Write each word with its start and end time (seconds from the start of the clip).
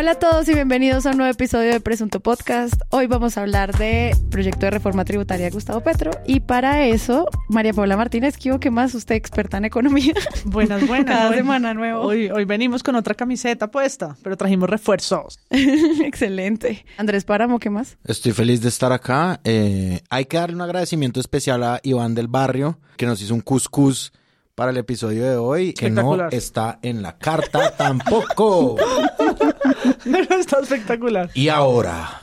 Hola 0.00 0.12
a 0.12 0.18
todos 0.18 0.48
y 0.48 0.54
bienvenidos 0.54 1.04
a 1.04 1.10
un 1.10 1.18
nuevo 1.18 1.30
episodio 1.30 1.72
de 1.72 1.78
Presunto 1.78 2.20
Podcast. 2.20 2.72
Hoy 2.88 3.06
vamos 3.06 3.36
a 3.36 3.42
hablar 3.42 3.76
de 3.76 4.16
proyecto 4.30 4.60
de 4.60 4.70
reforma 4.70 5.04
tributaria 5.04 5.44
de 5.44 5.50
Gustavo 5.50 5.82
Petro 5.82 6.10
y 6.26 6.40
para 6.40 6.86
eso, 6.86 7.28
María 7.50 7.74
Paula 7.74 7.98
Martínez, 7.98 8.38
¿qué 8.38 8.70
más? 8.70 8.94
Usted 8.94 9.14
experta 9.14 9.58
en 9.58 9.66
economía. 9.66 10.14
Buenas, 10.46 10.86
buenas. 10.88 11.14
Cada 11.14 11.34
semana 11.34 11.74
nuevo. 11.74 12.00
Hoy, 12.00 12.30
hoy 12.30 12.46
venimos 12.46 12.82
con 12.82 12.94
otra 12.94 13.14
camiseta 13.14 13.70
puesta, 13.70 14.16
pero 14.22 14.38
trajimos 14.38 14.70
refuerzos. 14.70 15.38
Excelente. 15.50 16.86
Andrés 16.96 17.26
Páramo, 17.26 17.58
¿qué 17.58 17.68
más? 17.68 17.98
Estoy 18.04 18.32
feliz 18.32 18.62
de 18.62 18.70
estar 18.70 18.94
acá. 18.94 19.42
Eh, 19.44 20.00
hay 20.08 20.24
que 20.24 20.38
darle 20.38 20.56
un 20.56 20.62
agradecimiento 20.62 21.20
especial 21.20 21.62
a 21.62 21.78
Iván 21.82 22.14
del 22.14 22.28
Barrio, 22.28 22.78
que 22.96 23.04
nos 23.04 23.20
hizo 23.20 23.34
un 23.34 23.42
cuscús 23.42 24.14
para 24.60 24.72
el 24.72 24.76
episodio 24.76 25.24
de 25.24 25.36
hoy, 25.36 25.72
que 25.72 25.88
no 25.88 26.28
está 26.28 26.78
en 26.82 27.00
la 27.00 27.16
carta 27.16 27.74
tampoco. 27.76 28.76
Pero 30.04 30.34
está 30.38 30.60
espectacular. 30.60 31.30
Y 31.34 31.48
ahora. 31.48 32.20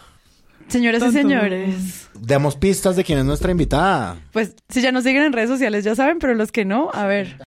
Señoras 0.67 1.01
y 1.03 1.11
señores. 1.11 2.09
Demos 2.13 2.55
pistas 2.55 2.95
de 2.95 3.03
quién 3.03 3.19
es 3.19 3.25
nuestra 3.25 3.51
invitada. 3.51 4.17
Pues 4.33 4.55
si 4.69 4.81
ya 4.81 4.91
nos 4.91 5.03
siguen 5.03 5.23
en 5.23 5.33
redes 5.33 5.49
sociales 5.49 5.83
ya 5.83 5.95
saben, 5.95 6.19
pero 6.19 6.33
los 6.33 6.51
que 6.51 6.65
no, 6.65 6.89
a 6.93 7.05
ver. 7.05 7.41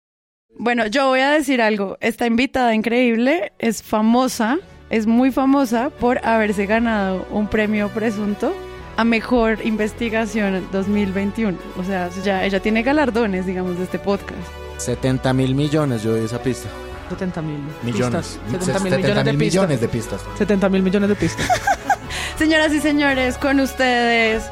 Bueno, 0.57 0.87
yo 0.87 1.09
voy 1.09 1.21
a 1.21 1.31
decir 1.31 1.61
algo. 1.61 1.99
Esta 2.01 2.27
invitada 2.27 2.75
increíble 2.75 3.53
es 3.59 3.83
famosa, 3.83 4.59
es 4.91 5.07
muy 5.07 5.31
famosa 5.31 5.91
por 5.91 6.25
haberse 6.25 6.67
ganado 6.67 7.27
un 7.31 7.49
premio 7.49 7.89
presunto 7.89 8.55
a 8.97 9.05
mejor 9.05 9.65
investigación 9.65 10.67
2021. 10.73 11.57
O 11.77 11.85
sea, 11.85 12.11
ya 12.25 12.45
ella 12.45 12.61
tiene 12.61 12.83
galardones, 12.83 13.47
digamos, 13.47 13.79
de 13.79 13.85
este 13.85 13.99
podcast. 13.99 14.41
70 14.79 15.33
mil 15.33 15.55
millones, 15.55 16.03
yo 16.03 16.13
doy 16.13 16.25
esa 16.25 16.43
pista. 16.43 16.69
70 17.09 17.43
mil 17.43 17.61
millones. 17.83 18.39
70 18.51 18.81
mil 18.81 18.97
millones, 18.97 19.25
de 19.25 19.33
millones 19.33 19.81
de 19.81 19.89
pistas. 19.89 20.21
70 20.37 20.69
mil 20.69 20.83
millones 20.83 21.09
de 21.09 21.17
pistas. 21.17 21.49
Señoras 22.39 22.73
y 22.73 22.81
señores, 22.81 23.39
con 23.39 23.61
ustedes. 23.61 24.45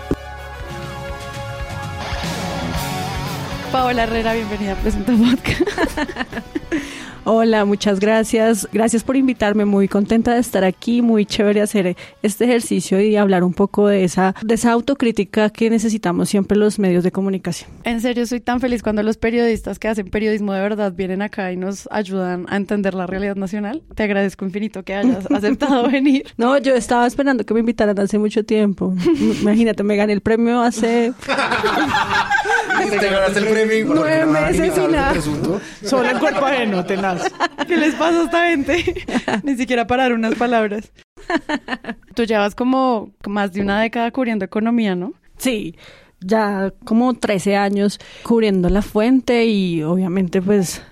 Paola 3.71 4.05
Herrera, 4.05 4.33
bienvenida 4.33 4.73
a 4.73 4.77
Presenta 4.77 5.13
Podcast. 5.13 5.63
Hola, 7.29 7.65
muchas 7.65 7.99
gracias. 7.99 8.69
Gracias 8.73 9.03
por 9.03 9.17
invitarme. 9.17 9.65
Muy 9.65 9.89
contenta 9.89 10.35
de 10.35 10.39
estar 10.39 10.63
aquí. 10.63 11.03
Muy 11.03 11.27
chévere 11.27 11.61
hacer 11.61 11.97
este 12.23 12.45
ejercicio 12.45 13.01
y 13.01 13.17
hablar 13.17 13.43
un 13.43 13.53
poco 13.53 13.89
de 13.89 14.05
esa, 14.05 14.37
de 14.43 14.55
esa 14.55 14.71
autocrítica 14.71 15.51
que 15.51 15.69
necesitamos 15.69 16.29
siempre 16.29 16.57
los 16.57 16.79
medios 16.79 17.03
de 17.03 17.11
comunicación. 17.11 17.69
En 17.83 18.01
serio, 18.01 18.27
soy 18.27 18.39
tan 18.39 18.61
feliz 18.61 18.81
cuando 18.81 19.03
los 19.03 19.17
periodistas 19.17 19.81
que 19.81 19.89
hacen 19.89 20.07
periodismo 20.07 20.53
de 20.53 20.61
verdad 20.61 20.93
vienen 20.93 21.21
acá 21.21 21.51
y 21.51 21.57
nos 21.57 21.89
ayudan 21.91 22.47
a 22.49 22.55
entender 22.55 22.95
la 22.95 23.09
realidad 23.09 23.35
nacional. 23.35 23.83
Te 23.97 24.05
agradezco 24.05 24.45
infinito 24.45 24.85
que 24.85 24.95
hayas 24.95 25.27
aceptado 25.33 25.89
venir. 25.91 26.33
No, 26.37 26.57
yo 26.59 26.77
estaba 26.77 27.09
esperando 27.09 27.45
que 27.45 27.55
me 27.55 27.59
invitaran 27.59 27.99
hace 27.99 28.21
mucho 28.21 28.45
tiempo. 28.45 28.95
Imagínate, 29.41 29.83
me 29.83 29.97
gané 29.97 30.13
el 30.13 30.21
premio 30.21 30.63
hace... 30.63 31.13
¿Te 32.77 33.11
ganaste 33.11 33.39
el 33.41 33.47
premio? 33.47 33.87
Nueve 33.89 34.27
meses 34.27 34.73
y 34.77 34.93
nada. 34.93 35.15
Solo 35.83 36.09
el 36.09 36.19
cuerpo 36.19 36.47
ajeno, 36.47 36.85
¿Qué 37.67 37.77
les 37.77 37.95
pasa 37.95 38.21
a 38.21 38.25
esta 38.25 38.49
gente? 38.49 39.05
Ni 39.43 39.57
siquiera 39.57 39.87
parar 39.87 40.13
unas 40.13 40.35
palabras. 40.35 40.93
Tú 42.15 42.25
llevas 42.25 42.55
como 42.55 43.11
más 43.27 43.53
de 43.53 43.61
una 43.61 43.81
década 43.81 44.11
cubriendo 44.11 44.45
economía, 44.45 44.95
¿no? 44.95 45.15
Sí, 45.39 45.77
ya 46.21 46.73
como 46.85 47.15
13 47.15 47.57
años 47.57 47.99
cubriendo 48.23 48.69
la 48.69 48.83
fuente 48.83 49.47
y 49.47 49.83
obviamente 49.83 50.41
pues 50.41 50.83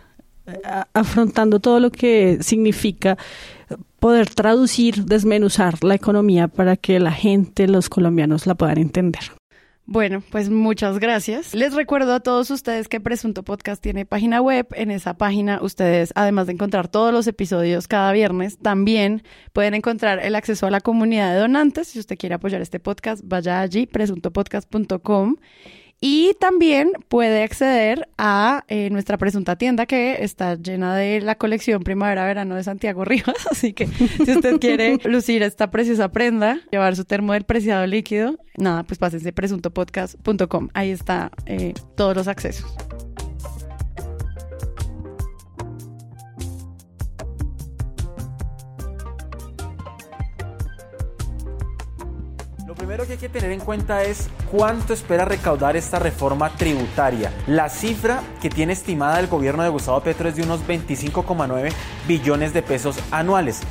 afrontando 0.92 1.60
todo 1.60 1.80
lo 1.80 1.90
que 1.90 2.38
significa 2.42 3.16
poder 3.98 4.28
traducir, 4.28 5.04
desmenuzar 5.06 5.82
la 5.82 5.94
economía 5.94 6.48
para 6.48 6.76
que 6.76 7.00
la 7.00 7.12
gente, 7.12 7.66
los 7.68 7.88
colombianos 7.88 8.46
la 8.46 8.54
puedan 8.54 8.78
entender. 8.78 9.22
Bueno, 9.86 10.22
pues 10.30 10.48
muchas 10.48 10.98
gracias. 10.98 11.54
Les 11.54 11.74
recuerdo 11.74 12.14
a 12.14 12.20
todos 12.20 12.50
ustedes 12.50 12.88
que 12.88 13.00
Presunto 13.00 13.42
Podcast 13.42 13.82
tiene 13.82 14.06
página 14.06 14.40
web. 14.40 14.66
En 14.72 14.90
esa 14.90 15.18
página 15.18 15.60
ustedes, 15.60 16.10
además 16.14 16.46
de 16.46 16.54
encontrar 16.54 16.88
todos 16.88 17.12
los 17.12 17.26
episodios 17.26 17.86
cada 17.86 18.10
viernes, 18.12 18.58
también 18.58 19.22
pueden 19.52 19.74
encontrar 19.74 20.20
el 20.20 20.36
acceso 20.36 20.66
a 20.66 20.70
la 20.70 20.80
comunidad 20.80 21.34
de 21.34 21.40
donantes. 21.40 21.88
Si 21.88 21.98
usted 21.98 22.16
quiere 22.16 22.36
apoyar 22.36 22.62
este 22.62 22.80
podcast, 22.80 23.22
vaya 23.26 23.60
allí, 23.60 23.86
presuntopodcast.com. 23.86 25.36
Y 26.00 26.34
también 26.38 26.92
puede 27.08 27.42
acceder 27.42 28.08
a 28.18 28.64
eh, 28.68 28.90
nuestra 28.90 29.16
presunta 29.16 29.56
tienda 29.56 29.86
que 29.86 30.22
está 30.22 30.54
llena 30.56 30.94
de 30.94 31.20
la 31.20 31.36
colección 31.36 31.82
Primavera-Verano 31.82 32.56
de 32.56 32.64
Santiago 32.64 33.04
Rivas. 33.04 33.36
Así 33.50 33.72
que 33.72 33.86
si 33.86 34.32
usted 34.32 34.58
quiere 34.58 34.98
lucir 35.04 35.42
esta 35.42 35.70
preciosa 35.70 36.10
prenda, 36.10 36.60
llevar 36.70 36.96
su 36.96 37.04
termo 37.04 37.32
del 37.32 37.44
preciado 37.44 37.86
líquido, 37.86 38.38
nada, 38.56 38.82
pues 38.82 38.98
pásense 38.98 39.32
presuntopodcast.com. 39.32 40.68
Ahí 40.74 40.90
está 40.90 41.30
eh, 41.46 41.74
todos 41.96 42.14
los 42.16 42.28
accesos. 42.28 42.74
Primero 52.84 53.06
que 53.06 53.12
hay 53.12 53.18
que 53.18 53.30
tener 53.30 53.50
en 53.50 53.60
cuenta 53.60 54.02
es 54.02 54.28
cuánto 54.52 54.92
espera 54.92 55.24
recaudar 55.24 55.74
esta 55.74 55.98
reforma 55.98 56.54
tributaria. 56.54 57.32
La 57.46 57.70
cifra 57.70 58.22
que 58.42 58.50
tiene 58.50 58.74
estimada 58.74 59.18
el 59.20 59.26
gobierno 59.26 59.62
de 59.62 59.70
Gustavo 59.70 60.02
Petro 60.02 60.28
es 60.28 60.36
de 60.36 60.42
unos 60.42 60.60
25,9 60.66 61.72
billones 62.06 62.52
de 62.52 62.60
pesos 62.60 62.98
anuales. 63.10 63.62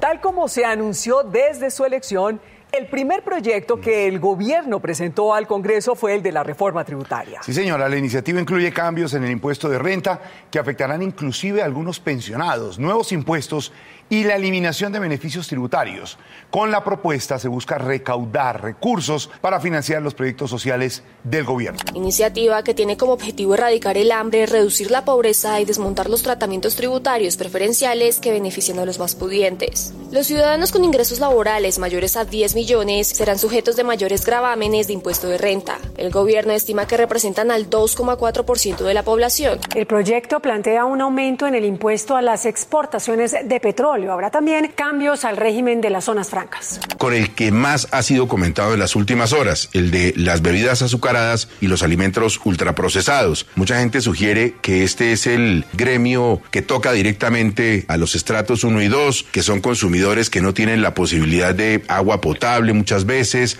Tal 0.00 0.22
como 0.22 0.48
se 0.48 0.64
anunció 0.64 1.22
desde 1.22 1.70
su 1.70 1.84
elección, 1.84 2.40
el 2.72 2.86
primer 2.86 3.22
proyecto 3.22 3.78
que 3.78 4.08
el 4.08 4.18
gobierno 4.18 4.80
presentó 4.80 5.34
al 5.34 5.46
Congreso 5.46 5.94
fue 5.94 6.14
el 6.14 6.22
de 6.22 6.32
la 6.32 6.42
reforma 6.42 6.82
tributaria. 6.84 7.42
Sí, 7.42 7.52
señora, 7.52 7.86
la 7.86 7.98
iniciativa 7.98 8.40
incluye 8.40 8.72
cambios 8.72 9.12
en 9.12 9.24
el 9.24 9.30
impuesto 9.30 9.68
de 9.68 9.78
renta 9.78 10.22
que 10.50 10.58
afectarán 10.58 11.02
inclusive 11.02 11.60
a 11.60 11.66
algunos 11.66 12.00
pensionados, 12.00 12.78
nuevos 12.78 13.12
impuestos 13.12 13.72
y 14.08 14.24
la 14.24 14.36
eliminación 14.36 14.90
de 14.92 15.00
beneficios 15.00 15.48
tributarios. 15.48 16.18
Con 16.50 16.70
la 16.70 16.82
propuesta 16.82 17.38
se 17.38 17.48
busca 17.48 17.76
recaudar 17.76 18.62
recursos 18.62 19.30
para 19.42 19.60
financiar 19.60 20.00
los 20.02 20.14
proyectos 20.14 20.48
sociales 20.48 21.02
del 21.24 21.44
gobierno. 21.44 21.80
Iniciativa 21.94 22.62
que 22.64 22.74
tiene 22.74 22.96
como 22.96 23.12
objetivo 23.12 23.54
erradicar 23.54 23.98
el 23.98 24.12
hambre, 24.12 24.46
reducir 24.46 24.90
la 24.90 25.04
pobreza 25.04 25.60
y 25.60 25.66
desmontar 25.66 26.08
los 26.08 26.22
tratamientos 26.22 26.76
tributarios 26.76 27.36
preferenciales 27.36 28.18
que 28.18 28.32
benefician 28.32 28.78
a 28.78 28.86
los 28.86 28.98
más 28.98 29.14
pudientes. 29.14 29.92
Los 30.10 30.26
ciudadanos 30.26 30.72
con 30.72 30.84
ingresos 30.84 31.20
laborales 31.20 31.78
mayores 31.78 32.16
a 32.16 32.24
10 32.24 32.54
millones 32.54 32.61
serán 33.04 33.38
sujetos 33.38 33.76
de 33.76 33.84
mayores 33.84 34.24
gravámenes 34.24 34.86
de 34.86 34.92
impuesto 34.92 35.28
de 35.28 35.36
renta. 35.36 35.78
El 35.96 36.10
gobierno 36.10 36.52
estima 36.52 36.86
que 36.86 36.96
representan 36.96 37.50
al 37.50 37.68
2,4% 37.68 38.78
de 38.78 38.94
la 38.94 39.02
población. 39.02 39.58
El 39.74 39.86
proyecto 39.86 40.40
plantea 40.40 40.84
un 40.84 41.00
aumento 41.00 41.46
en 41.46 41.54
el 41.54 41.64
impuesto 41.64 42.16
a 42.16 42.22
las 42.22 42.46
exportaciones 42.46 43.32
de 43.44 43.60
petróleo 43.60 44.12
Habrá 44.12 44.30
también 44.30 44.72
cambios 44.74 45.24
al 45.24 45.36
régimen 45.36 45.80
de 45.80 45.90
las 45.90 46.04
zonas 46.04 46.30
francas. 46.30 46.80
Con 46.98 47.14
el 47.14 47.34
que 47.34 47.50
más 47.50 47.88
ha 47.90 48.02
sido 48.02 48.28
comentado 48.28 48.74
en 48.74 48.80
las 48.80 48.96
últimas 48.96 49.32
horas, 49.32 49.68
el 49.72 49.90
de 49.90 50.14
las 50.16 50.40
bebidas 50.42 50.82
azucaradas 50.82 51.48
y 51.60 51.66
los 51.66 51.82
alimentos 51.82 52.40
ultraprocesados. 52.44 53.46
Mucha 53.54 53.78
gente 53.80 54.00
sugiere 54.00 54.54
que 54.62 54.84
este 54.84 55.12
es 55.12 55.26
el 55.26 55.64
gremio 55.72 56.40
que 56.50 56.62
toca 56.62 56.92
directamente 56.92 57.84
a 57.88 57.96
los 57.96 58.14
estratos 58.14 58.64
1 58.64 58.82
y 58.82 58.88
2, 58.88 59.26
que 59.32 59.42
son 59.42 59.60
consumidores 59.60 60.30
que 60.30 60.40
no 60.40 60.54
tienen 60.54 60.80
la 60.80 60.94
posibilidad 60.94 61.54
de 61.54 61.82
agua 61.88 62.20
potable 62.20 62.51
muchas 62.60 63.04
veces. 63.04 63.58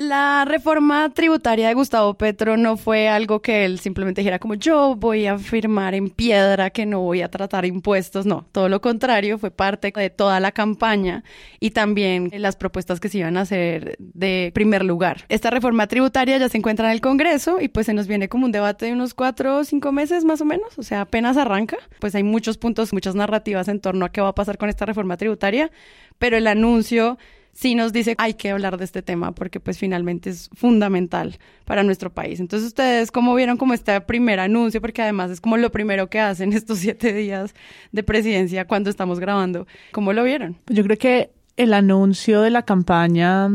La 0.00 0.46
reforma 0.46 1.12
tributaria 1.12 1.68
de 1.68 1.74
Gustavo 1.74 2.14
Petro 2.14 2.56
no 2.56 2.78
fue 2.78 3.10
algo 3.10 3.42
que 3.42 3.66
él 3.66 3.80
simplemente 3.80 4.22
dijera 4.22 4.38
como 4.38 4.54
yo 4.54 4.96
voy 4.96 5.26
a 5.26 5.36
firmar 5.38 5.94
en 5.94 6.08
piedra 6.08 6.70
que 6.70 6.86
no 6.86 7.00
voy 7.00 7.20
a 7.20 7.30
tratar 7.30 7.66
impuestos, 7.66 8.24
no, 8.24 8.46
todo 8.50 8.70
lo 8.70 8.80
contrario, 8.80 9.36
fue 9.36 9.50
parte 9.50 9.92
de 9.94 10.08
toda 10.08 10.40
la 10.40 10.52
campaña 10.52 11.22
y 11.58 11.72
también 11.72 12.30
las 12.38 12.56
propuestas 12.56 12.98
que 12.98 13.10
se 13.10 13.18
iban 13.18 13.36
a 13.36 13.42
hacer 13.42 13.96
de 13.98 14.52
primer 14.54 14.86
lugar. 14.86 15.26
Esta 15.28 15.50
reforma 15.50 15.86
tributaria 15.86 16.38
ya 16.38 16.48
se 16.48 16.56
encuentra 16.56 16.86
en 16.86 16.92
el 16.92 17.02
Congreso 17.02 17.60
y 17.60 17.68
pues 17.68 17.84
se 17.84 17.92
nos 17.92 18.06
viene 18.06 18.30
como 18.30 18.46
un 18.46 18.52
debate 18.52 18.86
de 18.86 18.94
unos 18.94 19.12
cuatro 19.12 19.58
o 19.58 19.64
cinco 19.64 19.92
meses 19.92 20.24
más 20.24 20.40
o 20.40 20.46
menos, 20.46 20.78
o 20.78 20.82
sea, 20.82 21.02
apenas 21.02 21.36
arranca, 21.36 21.76
pues 21.98 22.14
hay 22.14 22.22
muchos 22.22 22.56
puntos, 22.56 22.94
muchas 22.94 23.14
narrativas 23.14 23.68
en 23.68 23.80
torno 23.80 24.06
a 24.06 24.12
qué 24.12 24.22
va 24.22 24.28
a 24.28 24.34
pasar 24.34 24.56
con 24.56 24.70
esta 24.70 24.86
reforma 24.86 25.18
tributaria, 25.18 25.70
pero 26.18 26.38
el 26.38 26.46
anuncio 26.46 27.18
sí 27.52 27.74
nos 27.74 27.92
dice 27.92 28.14
hay 28.18 28.34
que 28.34 28.50
hablar 28.50 28.76
de 28.76 28.84
este 28.84 29.02
tema 29.02 29.32
porque 29.32 29.60
pues 29.60 29.78
finalmente 29.78 30.30
es 30.30 30.50
fundamental 30.54 31.38
para 31.64 31.82
nuestro 31.82 32.12
país. 32.12 32.40
Entonces 32.40 32.68
ustedes 32.68 33.10
cómo 33.10 33.34
vieron 33.34 33.56
como 33.56 33.74
este 33.74 34.00
primer 34.00 34.40
anuncio, 34.40 34.80
porque 34.80 35.02
además 35.02 35.30
es 35.30 35.40
como 35.40 35.56
lo 35.56 35.70
primero 35.70 36.08
que 36.08 36.20
hacen 36.20 36.52
estos 36.54 36.78
siete 36.78 37.12
días 37.12 37.54
de 37.92 38.02
presidencia 38.02 38.66
cuando 38.66 38.90
estamos 38.90 39.20
grabando, 39.20 39.66
¿cómo 39.92 40.12
lo 40.12 40.24
vieron? 40.24 40.56
Yo 40.66 40.82
creo 40.84 40.98
que 40.98 41.30
el 41.56 41.74
anuncio 41.74 42.40
de 42.40 42.50
la 42.50 42.64
campaña 42.64 43.48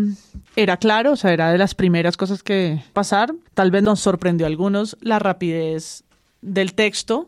era 0.56 0.78
claro, 0.78 1.14
o 1.14 1.16
sea, 1.16 1.34
era 1.34 1.52
de 1.52 1.58
las 1.58 1.74
primeras 1.74 2.18
cosas 2.18 2.44
que 2.44 2.80
pasar. 2.94 3.34
Tal 3.54 3.72
vez 3.72 3.82
nos 3.84 4.00
sorprendió 4.00 4.46
a 4.46 4.50
algunos 4.50 4.96
la 5.02 5.18
rapidez 5.18 6.04
del 6.42 6.76
texto, 6.76 7.28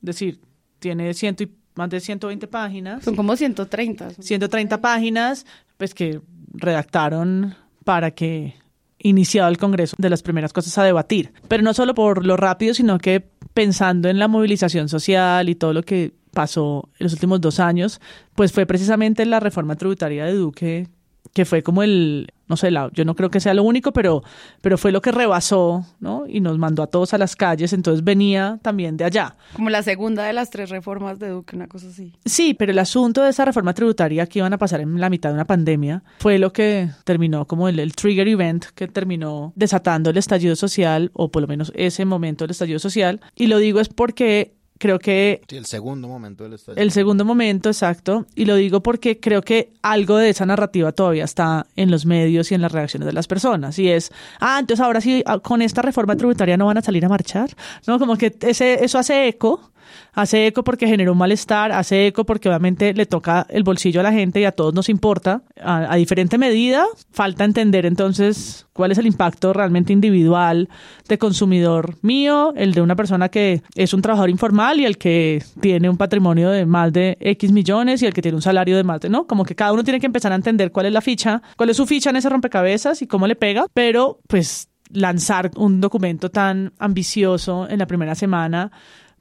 es 0.00 0.06
decir, 0.06 0.40
tiene 0.80 1.14
ciento 1.14 1.44
y 1.44 1.52
más 1.76 1.90
de 1.90 2.00
120 2.00 2.46
páginas. 2.48 3.04
Son 3.04 3.14
como 3.14 3.36
130. 3.36 4.10
130 4.18 4.80
páginas, 4.80 5.46
pues 5.76 5.94
que 5.94 6.20
redactaron 6.52 7.54
para 7.84 8.10
que 8.12 8.54
iniciado 8.98 9.48
el 9.48 9.58
Congreso 9.58 9.94
de 9.98 10.10
las 10.10 10.22
primeras 10.22 10.52
cosas 10.52 10.76
a 10.78 10.84
debatir. 10.84 11.32
Pero 11.48 11.62
no 11.62 11.74
solo 11.74 11.94
por 11.94 12.24
lo 12.24 12.36
rápido, 12.36 12.74
sino 12.74 12.98
que 12.98 13.28
pensando 13.54 14.08
en 14.08 14.18
la 14.18 14.28
movilización 14.28 14.88
social 14.88 15.48
y 15.48 15.54
todo 15.54 15.72
lo 15.72 15.82
que 15.82 16.12
pasó 16.32 16.90
en 16.98 17.04
los 17.04 17.12
últimos 17.14 17.40
dos 17.40 17.60
años, 17.60 18.00
pues 18.34 18.52
fue 18.52 18.66
precisamente 18.66 19.24
la 19.24 19.40
reforma 19.40 19.76
tributaria 19.76 20.26
de 20.26 20.34
Duque 20.34 20.88
que 21.32 21.44
fue 21.44 21.62
como 21.62 21.82
el, 21.82 22.32
no 22.48 22.56
sé, 22.56 22.70
la, 22.70 22.90
yo 22.92 23.04
no 23.04 23.14
creo 23.14 23.30
que 23.30 23.40
sea 23.40 23.54
lo 23.54 23.62
único, 23.62 23.92
pero, 23.92 24.22
pero 24.60 24.78
fue 24.78 24.92
lo 24.92 25.00
que 25.00 25.12
rebasó, 25.12 25.84
¿no? 26.00 26.24
Y 26.28 26.40
nos 26.40 26.58
mandó 26.58 26.82
a 26.82 26.86
todos 26.86 27.14
a 27.14 27.18
las 27.18 27.36
calles, 27.36 27.72
entonces 27.72 28.04
venía 28.04 28.58
también 28.62 28.96
de 28.96 29.04
allá. 29.04 29.36
Como 29.54 29.70
la 29.70 29.82
segunda 29.82 30.24
de 30.24 30.32
las 30.32 30.50
tres 30.50 30.70
reformas 30.70 31.18
de 31.18 31.28
Duque, 31.28 31.56
una 31.56 31.66
cosa 31.66 31.88
así. 31.88 32.12
Sí, 32.24 32.54
pero 32.54 32.72
el 32.72 32.78
asunto 32.78 33.22
de 33.22 33.30
esa 33.30 33.44
reforma 33.44 33.74
tributaria 33.74 34.26
que 34.26 34.38
iban 34.38 34.52
a 34.52 34.58
pasar 34.58 34.80
en 34.80 35.00
la 35.00 35.10
mitad 35.10 35.30
de 35.30 35.34
una 35.34 35.46
pandemia 35.46 36.02
fue 36.18 36.38
lo 36.38 36.52
que 36.52 36.88
terminó 37.04 37.46
como 37.46 37.68
el, 37.68 37.78
el 37.78 37.94
trigger 37.94 38.28
event 38.28 38.66
que 38.74 38.88
terminó 38.88 39.52
desatando 39.56 40.10
el 40.10 40.16
estallido 40.16 40.56
social, 40.56 41.10
o 41.14 41.30
por 41.30 41.42
lo 41.42 41.48
menos 41.48 41.72
ese 41.74 42.04
momento 42.04 42.44
del 42.44 42.52
estallido 42.52 42.78
social. 42.78 43.20
Y 43.34 43.46
lo 43.46 43.58
digo 43.58 43.80
es 43.80 43.88
porque 43.88 44.55
creo 44.78 44.98
que... 44.98 45.42
Sí, 45.48 45.56
el 45.56 45.66
segundo 45.66 46.08
momento 46.08 46.44
del 46.44 46.54
estadio. 46.54 46.80
El 46.80 46.90
segundo 46.90 47.24
momento, 47.24 47.68
exacto. 47.68 48.26
Y 48.34 48.44
lo 48.44 48.56
digo 48.56 48.82
porque 48.82 49.20
creo 49.20 49.42
que 49.42 49.72
algo 49.82 50.16
de 50.16 50.30
esa 50.30 50.46
narrativa 50.46 50.92
todavía 50.92 51.24
está 51.24 51.66
en 51.76 51.90
los 51.90 52.06
medios 52.06 52.50
y 52.50 52.54
en 52.54 52.62
las 52.62 52.72
reacciones 52.72 53.06
de 53.06 53.12
las 53.12 53.26
personas. 53.26 53.78
Y 53.78 53.88
es, 53.88 54.12
ah, 54.40 54.58
entonces 54.60 54.84
ahora 54.84 55.00
sí, 55.00 55.22
ah, 55.26 55.38
con 55.38 55.62
esta 55.62 55.82
reforma 55.82 56.16
tributaria 56.16 56.56
no 56.56 56.66
van 56.66 56.78
a 56.78 56.82
salir 56.82 57.04
a 57.04 57.08
marchar. 57.08 57.50
No, 57.86 57.98
como 57.98 58.16
que 58.16 58.34
ese, 58.40 58.84
eso 58.84 58.98
hace 58.98 59.28
eco 59.28 59.72
hace 60.12 60.46
eco 60.46 60.64
porque 60.64 60.86
genera 60.86 61.12
un 61.12 61.18
malestar, 61.18 61.72
hace 61.72 62.06
eco 62.06 62.24
porque 62.24 62.48
obviamente 62.48 62.94
le 62.94 63.06
toca 63.06 63.46
el 63.48 63.62
bolsillo 63.62 64.00
a 64.00 64.02
la 64.02 64.12
gente 64.12 64.40
y 64.40 64.44
a 64.44 64.52
todos 64.52 64.74
nos 64.74 64.88
importa. 64.88 65.42
A, 65.62 65.96
diferente 65.96 66.38
medida, 66.38 66.84
falta 67.12 67.44
entender 67.44 67.86
entonces 67.86 68.66
cuál 68.72 68.92
es 68.92 68.98
el 68.98 69.06
impacto 69.06 69.52
realmente 69.52 69.92
individual 69.92 70.68
de 71.08 71.18
consumidor 71.18 71.96
mío, 72.02 72.52
el 72.56 72.72
de 72.72 72.82
una 72.82 72.96
persona 72.96 73.28
que 73.28 73.62
es 73.74 73.94
un 73.94 74.02
trabajador 74.02 74.30
informal 74.30 74.80
y 74.80 74.84
el 74.84 74.98
que 74.98 75.42
tiene 75.60 75.88
un 75.88 75.96
patrimonio 75.96 76.50
de 76.50 76.66
más 76.66 76.92
de 76.92 77.16
X 77.20 77.52
millones 77.52 78.02
y 78.02 78.06
el 78.06 78.12
que 78.12 78.22
tiene 78.22 78.36
un 78.36 78.42
salario 78.42 78.76
de 78.76 78.84
más 78.84 79.00
de, 79.00 79.08
¿no? 79.08 79.26
Como 79.26 79.44
que 79.44 79.54
cada 79.54 79.72
uno 79.72 79.84
tiene 79.84 80.00
que 80.00 80.06
empezar 80.06 80.32
a 80.32 80.36
entender 80.36 80.72
cuál 80.72 80.86
es 80.86 80.92
la 80.92 81.00
ficha, 81.00 81.42
cuál 81.56 81.70
es 81.70 81.76
su 81.76 81.86
ficha 81.86 82.10
en 82.10 82.16
ese 82.16 82.28
rompecabezas 82.28 83.02
y 83.02 83.06
cómo 83.06 83.26
le 83.26 83.36
pega, 83.36 83.66
pero 83.72 84.20
pues 84.26 84.68
lanzar 84.90 85.50
un 85.56 85.80
documento 85.80 86.30
tan 86.30 86.72
ambicioso 86.78 87.68
en 87.68 87.78
la 87.78 87.86
primera 87.86 88.14
semana 88.14 88.70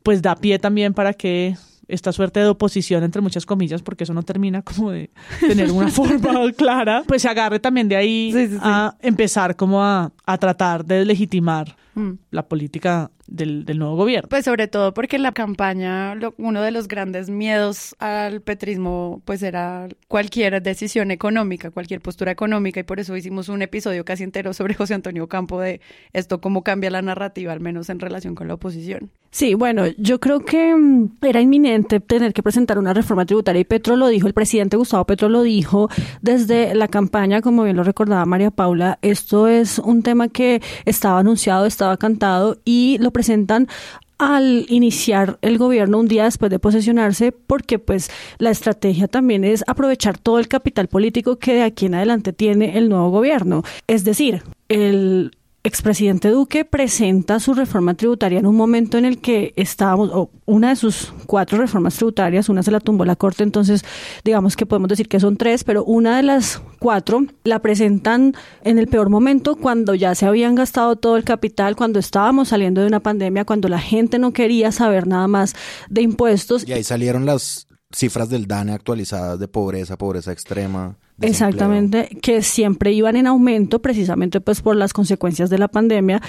pues 0.06 0.22
da 0.22 0.36
pie 0.36 0.60
también 0.60 0.94
para 0.94 1.14
que 1.14 1.58
esta 1.88 2.12
suerte 2.12 2.40
de 2.40 2.48
oposición 2.48 3.04
entre 3.04 3.24
muchas 3.24 3.44
comillas, 3.44 3.82
porque 3.82 4.04
eso 4.04 4.14
no 4.14 4.22
termina 4.22 4.62
como 4.62 4.92
de 4.92 5.10
tener 5.40 5.72
una 5.72 5.88
forma 5.90 6.52
clara, 6.54 7.04
pues 7.08 7.24
se 7.24 7.28
agarre 7.28 7.60
también 7.60 7.90
de 7.90 7.96
ahí 7.96 8.32
a 8.62 8.96
empezar 9.02 9.56
como 9.56 9.84
a, 9.84 10.12
a 10.28 10.38
tratar 10.38 10.86
de 10.86 11.06
legitimar 11.06 11.76
mm. 11.96 12.12
la 12.30 12.48
política 12.48 13.10
del, 13.28 13.66
nuevo 13.78 13.96
gobierno. 13.96 14.30
Pues 14.30 14.46
sobre 14.46 14.68
todo 14.68 14.94
porque 14.94 15.18
la 15.18 15.32
campaña, 15.32 16.18
uno 16.38 16.62
de 16.62 16.72
los 16.72 16.88
grandes 16.88 17.30
miedos 17.30 17.96
al 18.00 18.42
petrismo, 18.42 19.22
pues 19.26 19.44
era 19.44 19.88
cualquier 20.08 20.62
decisión 20.62 21.12
económica, 21.12 21.72
cualquier 21.72 22.02
postura 22.02 22.32
económica, 22.32 22.80
y 22.80 22.84
por 22.84 23.00
eso 23.00 23.16
hicimos 23.16 23.50
un 23.50 23.62
episodio 23.62 24.06
casi 24.06 24.24
entero 24.24 24.54
sobre 24.54 24.74
José 24.74 24.94
Antonio 24.94 25.28
Campo 25.28 25.60
de 25.60 25.82
esto, 26.14 26.42
cómo 26.42 26.64
cambia 26.64 26.90
la 26.90 27.02
narrativa, 27.02 27.54
al 27.54 27.60
menos 27.60 27.90
en 27.90 28.00
relación 28.00 28.36
con 28.36 28.48
la 28.48 28.56
oposición. 28.56 29.12
Sí, 29.36 29.54
bueno, 29.54 29.84
yo 29.98 30.22
creo 30.22 30.46
que 30.46 30.74
mm, 30.74 31.18
era 31.22 31.42
inminente 31.42 32.00
tener 32.00 32.32
que 32.32 32.42
presentar 32.42 32.80
una 32.80 32.94
reforma 32.94 33.26
tributaria 33.26 33.60
y 33.60 33.66
Petro 33.66 33.98
lo 33.98 34.08
dijo, 34.08 34.28
el 34.28 34.34
presidente 34.34 34.78
Gustavo 34.78 35.04
Petro 35.04 35.28
lo 35.28 35.42
dijo 35.42 35.90
desde 36.22 36.74
la 36.74 36.88
campaña, 36.88 37.42
como 37.42 37.64
bien 37.64 37.76
lo 37.76 37.84
recordaba 37.84 38.26
María 38.26 38.50
Paula, 38.50 38.98
esto 39.02 39.50
es 39.50 39.78
un 39.80 40.04
tema 40.04 40.30
que 40.30 40.62
estaba 40.86 41.20
anunciado, 41.20 41.66
estaba 41.66 41.98
cantado 41.98 42.62
y 42.64 42.98
lo 43.02 43.12
presentan 43.16 43.70
al 44.18 44.66
iniciar 44.68 45.40
el 45.42 45.58
gobierno 45.58 46.00
un 46.00 46.10
día 46.10 46.26
después 46.26 46.52
de 46.52 46.60
posesionarse, 46.60 47.32
porque 47.32 47.80
pues 47.80 48.10
la 48.40 48.50
estrategia 48.50 49.08
también 49.08 49.46
es 49.46 49.64
aprovechar 49.68 50.18
todo 50.18 50.38
el 50.38 50.50
capital 50.50 50.90
político 50.90 51.38
que 51.38 51.54
de 51.54 51.64
aquí 51.64 51.86
en 51.86 51.96
adelante 51.96 52.34
tiene 52.34 52.78
el 52.78 52.90
nuevo 52.90 53.10
gobierno. 53.12 53.64
Es 53.88 54.04
decir, 54.04 54.44
el 54.68 55.32
expresidente 55.66 56.30
Duque 56.30 56.64
presenta 56.64 57.40
su 57.40 57.56
reforma 57.56 57.96
tributaria 57.96 58.38
en 58.40 58.46
un 58.46 58.56
momento 58.56 59.00
en 59.00 59.06
el 59.06 59.18
que 59.18 59.52
estábamos, 59.56 60.12
o 60.14 60.30
una 60.46 60.70
de 60.70 60.76
sus 60.76 61.12
cuatro 61.26 61.58
reformas 61.58 61.96
tributarias, 61.96 62.50
una 62.50 62.62
se 62.62 62.70
la 62.70 62.80
tumbó 62.80 63.04
la 63.04 63.16
Corte, 63.16 63.42
entonces 63.42 63.84
digamos 64.24 64.56
que 64.56 64.68
podemos 64.68 64.90
decir 64.90 65.08
que 65.08 65.20
son 65.20 65.38
tres, 65.38 65.64
pero 65.64 65.84
una 65.84 66.18
de 66.18 66.24
las 66.24 66.62
cuatro 66.80 67.26
la 67.44 67.60
presentan 67.60 68.36
en 68.64 68.78
el 68.78 68.88
peor 68.88 69.10
momento 69.10 69.56
cuando 69.56 69.96
ya 69.96 70.14
se 70.14 70.28
habían 70.28 70.54
gastado 70.54 70.98
todo 70.98 71.18
el 71.18 71.24
capital, 71.24 71.76
cuando 71.76 71.98
estábamos 71.98 72.50
saliendo 72.50 72.82
de 72.82 72.88
una 72.88 73.00
pandemia, 73.00 73.44
cuando 73.44 73.68
la 73.68 73.80
gente 73.80 74.20
no 74.20 74.34
quería 74.34 74.72
saber 74.72 75.08
nada 75.08 75.28
más 75.28 75.56
de 75.90 76.04
impuestos. 76.04 76.68
Y 76.68 76.74
ahí 76.74 76.84
salieron 76.84 77.26
las 77.26 77.68
cifras 77.92 78.30
del 78.30 78.46
DANE 78.46 78.74
actualizadas 78.74 79.40
de 79.40 79.48
pobreza, 79.48 79.98
pobreza 79.98 80.32
extrema. 80.32 80.98
Exactamente, 81.22 82.10
que 82.22 82.42
siempre 82.42 82.92
iban 82.92 83.16
en 83.16 83.28
aumento 83.28 83.82
precisamente 83.82 84.42
pues 84.42 84.62
por 84.62 84.76
las 84.76 84.92
consecuencias 84.92 85.50
de 85.50 85.58
la 85.58 85.70
pandemia 85.70 86.22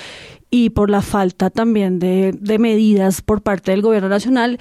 y 0.50 0.70
por 0.70 0.90
la 0.90 1.02
falta 1.02 1.50
también 1.50 1.98
de, 1.98 2.32
de 2.32 2.58
medidas 2.58 3.20
por 3.20 3.42
parte 3.42 3.72
del 3.72 3.82
gobierno 3.82 4.08
nacional. 4.08 4.58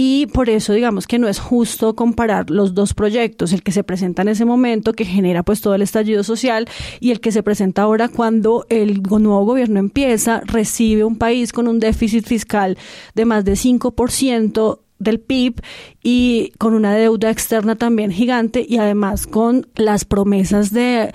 Y 0.00 0.26
por 0.26 0.48
eso 0.48 0.72
digamos 0.74 1.08
que 1.08 1.18
no 1.18 1.26
es 1.26 1.40
justo 1.40 1.96
comparar 1.96 2.50
los 2.50 2.72
dos 2.72 2.94
proyectos, 2.94 3.52
el 3.52 3.64
que 3.64 3.72
se 3.72 3.82
presenta 3.82 4.22
en 4.22 4.28
ese 4.28 4.44
momento 4.44 4.92
que 4.92 5.04
genera 5.04 5.42
pues 5.42 5.60
todo 5.60 5.74
el 5.74 5.82
estallido 5.82 6.22
social 6.22 6.68
y 7.00 7.10
el 7.10 7.18
que 7.18 7.32
se 7.32 7.42
presenta 7.42 7.82
ahora 7.82 8.08
cuando 8.08 8.64
el 8.68 9.02
nuevo 9.02 9.44
gobierno 9.44 9.80
empieza, 9.80 10.40
recibe 10.44 11.02
un 11.02 11.18
país 11.18 11.52
con 11.52 11.66
un 11.66 11.80
déficit 11.80 12.26
fiscal 12.26 12.78
de 13.16 13.24
más 13.24 13.44
de 13.44 13.54
5% 13.54 14.78
del 14.98 15.20
PIB 15.20 15.60
y 16.02 16.52
con 16.58 16.74
una 16.74 16.94
deuda 16.94 17.30
externa 17.30 17.76
también 17.76 18.10
gigante 18.10 18.64
y 18.68 18.78
además 18.78 19.26
con 19.26 19.68
las 19.76 20.04
promesas 20.04 20.72
de 20.72 21.12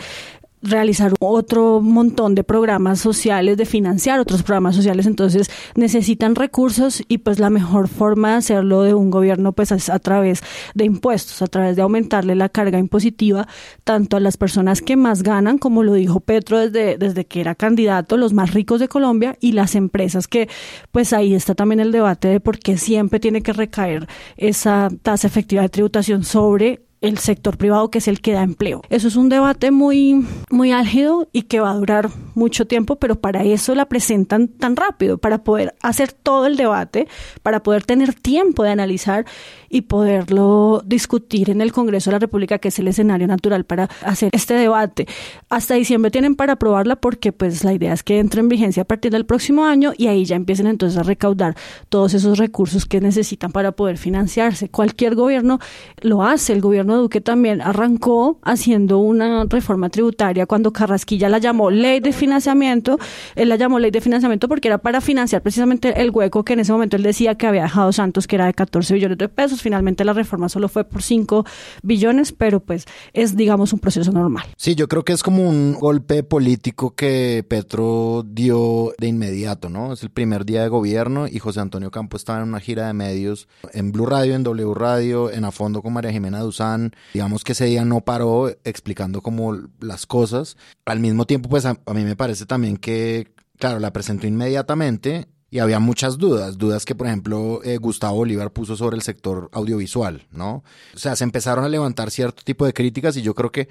realizar 0.63 1.13
otro 1.19 1.81
montón 1.81 2.35
de 2.35 2.43
programas 2.43 2.99
sociales, 2.99 3.57
de 3.57 3.65
financiar 3.65 4.19
otros 4.19 4.43
programas 4.43 4.75
sociales, 4.75 5.05
entonces 5.05 5.51
necesitan 5.75 6.35
recursos 6.35 7.03
y 7.07 7.19
pues 7.19 7.39
la 7.39 7.49
mejor 7.49 7.89
forma 7.89 8.31
de 8.31 8.35
hacerlo 8.37 8.81
de 8.81 8.93
un 8.93 9.11
gobierno 9.11 9.51
pues 9.51 9.71
es 9.71 9.89
a 9.89 9.99
través 9.99 10.41
de 10.73 10.85
impuestos, 10.85 11.41
a 11.41 11.47
través 11.47 11.75
de 11.75 11.81
aumentarle 11.81 12.35
la 12.35 12.49
carga 12.49 12.79
impositiva 12.79 13.47
tanto 13.83 14.17
a 14.17 14.19
las 14.21 14.37
personas 14.37 14.81
que 14.81 14.95
más 14.95 15.21
ganan, 15.21 15.57
como 15.57 15.83
lo 15.83 15.93
dijo 15.93 16.21
Petro 16.21 16.59
desde, 16.59 16.97
desde 16.97 17.25
que 17.25 17.41
era 17.41 17.55
candidato, 17.55 18.15
los 18.15 18.33
más 18.33 18.53
ricos 18.53 18.79
de 18.79 18.87
Colombia 18.87 19.37
y 19.41 19.51
las 19.51 19.75
empresas 19.75 20.27
que 20.27 20.47
pues 20.91 21.11
ahí 21.11 21.33
está 21.33 21.55
también 21.55 21.81
el 21.81 21.91
debate 21.91 22.29
de 22.29 22.39
por 22.39 22.59
qué 22.59 22.77
siempre 22.77 23.19
tiene 23.19 23.41
que 23.41 23.51
recaer 23.51 24.07
esa 24.37 24.89
tasa 25.01 25.27
efectiva 25.27 25.61
de 25.61 25.69
tributación 25.69 26.23
sobre 26.23 26.81
el 27.03 27.17
sector 27.17 27.57
privado 27.57 27.91
que 27.91 27.97
es 27.99 28.07
el 28.07 28.21
que 28.21 28.31
da 28.31 28.41
empleo. 28.41 28.81
Eso 28.89 29.09
es 29.09 29.17
un 29.17 29.27
debate 29.27 29.71
muy, 29.71 30.25
muy 30.49 30.71
álgido 30.71 31.27
y 31.33 31.43
que 31.43 31.59
va 31.59 31.71
a 31.71 31.75
durar 31.75 32.09
mucho 32.33 32.65
tiempo, 32.65 32.95
pero 32.95 33.19
para 33.19 33.43
eso 33.43 33.75
la 33.75 33.85
presentan 33.85 34.47
tan 34.47 34.75
rápido, 34.77 35.17
para 35.17 35.43
poder 35.43 35.75
hacer 35.81 36.13
todo 36.13 36.47
el 36.47 36.55
debate, 36.55 37.07
para 37.43 37.61
poder 37.61 37.83
tener 37.83 38.13
tiempo 38.13 38.63
de 38.63 38.71
analizar 38.71 39.25
y 39.69 39.81
poderlo 39.81 40.81
discutir 40.85 41.49
en 41.49 41.59
el 41.59 41.73
Congreso 41.73 42.09
de 42.09 42.15
la 42.15 42.19
República, 42.19 42.59
que 42.59 42.69
es 42.69 42.79
el 42.79 42.87
escenario 42.87 43.27
natural 43.27 43.65
para 43.65 43.89
hacer 44.05 44.29
este 44.31 44.53
debate. 44.53 45.05
Hasta 45.49 45.73
diciembre 45.73 46.09
tienen 46.09 46.35
para 46.35 46.53
aprobarla 46.53 46.95
porque 46.95 47.33
pues 47.33 47.65
la 47.65 47.73
idea 47.73 47.91
es 47.91 48.03
que 48.03 48.19
entre 48.19 48.39
en 48.39 48.47
vigencia 48.47 48.83
a 48.83 48.85
partir 48.85 49.11
del 49.11 49.25
próximo 49.25 49.65
año 49.65 49.91
y 49.97 50.07
ahí 50.07 50.23
ya 50.23 50.37
empiecen 50.37 50.67
entonces 50.67 50.97
a 50.97 51.03
recaudar 51.03 51.55
todos 51.89 52.13
esos 52.13 52.37
recursos 52.37 52.85
que 52.85 53.01
necesitan 53.01 53.51
para 53.51 53.73
poder 53.73 53.97
financiarse. 53.97 54.69
Cualquier 54.69 55.15
gobierno 55.15 55.59
lo 56.01 56.23
hace, 56.23 56.53
el 56.53 56.61
gobierno 56.61 56.92
Duque 56.97 57.21
también 57.21 57.61
arrancó 57.61 58.39
haciendo 58.43 58.99
una 58.99 59.45
reforma 59.45 59.89
tributaria 59.89 60.45
cuando 60.45 60.73
Carrasquilla 60.73 61.29
la 61.29 61.37
llamó 61.37 61.69
ley 61.69 61.99
de 61.99 62.13
financiamiento. 62.13 62.99
Él 63.35 63.49
la 63.49 63.55
llamó 63.55 63.79
ley 63.79 63.91
de 63.91 64.01
financiamiento 64.01 64.47
porque 64.47 64.67
era 64.67 64.77
para 64.77 65.01
financiar 65.01 65.41
precisamente 65.41 66.01
el 66.01 66.11
hueco 66.11 66.43
que 66.43 66.53
en 66.53 66.59
ese 66.59 66.71
momento 66.71 66.95
él 66.95 67.03
decía 67.03 67.35
que 67.35 67.47
había 67.47 67.63
dejado 67.63 67.91
Santos, 67.91 68.27
que 68.27 68.35
era 68.35 68.45
de 68.45 68.53
14 68.53 68.93
billones 68.93 69.17
de 69.17 69.29
pesos. 69.29 69.61
Finalmente 69.61 70.03
la 70.05 70.13
reforma 70.13 70.49
solo 70.49 70.67
fue 70.67 70.83
por 70.83 71.01
5 71.01 71.45
billones, 71.81 72.31
pero 72.31 72.59
pues 72.59 72.85
es, 73.13 73.35
digamos, 73.35 73.73
un 73.73 73.79
proceso 73.79 74.11
normal. 74.11 74.45
Sí, 74.57 74.75
yo 74.75 74.87
creo 74.87 75.03
que 75.03 75.13
es 75.13 75.23
como 75.23 75.47
un 75.47 75.73
golpe 75.73 76.23
político 76.23 76.95
que 76.95 77.45
Petro 77.47 78.25
dio 78.27 78.93
de 78.97 79.07
inmediato, 79.07 79.69
¿no? 79.69 79.93
Es 79.93 80.03
el 80.03 80.09
primer 80.09 80.45
día 80.45 80.63
de 80.63 80.69
gobierno 80.69 81.27
y 81.27 81.39
José 81.39 81.59
Antonio 81.59 81.91
Campo 81.91 82.17
estaba 82.17 82.41
en 82.41 82.49
una 82.49 82.59
gira 82.59 82.87
de 82.87 82.93
medios 82.93 83.47
en 83.73 83.91
Blue 83.91 84.05
Radio, 84.05 84.35
en 84.35 84.43
W 84.43 84.73
Radio, 84.73 85.31
en 85.31 85.45
A 85.45 85.51
Fondo 85.51 85.81
con 85.81 85.93
María 85.93 86.11
Jimena 86.11 86.39
Duzán 86.39 86.82
digamos 87.13 87.43
que 87.43 87.53
ese 87.53 87.65
día 87.65 87.85
no 87.85 88.01
paró 88.01 88.49
explicando 88.63 89.21
como 89.21 89.57
las 89.79 90.05
cosas. 90.05 90.57
Al 90.85 90.99
mismo 90.99 91.25
tiempo, 91.25 91.49
pues 91.49 91.65
a, 91.65 91.73
mí 91.93 92.03
me 92.03 92.15
parece 92.15 92.45
también 92.45 92.77
que, 92.77 93.33
claro, 93.57 93.79
la 93.79 93.93
presentó 93.93 94.27
inmediatamente 94.27 95.27
y 95.49 95.59
había 95.59 95.79
muchas 95.79 96.17
dudas, 96.17 96.57
dudas 96.57 96.83
que 96.83 96.95
por 96.95 97.05
ejemplo 97.05 97.61
eh, 97.63 97.77
Gustavo 97.77 98.17
Bolívar 98.17 98.51
puso 98.51 98.75
sobre 98.75 98.95
el 98.95 99.03
sector 99.03 99.49
audiovisual, 99.53 100.25
¿no? 100.31 100.63
O 100.95 100.97
sea, 100.97 101.15
se 101.15 101.23
empezaron 101.23 101.63
a 101.63 101.69
levantar 101.69 102.09
cierto 102.09 102.41
tipo 102.43 102.65
de 102.65 102.73
críticas 102.73 103.15
y 103.17 103.21
yo 103.21 103.35
creo 103.35 103.51
que 103.51 103.69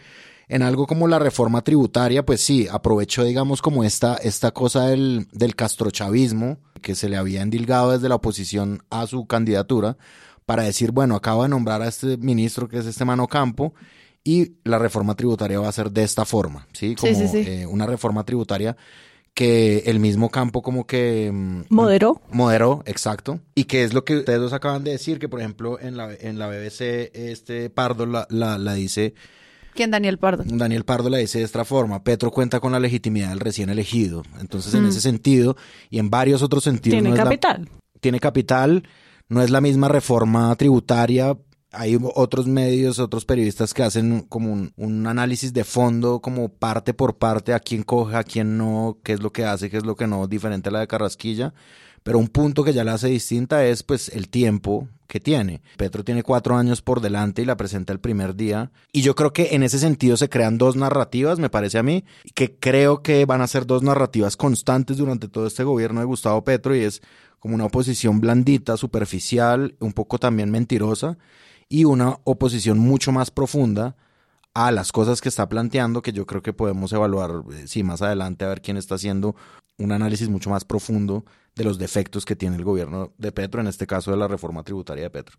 en 0.48 0.62
algo 0.62 0.86
como 0.86 1.08
la 1.08 1.18
reforma 1.18 1.62
tributaria, 1.62 2.24
pues 2.24 2.40
sí, 2.40 2.68
aprovechó, 2.70 3.24
digamos, 3.24 3.62
como 3.62 3.84
esta, 3.84 4.14
esta 4.16 4.52
cosa 4.52 4.86
del, 4.86 5.26
del 5.32 5.56
castrochavismo 5.56 6.58
que 6.82 6.94
se 6.94 7.08
le 7.08 7.16
había 7.16 7.42
endilgado 7.42 7.92
desde 7.92 8.08
la 8.08 8.16
oposición 8.16 8.82
a 8.90 9.06
su 9.06 9.26
candidatura 9.26 9.96
para 10.46 10.62
decir, 10.64 10.90
bueno, 10.92 11.14
acabo 11.14 11.42
de 11.42 11.48
nombrar 11.48 11.82
a 11.82 11.88
este 11.88 12.16
ministro 12.16 12.68
que 12.68 12.78
es 12.78 12.86
este 12.86 13.04
Mano 13.04 13.26
Campo 13.28 13.74
y 14.24 14.52
la 14.64 14.78
reforma 14.78 15.14
tributaria 15.14 15.58
va 15.60 15.68
a 15.68 15.72
ser 15.72 15.90
de 15.90 16.02
esta 16.04 16.24
forma, 16.24 16.66
¿sí? 16.72 16.94
Como 16.94 17.14
sí, 17.14 17.28
sí. 17.28 17.38
eh, 17.38 17.66
una 17.66 17.86
reforma 17.86 18.24
tributaria 18.24 18.76
que 19.34 19.78
el 19.86 19.98
mismo 19.98 20.28
campo 20.30 20.60
como 20.62 20.86
que... 20.86 21.30
mm, 21.32 21.62
Moderó. 21.70 22.20
Moderó, 22.30 22.82
exacto. 22.86 23.40
Y 23.54 23.64
que 23.64 23.82
es 23.82 23.94
lo 23.94 24.04
que 24.04 24.16
ustedes 24.18 24.38
dos 24.40 24.52
acaban 24.52 24.84
de 24.84 24.90
decir, 24.92 25.18
que 25.18 25.28
por 25.28 25.40
ejemplo 25.40 25.80
en 25.80 25.96
la, 25.96 26.12
en 26.12 26.38
la 26.38 26.48
BBC 26.48 27.10
este 27.14 27.70
Pardo 27.70 28.04
la, 28.06 28.26
la, 28.30 28.58
la 28.58 28.74
dice... 28.74 29.14
¿Quién 29.74 29.90
Daniel 29.90 30.18
Pardo? 30.18 30.44
Daniel 30.46 30.84
Pardo 30.84 31.08
la 31.08 31.16
dice 31.16 31.38
de 31.38 31.44
esta 31.44 31.64
forma, 31.64 32.04
Petro 32.04 32.30
cuenta 32.30 32.60
con 32.60 32.72
la 32.72 32.78
legitimidad 32.78 33.30
del 33.30 33.40
recién 33.40 33.70
elegido. 33.70 34.22
Entonces, 34.38 34.74
en 34.74 34.84
Mm. 34.84 34.88
ese 34.88 35.00
sentido 35.00 35.56
y 35.88 35.98
en 35.98 36.10
varios 36.10 36.42
otros 36.42 36.62
sentidos... 36.64 36.96
Tiene 36.96 37.08
no 37.08 37.14
es 37.14 37.18
la- 37.18 37.24
capital. 37.24 37.68
tiene 38.00 38.20
capital, 38.20 38.86
no 39.32 39.42
es 39.42 39.50
la 39.50 39.62
misma 39.62 39.88
reforma 39.88 40.54
tributaria. 40.56 41.38
Hay 41.72 41.98
otros 42.14 42.46
medios, 42.46 42.98
otros 42.98 43.24
periodistas 43.24 43.72
que 43.72 43.82
hacen 43.82 44.20
como 44.28 44.68
un, 44.76 45.06
análisis 45.06 45.54
de 45.54 45.64
fondo, 45.64 46.20
como 46.20 46.50
parte 46.50 46.92
por 46.92 47.16
parte, 47.16 47.54
a 47.54 47.58
quién 47.58 47.82
coge, 47.82 48.16
a 48.16 48.24
quién 48.24 48.58
no, 48.58 48.98
qué 49.02 49.14
es 49.14 49.22
lo 49.22 49.32
que 49.32 49.46
hace, 49.46 49.70
qué 49.70 49.78
es 49.78 49.86
lo 49.86 49.96
que 49.96 50.06
no, 50.06 50.26
diferente 50.26 50.68
a 50.68 50.72
la 50.72 50.80
de 50.80 50.86
Carrasquilla. 50.86 51.54
Pero 52.02 52.18
un 52.18 52.28
punto 52.28 52.62
que 52.62 52.74
ya 52.74 52.84
la 52.84 52.92
hace 52.92 53.08
distinta 53.08 53.64
es 53.64 53.82
pues 53.82 54.10
el 54.10 54.28
tiempo 54.28 54.88
que 55.06 55.18
tiene. 55.18 55.62
Petro 55.78 56.04
tiene 56.04 56.22
cuatro 56.22 56.56
años 56.56 56.82
por 56.82 57.00
delante 57.00 57.40
y 57.40 57.46
la 57.46 57.56
presenta 57.56 57.94
el 57.94 58.00
primer 58.00 58.34
día. 58.34 58.70
Y 58.92 59.00
yo 59.00 59.14
creo 59.14 59.32
que 59.32 59.54
en 59.54 59.62
ese 59.62 59.78
sentido 59.78 60.18
se 60.18 60.28
crean 60.28 60.58
dos 60.58 60.76
narrativas, 60.76 61.38
me 61.38 61.48
parece 61.48 61.78
a 61.78 61.82
mí, 61.82 62.04
que 62.34 62.54
creo 62.58 63.02
que 63.02 63.24
van 63.24 63.40
a 63.40 63.46
ser 63.46 63.66
dos 63.66 63.82
narrativas 63.82 64.36
constantes 64.36 64.98
durante 64.98 65.28
todo 65.28 65.46
este 65.46 65.64
gobierno 65.64 66.00
de 66.00 66.06
Gustavo 66.06 66.44
Petro 66.44 66.76
y 66.76 66.80
es 66.80 67.00
como 67.42 67.56
una 67.56 67.64
oposición 67.64 68.20
blandita, 68.20 68.76
superficial, 68.76 69.74
un 69.80 69.92
poco 69.92 70.18
también 70.18 70.52
mentirosa 70.52 71.18
y 71.68 71.84
una 71.84 72.18
oposición 72.22 72.78
mucho 72.78 73.10
más 73.10 73.32
profunda 73.32 73.96
a 74.54 74.70
las 74.70 74.92
cosas 74.92 75.20
que 75.20 75.28
está 75.28 75.48
planteando, 75.48 76.02
que 76.02 76.12
yo 76.12 76.24
creo 76.24 76.40
que 76.40 76.52
podemos 76.52 76.92
evaluar, 76.92 77.42
eh, 77.52 77.64
sí, 77.66 77.82
más 77.82 78.00
adelante, 78.00 78.44
a 78.44 78.48
ver 78.48 78.62
quién 78.62 78.76
está 78.76 78.94
haciendo 78.94 79.34
un 79.76 79.90
análisis 79.90 80.28
mucho 80.28 80.50
más 80.50 80.64
profundo 80.64 81.24
de 81.56 81.64
los 81.64 81.78
defectos 81.78 82.24
que 82.24 82.36
tiene 82.36 82.54
el 82.54 82.62
gobierno 82.62 83.10
de 83.18 83.32
Petro, 83.32 83.60
en 83.60 83.66
este 83.66 83.88
caso 83.88 84.12
de 84.12 84.18
la 84.18 84.28
reforma 84.28 84.62
tributaria 84.62 85.02
de 85.02 85.10
Petro. 85.10 85.36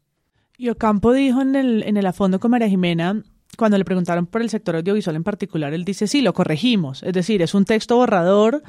Y 0.58 0.68
Ocampo 0.68 1.14
dijo 1.14 1.42
en 1.42 1.56
el, 1.56 1.84
en 1.84 1.96
el 1.96 2.06
afondo 2.06 2.38
con 2.42 2.52
María 2.52 2.68
Jimena, 2.68 3.24
cuando 3.58 3.78
le 3.78 3.86
preguntaron 3.86 4.26
por 4.26 4.42
el 4.42 4.50
sector 4.50 4.76
audiovisual 4.76 5.16
en 5.16 5.24
particular, 5.24 5.74
él 5.74 5.86
dice, 5.86 6.08
sí, 6.08 6.22
lo 6.22 6.34
corregimos. 6.34 7.04
Es 7.04 7.14
decir, 7.14 7.42
es 7.42 7.54
un 7.54 7.66
texto 7.66 7.96
borrador, 7.96 8.64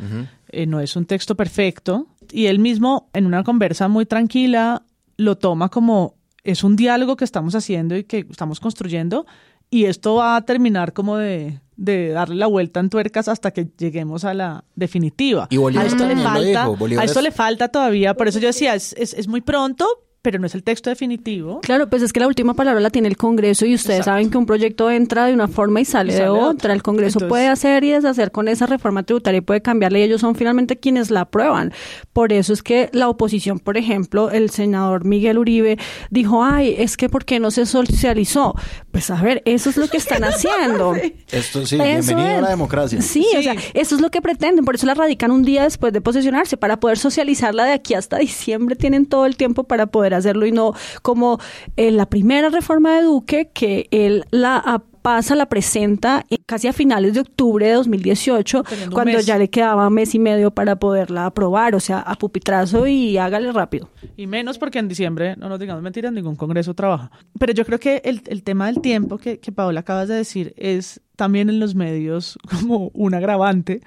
eh, 0.62 0.66
no 0.66 0.80
es 0.80 0.96
un 0.96 1.04
texto 1.06 1.34
perfecto. 1.36 2.06
Y 2.32 2.46
él 2.46 2.58
mismo, 2.58 3.08
en 3.12 3.26
una 3.26 3.44
conversa 3.44 3.88
muy 3.88 4.06
tranquila, 4.06 4.82
lo 5.16 5.36
toma 5.36 5.68
como 5.68 6.14
es 6.42 6.64
un 6.64 6.76
diálogo 6.76 7.16
que 7.16 7.24
estamos 7.24 7.54
haciendo 7.54 7.96
y 7.96 8.04
que 8.04 8.26
estamos 8.30 8.60
construyendo. 8.60 9.26
Y 9.70 9.86
esto 9.86 10.16
va 10.16 10.36
a 10.36 10.42
terminar 10.44 10.92
como 10.92 11.16
de, 11.16 11.60
de 11.76 12.08
darle 12.10 12.36
la 12.36 12.46
vuelta 12.46 12.80
en 12.80 12.90
tuercas 12.90 13.28
hasta 13.28 13.50
que 13.50 13.66
lleguemos 13.78 14.24
a 14.24 14.34
la 14.34 14.64
definitiva. 14.76 15.46
Y 15.50 15.56
Bolívar 15.56 15.84
a 15.86 15.88
esto 15.88 16.06
le 16.06 16.16
falta, 16.16 16.60
dijo, 16.62 16.76
Bolívar 16.76 17.02
a 17.02 17.06
esto 17.06 17.18
es- 17.20 17.24
le 17.24 17.30
falta 17.32 17.68
todavía. 17.68 18.14
Por 18.14 18.28
eso 18.28 18.38
yo 18.38 18.48
decía, 18.48 18.74
es, 18.74 18.92
es, 18.98 19.14
es 19.14 19.26
muy 19.26 19.40
pronto, 19.40 19.86
pero 20.24 20.38
no 20.38 20.46
es 20.46 20.54
el 20.54 20.62
texto 20.62 20.88
definitivo. 20.88 21.60
Claro, 21.60 21.90
pues 21.90 22.00
es 22.00 22.10
que 22.10 22.18
la 22.18 22.26
última 22.26 22.54
palabra 22.54 22.80
la 22.80 22.88
tiene 22.88 23.08
el 23.08 23.18
Congreso 23.18 23.66
y 23.66 23.74
ustedes 23.74 23.98
Exacto. 23.98 24.12
saben 24.12 24.30
que 24.30 24.38
un 24.38 24.46
proyecto 24.46 24.90
entra 24.90 25.26
de 25.26 25.34
una 25.34 25.48
forma 25.48 25.82
y 25.82 25.84
sale, 25.84 26.14
Y 26.14 26.16
sale 26.16 26.24
de 26.24 26.30
otra. 26.30 26.46
otra. 26.48 26.72
El 26.72 26.82
Congreso 26.82 27.18
Entonces- 27.18 27.28
puede 27.28 27.48
hacer 27.48 27.84
y 27.84 27.90
deshacer 27.90 28.30
con 28.30 28.48
esa 28.48 28.64
reforma 28.64 29.02
tributaria 29.02 29.36
y 29.36 29.40
puede 29.42 29.60
cambiarla 29.60 29.98
y 29.98 30.02
ellos 30.04 30.22
son 30.22 30.34
finalmente 30.34 30.78
quienes 30.78 31.10
la 31.10 31.20
aprueban. 31.20 31.74
Por 32.14 32.32
eso 32.32 32.54
es 32.54 32.62
que 32.62 32.88
la 32.94 33.10
oposición, 33.10 33.58
por 33.58 33.76
ejemplo, 33.76 34.30
el 34.30 34.48
senador 34.48 35.04
Miguel 35.04 35.36
Uribe 35.36 35.76
dijo, 36.10 36.42
ay, 36.42 36.74
es 36.78 36.96
que 36.96 37.10
¿por 37.10 37.26
qué 37.26 37.38
no 37.38 37.50
se 37.50 37.66
socializó? 37.66 38.54
Pues 38.92 39.10
a 39.10 39.20
ver, 39.20 39.42
eso 39.44 39.68
es 39.68 39.76
lo 39.76 39.88
que 39.88 39.98
están 39.98 40.24
haciendo. 40.24 40.94
Esto 41.30 41.66
sí, 41.66 41.74
Eso 41.76 41.84
bienvenido 41.84 42.20
a 42.28 42.36
es. 42.36 42.42
la 42.42 42.48
democracia. 42.48 43.02
Sí, 43.02 43.26
o 43.38 43.42
sea, 43.42 43.56
eso 43.74 43.94
es 43.94 44.00
lo 44.00 44.10
que 44.10 44.22
pretenden, 44.22 44.64
por 44.64 44.76
eso 44.76 44.86
la 44.86 44.94
radican 44.94 45.30
un 45.30 45.42
día 45.42 45.64
después 45.64 45.92
de 45.92 46.00
posesionarse, 46.00 46.56
para 46.56 46.80
poder 46.80 46.96
socializarla 46.98 47.66
de 47.66 47.72
aquí 47.72 47.92
hasta 47.92 48.16
diciembre, 48.16 48.74
tienen 48.74 49.04
todo 49.04 49.26
el 49.26 49.36
tiempo 49.36 49.64
para 49.64 49.84
poder 49.86 50.13
hacerlo 50.14 50.46
y 50.46 50.52
no 50.52 50.72
como 51.02 51.38
eh, 51.76 51.90
la 51.90 52.06
primera 52.06 52.48
reforma 52.48 52.96
de 52.96 53.02
Duque, 53.02 53.50
que 53.52 53.88
él 53.90 54.24
la 54.30 54.62
ah, 54.64 54.82
pasa, 55.04 55.34
la 55.34 55.50
presenta 55.50 56.24
casi 56.46 56.66
a 56.66 56.72
finales 56.72 57.12
de 57.12 57.20
octubre 57.20 57.66
de 57.66 57.74
2018, 57.74 58.62
Teniendo 58.62 58.86
un 58.86 58.94
cuando 58.94 59.20
ya 59.20 59.36
le 59.36 59.50
quedaba 59.50 59.90
mes 59.90 60.14
y 60.14 60.18
medio 60.18 60.50
para 60.50 60.76
poderla 60.76 61.26
aprobar, 61.26 61.74
o 61.74 61.80
sea, 61.80 61.98
a 61.98 62.14
pupitrazo 62.14 62.86
y 62.86 63.18
hágale 63.18 63.52
rápido. 63.52 63.90
Y 64.16 64.26
menos 64.26 64.56
porque 64.56 64.78
en 64.78 64.88
diciembre, 64.88 65.36
no 65.36 65.50
nos 65.50 65.60
digamos 65.60 65.82
mentiras, 65.82 66.10
ningún 66.10 66.36
congreso 66.36 66.72
trabaja. 66.72 67.10
Pero 67.38 67.52
yo 67.52 67.66
creo 67.66 67.78
que 67.78 68.00
el, 68.02 68.22
el 68.28 68.42
tema 68.42 68.64
del 68.64 68.80
tiempo 68.80 69.18
que, 69.18 69.40
que 69.40 69.52
Paola 69.52 69.80
acabas 69.80 70.08
de 70.08 70.14
decir 70.14 70.54
es 70.56 71.02
también 71.16 71.50
en 71.50 71.60
los 71.60 71.74
medios 71.74 72.38
como 72.50 72.90
un 72.94 73.12
agravante, 73.12 73.82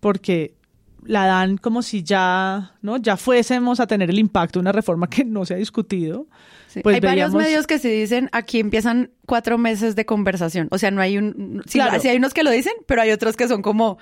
porque 0.00 0.54
la 1.04 1.26
dan 1.26 1.56
como 1.56 1.82
si 1.82 2.02
ya, 2.02 2.72
¿no? 2.82 2.96
Ya 2.96 3.16
fuésemos 3.16 3.80
a 3.80 3.86
tener 3.86 4.08
el 4.10 4.18
impacto 4.18 4.58
de 4.58 4.62
una 4.62 4.72
reforma 4.72 5.08
que 5.08 5.24
no 5.24 5.44
se 5.44 5.54
ha 5.54 5.56
discutido. 5.56 6.26
Sí. 6.68 6.80
Pues 6.82 6.94
hay 6.94 7.00
varios 7.00 7.34
medios 7.34 7.66
que 7.66 7.78
sí 7.78 7.88
dicen, 7.88 8.28
aquí 8.32 8.58
empiezan 8.60 9.10
cuatro 9.26 9.58
meses 9.58 9.94
de 9.96 10.06
conversación. 10.06 10.68
O 10.70 10.78
sea, 10.78 10.90
no 10.90 11.00
hay 11.02 11.18
un... 11.18 11.62
Sí, 11.66 11.78
Claro. 11.78 12.00
sí 12.00 12.08
hay 12.08 12.16
unos 12.16 12.32
que 12.34 12.42
lo 12.44 12.50
dicen, 12.50 12.72
pero 12.86 13.02
hay 13.02 13.10
otros 13.10 13.36
que 13.36 13.46
son 13.48 13.60
como, 13.62 13.98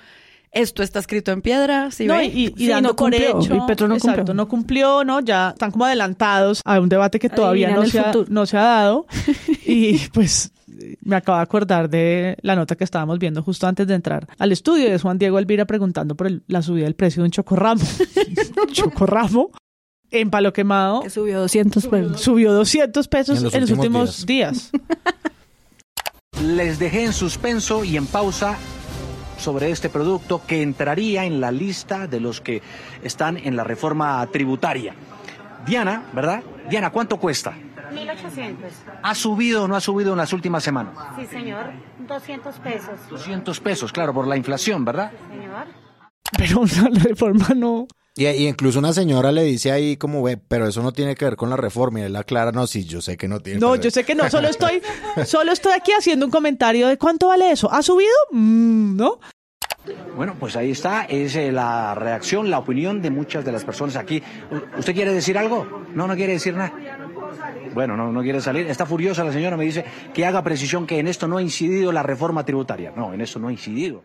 esto 0.51 0.81
está 0.83 0.99
escrito 0.99 1.31
en 1.31 1.41
piedra, 1.41 1.91
¿sí 1.91 2.05
No, 2.05 2.15
ve? 2.17 2.25
y, 2.25 2.45
y 2.47 2.53
Sí, 2.57 2.67
dando 2.67 2.89
no 2.89 2.95
por 2.95 3.11
cumplió, 3.11 3.39
hecho, 3.41 3.55
y 3.55 3.59
Petro 3.67 3.87
no 3.87 3.95
exacto, 3.95 4.17
cumplió. 4.19 4.33
no 4.35 4.47
cumplió, 4.47 5.03
¿no? 5.03 5.19
Ya 5.19 5.49
están 5.49 5.71
como 5.71 5.85
adelantados 5.85 6.61
a 6.63 6.79
un 6.79 6.87
debate 6.87 7.19
que 7.19 7.29
todavía 7.29 7.69
se, 7.87 7.99
ha, 7.99 8.13
no 8.29 8.45
se 8.45 8.57
ha 8.57 8.61
dado. 8.63 9.05
y 9.65 9.97
pues 10.13 10.51
me 11.01 11.15
acabo 11.15 11.37
de 11.37 11.43
acordar 11.43 11.89
de 11.89 12.37
la 12.41 12.55
nota 12.55 12.75
que 12.75 12.83
estábamos 12.83 13.19
viendo 13.19 13.41
justo 13.43 13.67
antes 13.67 13.87
de 13.87 13.93
entrar 13.95 14.27
al 14.37 14.51
estudio 14.51 14.89
de 14.89 14.97
Juan 14.99 15.17
Diego 15.17 15.39
Elvira 15.39 15.65
preguntando 15.65 16.15
por 16.15 16.27
el- 16.27 16.43
la 16.47 16.61
subida 16.61 16.85
del 16.85 16.95
precio 16.95 17.21
de 17.23 17.25
un 17.27 17.31
chocorramo. 17.31 17.81
Un 18.61 18.73
chocorramo 18.73 19.51
en 20.11 20.29
palo 20.29 20.51
quemado 20.51 21.01
Que 21.01 21.09
subió 21.09 21.39
200 21.39 21.87
pesos. 21.87 22.21
subió 22.21 22.51
200 22.53 23.07
pesos 23.07 23.39
En 23.39 23.45
en 23.45 23.61
los 23.61 23.69
los, 23.69 23.79
últimos 23.79 24.09
últimos 24.19 24.25
días. 24.25 24.71
Les 26.43 26.79
dejé 26.79 27.05
en 27.05 27.13
suspenso 27.13 27.83
y 27.83 27.97
en 27.97 28.07
pausa 28.07 28.57
sobre 29.37 29.71
este 29.71 29.89
producto 29.89 30.41
que 30.45 30.61
entraría 30.61 31.25
en 31.25 31.39
la 31.41 31.51
lista 31.51 32.07
de 32.07 32.19
los 32.19 32.41
que 32.41 32.61
están 33.03 33.37
en 33.37 33.55
la 33.55 33.63
reforma 33.63 34.25
tributaria. 34.31 34.93
Diana, 35.65 36.03
¿verdad? 36.13 36.43
Diana, 36.69 36.89
¿cuánto 36.91 37.17
cuesta? 37.17 37.53
1800. 37.91 38.71
¿Ha 39.03 39.15
subido 39.15 39.63
o 39.63 39.67
no 39.67 39.75
ha 39.75 39.81
subido 39.81 40.11
en 40.13 40.17
las 40.17 40.33
últimas 40.33 40.63
semanas? 40.63 40.93
Sí, 41.19 41.25
señor. 41.27 41.71
200 42.07 42.55
pesos. 42.59 42.99
200 43.09 43.59
pesos, 43.59 43.91
claro, 43.91 44.13
por 44.13 44.27
la 44.27 44.37
inflación, 44.37 44.83
¿verdad? 44.85 45.11
Señor. 45.29 45.67
Pero 46.37 46.61
una 46.61 46.89
reforma 47.03 47.49
no. 47.55 47.87
Y, 48.15 48.27
y 48.27 48.47
incluso 48.47 48.79
una 48.79 48.91
señora 48.91 49.31
le 49.31 49.43
dice 49.43 49.71
ahí 49.71 49.95
como, 49.95 50.21
ve, 50.21 50.37
pero 50.37 50.67
eso 50.67 50.81
no 50.83 50.91
tiene 50.91 51.15
que 51.15 51.25
ver 51.25 51.35
con 51.37 51.49
la 51.49 51.55
reforma. 51.57 51.99
Y 52.01 52.03
él 52.03 52.15
aclara, 52.15 52.51
no, 52.51 52.67
sí, 52.67 52.83
yo 52.85 53.01
sé 53.01 53.15
que 53.17 53.27
no 53.27 53.39
tiene 53.39 53.59
No, 53.59 53.67
que 53.73 53.77
ver. 53.77 53.81
yo 53.85 53.91
sé 53.91 54.03
que 54.03 54.15
no, 54.15 54.29
solo 54.29 54.47
estoy, 54.49 54.81
solo 55.25 55.51
estoy 55.51 55.73
aquí 55.73 55.91
haciendo 55.97 56.25
un 56.25 56.31
comentario 56.31 56.87
de 56.87 56.97
cuánto 56.97 57.27
vale 57.29 57.51
eso. 57.51 57.71
¿Ha 57.71 57.81
subido? 57.81 58.11
Mm, 58.31 58.95
¿No? 58.97 59.19
Bueno, 60.15 60.35
pues 60.39 60.55
ahí 60.57 60.71
está, 60.71 61.05
es 61.05 61.35
eh, 61.35 61.51
la 61.51 61.95
reacción, 61.95 62.51
la 62.51 62.59
opinión 62.59 63.01
de 63.01 63.09
muchas 63.09 63.43
de 63.45 63.51
las 63.51 63.63
personas 63.63 63.95
aquí. 63.95 64.21
¿Usted 64.77 64.93
quiere 64.93 65.11
decir 65.13 65.37
algo? 65.37 65.85
No, 65.95 66.05
no 66.05 66.15
quiere 66.15 66.33
decir 66.33 66.53
nada. 66.53 66.71
Bueno, 67.73 67.95
no, 67.97 68.11
no 68.11 68.21
quiere 68.21 68.41
salir. 68.41 68.67
Está 68.67 68.85
furiosa 68.85 69.23
la 69.23 69.31
señora, 69.31 69.57
me 69.57 69.65
dice 69.65 69.83
que 70.13 70.25
haga 70.25 70.43
precisión 70.43 70.85
que 70.87 70.99
en 70.99 71.07
esto 71.07 71.27
no 71.27 71.37
ha 71.37 71.41
incidido 71.41 71.91
la 71.91 72.03
reforma 72.03 72.45
tributaria. 72.45 72.91
No, 72.95 73.13
en 73.13 73.21
eso 73.21 73.39
no 73.39 73.47
ha 73.47 73.51
incidido. 73.51 74.03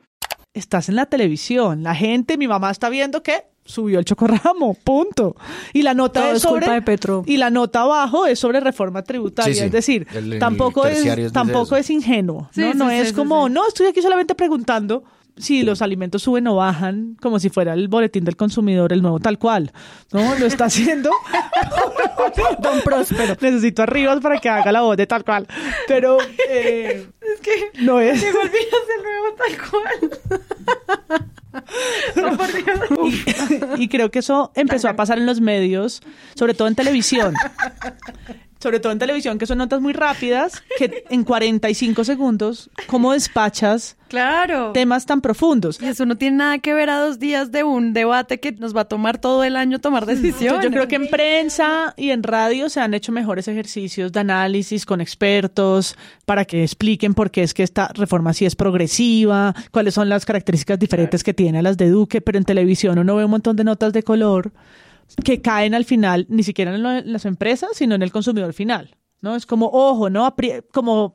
Estás 0.54 0.88
en 0.88 0.94
la 0.96 1.04
televisión, 1.06 1.82
la 1.82 1.94
gente, 1.94 2.38
mi 2.38 2.48
mamá 2.48 2.70
está 2.70 2.88
viendo 2.88 3.22
que 3.22 3.44
subió 3.64 3.98
el 3.98 4.04
chocorramo, 4.06 4.74
punto. 4.74 5.36
Y 5.74 5.82
la 5.82 5.92
nota 5.92 6.22
Todo 6.22 6.32
es 6.32 6.42
sobre 6.42 6.60
culpa 6.62 6.74
de 6.74 6.82
Petro. 6.82 7.24
y 7.26 7.36
la 7.36 7.50
nota 7.50 7.82
abajo 7.82 8.24
es 8.26 8.38
sobre 8.38 8.60
reforma 8.60 9.02
tributaria, 9.02 9.52
Sí, 9.52 9.58
sí. 9.60 9.66
es 9.66 9.72
decir, 9.72 10.06
El- 10.14 10.32
el 10.34 10.38
tampoco 10.38 10.86
es 10.86 11.32
tampoco 11.32 11.64
eso. 11.64 11.76
es 11.76 11.90
ingenuo, 11.90 12.48
Sí, 12.52 12.60
no 12.62 12.72
sí, 12.72 12.78
no 12.78 12.88
sí, 12.88 12.94
es 12.96 13.08
sí, 13.08 13.14
como, 13.14 13.48
sí. 13.48 13.52
no, 13.52 13.66
estoy 13.68 13.86
aquí 13.88 14.00
solamente 14.00 14.34
preguntando 14.34 15.02
si 15.36 15.62
los 15.62 15.82
alimentos 15.82 16.22
suben 16.22 16.46
o 16.46 16.56
bajan, 16.56 17.16
como 17.20 17.38
si 17.38 17.50
fuera 17.50 17.74
el 17.74 17.88
boletín 17.88 18.24
del 18.24 18.36
consumidor, 18.36 18.92
el 18.92 19.02
nuevo 19.02 19.20
tal 19.20 19.38
cual. 19.38 19.72
No, 20.12 20.34
lo 20.38 20.46
está 20.46 20.64
haciendo. 20.66 21.10
Don 22.60 22.80
Próspero. 22.82 23.36
Necesito 23.40 23.82
arribas 23.82 24.20
para 24.20 24.38
que 24.38 24.48
haga 24.48 24.72
la 24.72 24.80
voz 24.82 24.96
de 24.96 25.06
tal 25.06 25.24
cual. 25.24 25.46
Pero 25.86 26.18
eh, 26.48 27.06
Es 27.20 27.40
que 27.40 27.82
no 27.82 28.00
es. 28.00 28.20
te 28.20 28.28
olvidas 28.28 28.52
del 28.88 29.02
nuevo 29.02 29.34
tal 29.36 29.56
cual. 29.70 30.10
no, 32.16 32.36
por 32.36 32.52
Dios. 32.52 33.78
Y 33.78 33.88
creo 33.88 34.10
que 34.10 34.20
eso 34.20 34.52
empezó 34.54 34.88
a 34.88 34.96
pasar 34.96 35.18
en 35.18 35.26
los 35.26 35.40
medios, 35.40 36.02
sobre 36.34 36.54
todo 36.54 36.68
en 36.68 36.74
televisión. 36.74 37.34
Sobre 38.58 38.80
todo 38.80 38.90
en 38.92 38.98
televisión, 38.98 39.38
que 39.38 39.46
son 39.46 39.58
notas 39.58 39.80
muy 39.82 39.92
rápidas, 39.92 40.62
que 40.78 41.04
en 41.10 41.24
45 41.24 42.04
segundos, 42.04 42.70
¿cómo 42.86 43.12
despachas 43.12 43.96
Claro. 44.08 44.72
temas 44.72 45.04
tan 45.04 45.20
profundos? 45.20 45.80
Y 45.82 45.84
eso 45.86 46.06
no 46.06 46.16
tiene 46.16 46.38
nada 46.38 46.58
que 46.58 46.72
ver 46.72 46.88
a 46.88 46.98
dos 47.00 47.18
días 47.18 47.52
de 47.52 47.64
un 47.64 47.92
debate 47.92 48.40
que 48.40 48.52
nos 48.52 48.74
va 48.74 48.82
a 48.82 48.84
tomar 48.86 49.18
todo 49.18 49.44
el 49.44 49.56
año 49.56 49.78
tomar 49.78 50.06
decisiones. 50.06 50.64
Yo 50.64 50.70
creo 50.70 50.88
que 50.88 50.96
en 50.96 51.08
prensa 51.08 51.92
y 51.98 52.10
en 52.10 52.22
radio 52.22 52.70
se 52.70 52.80
han 52.80 52.94
hecho 52.94 53.12
mejores 53.12 53.46
ejercicios 53.46 54.10
de 54.12 54.20
análisis 54.20 54.86
con 54.86 55.00
expertos 55.02 55.96
para 56.24 56.44
que 56.46 56.62
expliquen 56.62 57.12
por 57.14 57.30
qué 57.30 57.42
es 57.42 57.52
que 57.52 57.62
esta 57.62 57.88
reforma 57.94 58.32
sí 58.32 58.46
es 58.46 58.56
progresiva, 58.56 59.54
cuáles 59.70 59.92
son 59.94 60.08
las 60.08 60.24
características 60.24 60.78
diferentes 60.78 61.22
que 61.22 61.34
tiene 61.34 61.58
a 61.58 61.62
las 61.62 61.76
de 61.76 61.90
Duque, 61.90 62.20
pero 62.22 62.38
en 62.38 62.44
televisión 62.44 62.98
uno 62.98 63.16
ve 63.16 63.24
un 63.24 63.30
montón 63.32 63.54
de 63.56 63.64
notas 63.64 63.92
de 63.92 64.02
color 64.02 64.50
que 65.24 65.40
caen 65.40 65.74
al 65.74 65.84
final, 65.84 66.26
ni 66.28 66.42
siquiera 66.42 66.74
en, 66.74 66.82
lo- 66.82 66.92
en 66.92 67.12
las 67.12 67.24
empresas, 67.24 67.70
sino 67.74 67.94
en 67.94 68.02
el 68.02 68.12
consumidor 68.12 68.52
final. 68.52 68.96
¿no? 69.22 69.34
Es 69.36 69.46
como, 69.46 69.66
ojo, 69.72 70.10
¿no? 70.10 70.26
Apri- 70.26 70.64
como 70.72 71.14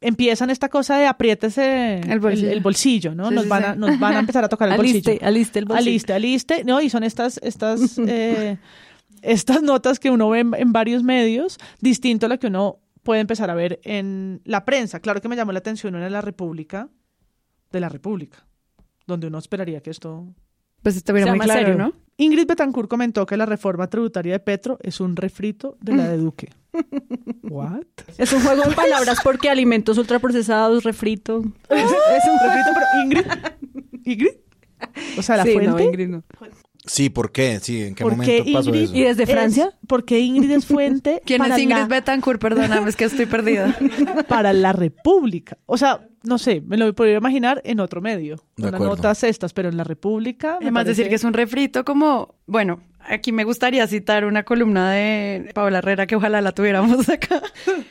empiezan 0.00 0.50
esta 0.50 0.68
cosa 0.68 0.96
de 0.98 1.06
apriétese 1.06 2.00
el 2.00 2.20
bolsillo. 2.20 2.50
el 2.50 2.60
bolsillo, 2.60 3.14
¿no? 3.14 3.28
Sí, 3.30 3.34
nos, 3.34 3.44
sí, 3.44 3.50
van 3.50 3.62
sí. 3.62 3.68
a, 3.70 3.74
nos 3.74 3.98
van 3.98 4.14
a 4.14 4.18
empezar 4.20 4.44
a 4.44 4.48
tocar 4.48 4.68
el 4.68 4.74
Aliste, 4.78 5.10
bolsillo. 5.12 5.26
aliste 5.26 5.58
el 5.58 5.64
bolsillo. 5.64 5.90
Aliste, 5.90 6.12
aliste, 6.12 6.64
¿no? 6.64 6.80
Y 6.80 6.88
son 6.90 7.02
estas, 7.02 7.40
estas, 7.42 7.98
eh, 8.06 8.58
estas 9.22 9.62
notas 9.62 9.98
que 9.98 10.10
uno 10.10 10.28
ve 10.30 10.40
en, 10.40 10.54
en 10.54 10.72
varios 10.72 11.02
medios, 11.02 11.58
distinto 11.80 12.26
a 12.26 12.28
lo 12.28 12.38
que 12.38 12.46
uno 12.48 12.78
puede 13.02 13.20
empezar 13.22 13.50
a 13.50 13.54
ver 13.54 13.80
en 13.84 14.40
la 14.44 14.64
prensa. 14.64 15.00
Claro 15.00 15.20
que 15.20 15.28
me 15.28 15.34
llamó 15.36 15.50
la 15.52 15.58
atención 15.60 15.94
una 15.94 16.04
de 16.04 16.10
la 16.10 16.20
República, 16.20 16.90
de 17.72 17.80
la 17.80 17.88
República, 17.88 18.46
donde 19.06 19.26
uno 19.26 19.38
esperaría 19.38 19.80
que 19.80 19.90
esto 19.90 20.26
Pues 20.82 20.96
estuviera 20.96 21.30
muy 21.34 21.40
claro, 21.40 21.60
serio. 21.60 21.74
¿no? 21.76 21.92
Ingrid 22.20 22.46
Betancourt 22.48 22.88
comentó 22.88 23.24
que 23.26 23.36
la 23.36 23.46
reforma 23.46 23.86
tributaria 23.88 24.32
de 24.34 24.40
Petro 24.40 24.76
es 24.82 25.00
un 25.00 25.14
refrito 25.16 25.76
de 25.80 25.94
la 25.94 26.08
de 26.08 26.16
Duque. 26.18 26.50
¿What? 27.44 27.82
Es 28.18 28.32
un 28.32 28.40
juego 28.42 28.64
de 28.68 28.74
palabras 28.74 29.18
porque 29.22 29.48
alimentos 29.48 29.96
ultraprocesados, 29.98 30.82
refrito. 30.84 31.44
Es, 31.70 31.84
es 31.84 32.24
un 32.26 32.38
refrito, 32.42 32.70
pero 32.74 32.86
Ingrid. 33.04 33.26
Ingrid. 34.04 34.36
O 35.16 35.22
sea, 35.22 35.36
la 35.36 35.44
Sí, 35.44 35.52
fuente. 35.52 35.70
no, 35.70 35.80
Ingrid 35.80 36.08
no. 36.08 36.24
Sí, 36.86 37.08
¿por 37.10 37.30
qué? 37.32 37.60
Sí, 37.60 37.82
¿en 37.84 37.94
qué 37.94 38.02
¿Por 38.02 38.12
momento 38.12 38.44
qué 38.44 38.52
pasó 38.52 38.68
Ingrid 38.70 38.82
eso? 38.84 38.96
¿Y 38.96 39.02
desde 39.02 39.22
es- 39.24 39.30
Francia? 39.30 39.72
porque 39.86 40.18
Ingrid 40.20 40.50
es 40.50 40.66
fuente 40.66 41.22
¿Quién 41.24 41.38
para 41.38 41.54
es 41.56 41.62
Ingrid 41.62 41.76
la- 41.78 41.86
Betancourt? 41.86 42.40
Perdóname, 42.40 42.88
es 42.90 42.96
que 42.96 43.04
estoy 43.04 43.26
perdida. 43.26 43.76
para 44.28 44.52
la 44.52 44.72
República. 44.72 45.58
O 45.66 45.76
sea, 45.76 46.07
no 46.22 46.38
sé, 46.38 46.60
me 46.60 46.76
lo 46.76 46.92
podría 46.94 47.16
imaginar 47.18 47.60
en 47.64 47.80
otro 47.80 48.00
medio. 48.00 48.36
De 48.56 48.64
Unas 48.64 48.74
acuerdo. 48.74 48.96
notas 48.96 49.22
estas, 49.24 49.52
pero 49.52 49.68
en 49.68 49.76
la 49.76 49.84
República. 49.84 50.58
me 50.60 50.66
Además 50.66 50.86
decir 50.86 51.08
que 51.08 51.14
es 51.14 51.24
un 51.24 51.32
refrito 51.32 51.84
como, 51.84 52.34
bueno, 52.46 52.80
aquí 53.08 53.32
me 53.32 53.44
gustaría 53.44 53.86
citar 53.86 54.24
una 54.24 54.42
columna 54.44 54.92
de 54.92 55.50
Paola 55.54 55.78
Herrera 55.78 56.06
que 56.06 56.16
ojalá 56.16 56.40
la 56.40 56.52
tuviéramos 56.52 57.08
acá. 57.08 57.42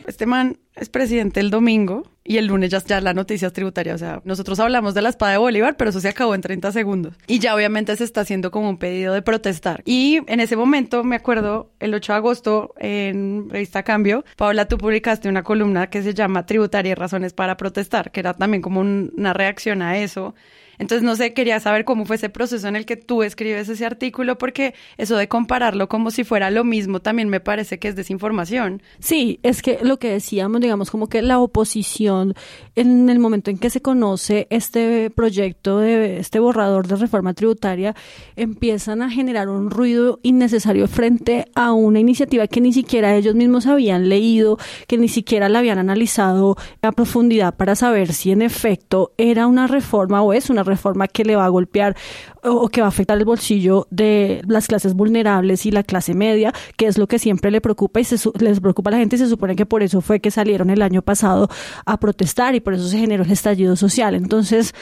Este 0.06 0.26
man 0.26 0.58
es 0.76 0.90
presidente 0.90 1.40
el 1.40 1.50
domingo 1.50 2.04
y 2.24 2.38
el 2.38 2.46
lunes 2.48 2.70
ya, 2.70 2.80
ya 2.84 3.02
la 3.02 3.14
noticia 3.14 3.48
es 3.48 3.54
tributaria. 3.54 3.96
O 3.96 3.98
sea, 3.98 4.22
nosotros 4.26 4.60
hablamos 4.60 4.94
de 4.94 5.02
la 5.02 5.10
espada 5.10 5.32
de 5.34 5.38
Bolívar, 5.38 5.76
pero 5.78 5.90
eso 5.90 6.00
se 6.00 6.10
acabó 6.10 6.36
en 6.36 6.42
30 6.42 6.72
segundos. 6.72 7.14
Y 7.28 7.40
ya 7.40 7.56
obviamente 7.56 7.96
se 7.96 8.04
está 8.04 8.22
haciendo 8.22 8.52
como 8.52 8.70
un 8.70 8.78
pedido 8.78 9.14
de 9.14 9.22
protestar. 9.22 9.82
Y 9.86 10.20
en 10.28 10.40
ese 10.40 10.56
momento, 10.56 11.04
me 11.04 11.16
acuerdo, 11.16 11.72
el 11.80 11.94
8 11.94 12.14
de 12.14 12.18
agosto, 12.18 12.74
en 12.78 13.50
Revista 13.50 13.84
Cambio, 13.84 14.24
Paola, 14.36 14.68
tú 14.68 14.78
publicaste 14.78 15.30
una 15.30 15.44
columna 15.44 15.88
que 15.90 16.04
se 16.04 16.14
llama 16.14 16.46
Tributaria 16.46 16.92
y 16.92 16.96
razones 16.96 17.34
para 17.34 17.58
protestar, 17.58 18.12
que 18.12 18.20
era 18.20 18.34
también 18.34 18.62
como 18.62 18.82
un- 18.82 19.14
una 19.18 19.34
reacción 19.34 19.82
a 19.82 19.98
eso. 19.98 20.36
Entonces, 20.80 21.04
no 21.04 21.16
sé, 21.16 21.34
quería 21.34 21.60
saber 21.60 21.86
cómo 21.86 22.06
fue 22.06 22.18
ese 22.18 22.30
proceso 22.30 22.68
en 22.68 22.76
el 22.76 22.86
que 22.86 22.98
tú 22.98 23.24
escribes 23.24 23.70
ese 23.70 23.86
artículo, 23.86 24.38
porque 24.38 24.74
eso 24.98 25.18
de 25.18 25.28
compararlo 25.28 25.88
como 25.88 26.12
si 26.12 26.24
fuera 26.24 26.52
lo 26.52 26.64
mismo 26.64 27.00
también 27.00 27.30
me 27.30 27.40
parece 27.40 27.80
que 27.80 27.88
es 27.88 27.96
desinformación. 27.96 28.82
Sí, 29.00 29.40
es 29.44 29.62
que 29.62 29.80
lo 29.82 29.98
que 29.98 30.10
decíamos, 30.10 30.62
digamos, 30.62 30.92
como 30.92 31.08
que 31.08 31.22
la 31.22 31.40
oposición, 31.40 32.36
en 32.76 33.10
el 33.10 33.20
momento 33.20 33.50
en 33.50 33.58
que 33.58 33.70
se 33.70 33.82
conoce 33.82 34.48
este 34.50 35.10
proyecto 35.10 35.80
de 35.80 36.20
este 36.20 36.40
borrador 36.40 36.88
de 36.88 36.96
reforma 36.96 37.34
tributaria, 37.34 37.96
empiezan 38.36 39.02
a 39.02 39.10
generar 39.10 39.50
un 39.50 39.72
ruido 39.72 40.20
innecesario 40.24 40.88
frente 40.88 41.46
a 41.56 41.72
una 41.74 42.00
iniciativa 42.00 42.48
que 42.48 42.62
ni 42.62 42.74
siquiera 42.74 43.16
ellos 43.16 43.36
mismos 43.36 43.66
habían 43.68 44.10
leído, 44.10 44.58
que 44.88 44.98
ni 44.98 45.08
siquiera 45.08 45.50
la 45.50 45.60
habían 45.60 45.80
analizado 45.80 46.56
a 46.82 46.92
profundidad 46.92 47.56
para 47.56 47.76
saber 47.76 48.14
si 48.14 48.32
en 48.32 48.42
efecto 48.42 49.14
era 49.18 49.48
una 49.48 49.68
reforma 49.68 50.22
o 50.22 50.34
es 50.34 50.50
una 50.50 50.64
reforma 50.68 51.08
que 51.08 51.24
le 51.26 51.36
va 51.36 51.46
a 51.46 51.50
golpear 51.50 51.96
o, 52.44 52.70
que 52.70 52.82
va 52.82 52.88
a 52.88 52.90
afectar 52.90 53.18
el 53.18 53.26
bolsillo 53.26 53.88
de 53.90 54.42
las 54.48 54.68
clases 54.68 54.94
vulnerables 54.94 55.66
y 55.66 55.72
la 55.72 55.84
clase 55.84 56.14
media, 56.14 56.54
que 56.78 56.86
es 56.86 56.98
lo 56.98 57.08
que 57.08 57.18
siempre 57.18 57.50
le 57.50 57.62
preocupa 57.62 58.00
y 58.00 58.04
se 58.04 58.18
les 58.40 58.60
preocupa 58.60 58.90
a 58.90 58.92
la 58.92 58.98
gente 59.00 59.16
y 59.16 59.20
se 59.20 59.28
supone 59.28 59.56
que 59.56 59.66
por 59.66 59.82
eso 59.82 60.02
fue 60.02 60.20
que 60.20 60.32
salieron 60.32 60.70
el 60.70 60.82
año 60.82 61.02
pasado 61.02 61.50
a 61.86 62.00
protestar 62.00 62.54
y 62.56 62.60
por 62.60 62.74
eso 62.74 62.88
se 62.88 63.00
generó 63.00 63.24
el 63.24 63.32
estallido 63.32 63.76
social. 63.76 64.14
Entonces, 64.14 64.74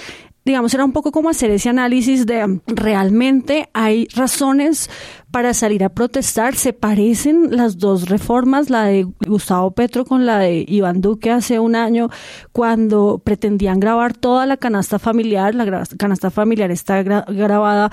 digamos, 0.46 0.74
era 0.76 0.86
un 0.86 0.92
poco 0.94 1.12
como 1.12 1.30
hacer 1.30 1.50
ese 1.52 1.70
análisis 1.70 2.26
de 2.26 2.46
mm, 2.46 2.62
realmente 2.68 3.70
hay 3.74 4.08
razones 4.16 4.90
para 5.32 5.54
salir 5.54 5.84
a 5.84 5.90
protestar. 5.90 6.56
Se 6.56 6.72
parecen 6.72 7.56
las 7.58 7.78
dos 7.78 8.08
reformas, 8.08 8.70
la 8.70 8.84
de 8.86 9.08
Gustavo 9.28 9.72
Petro 9.72 10.06
con 10.06 10.26
la 10.26 10.38
de 10.40 10.64
Iván 10.68 11.02
Duque 11.02 11.32
hace 11.32 11.60
un 11.60 11.76
año, 11.76 12.10
cuando 12.52 13.20
pretendían 13.24 13.80
grabar 13.80 14.14
toda 14.14 14.46
la 14.46 14.58
canasta 14.58 15.00
familiar. 15.00 15.56
La 15.56 15.84
canasta 15.98 16.30
familiar 16.32 16.72
está 16.72 17.04
gra- 17.04 17.26
grabada 17.28 17.90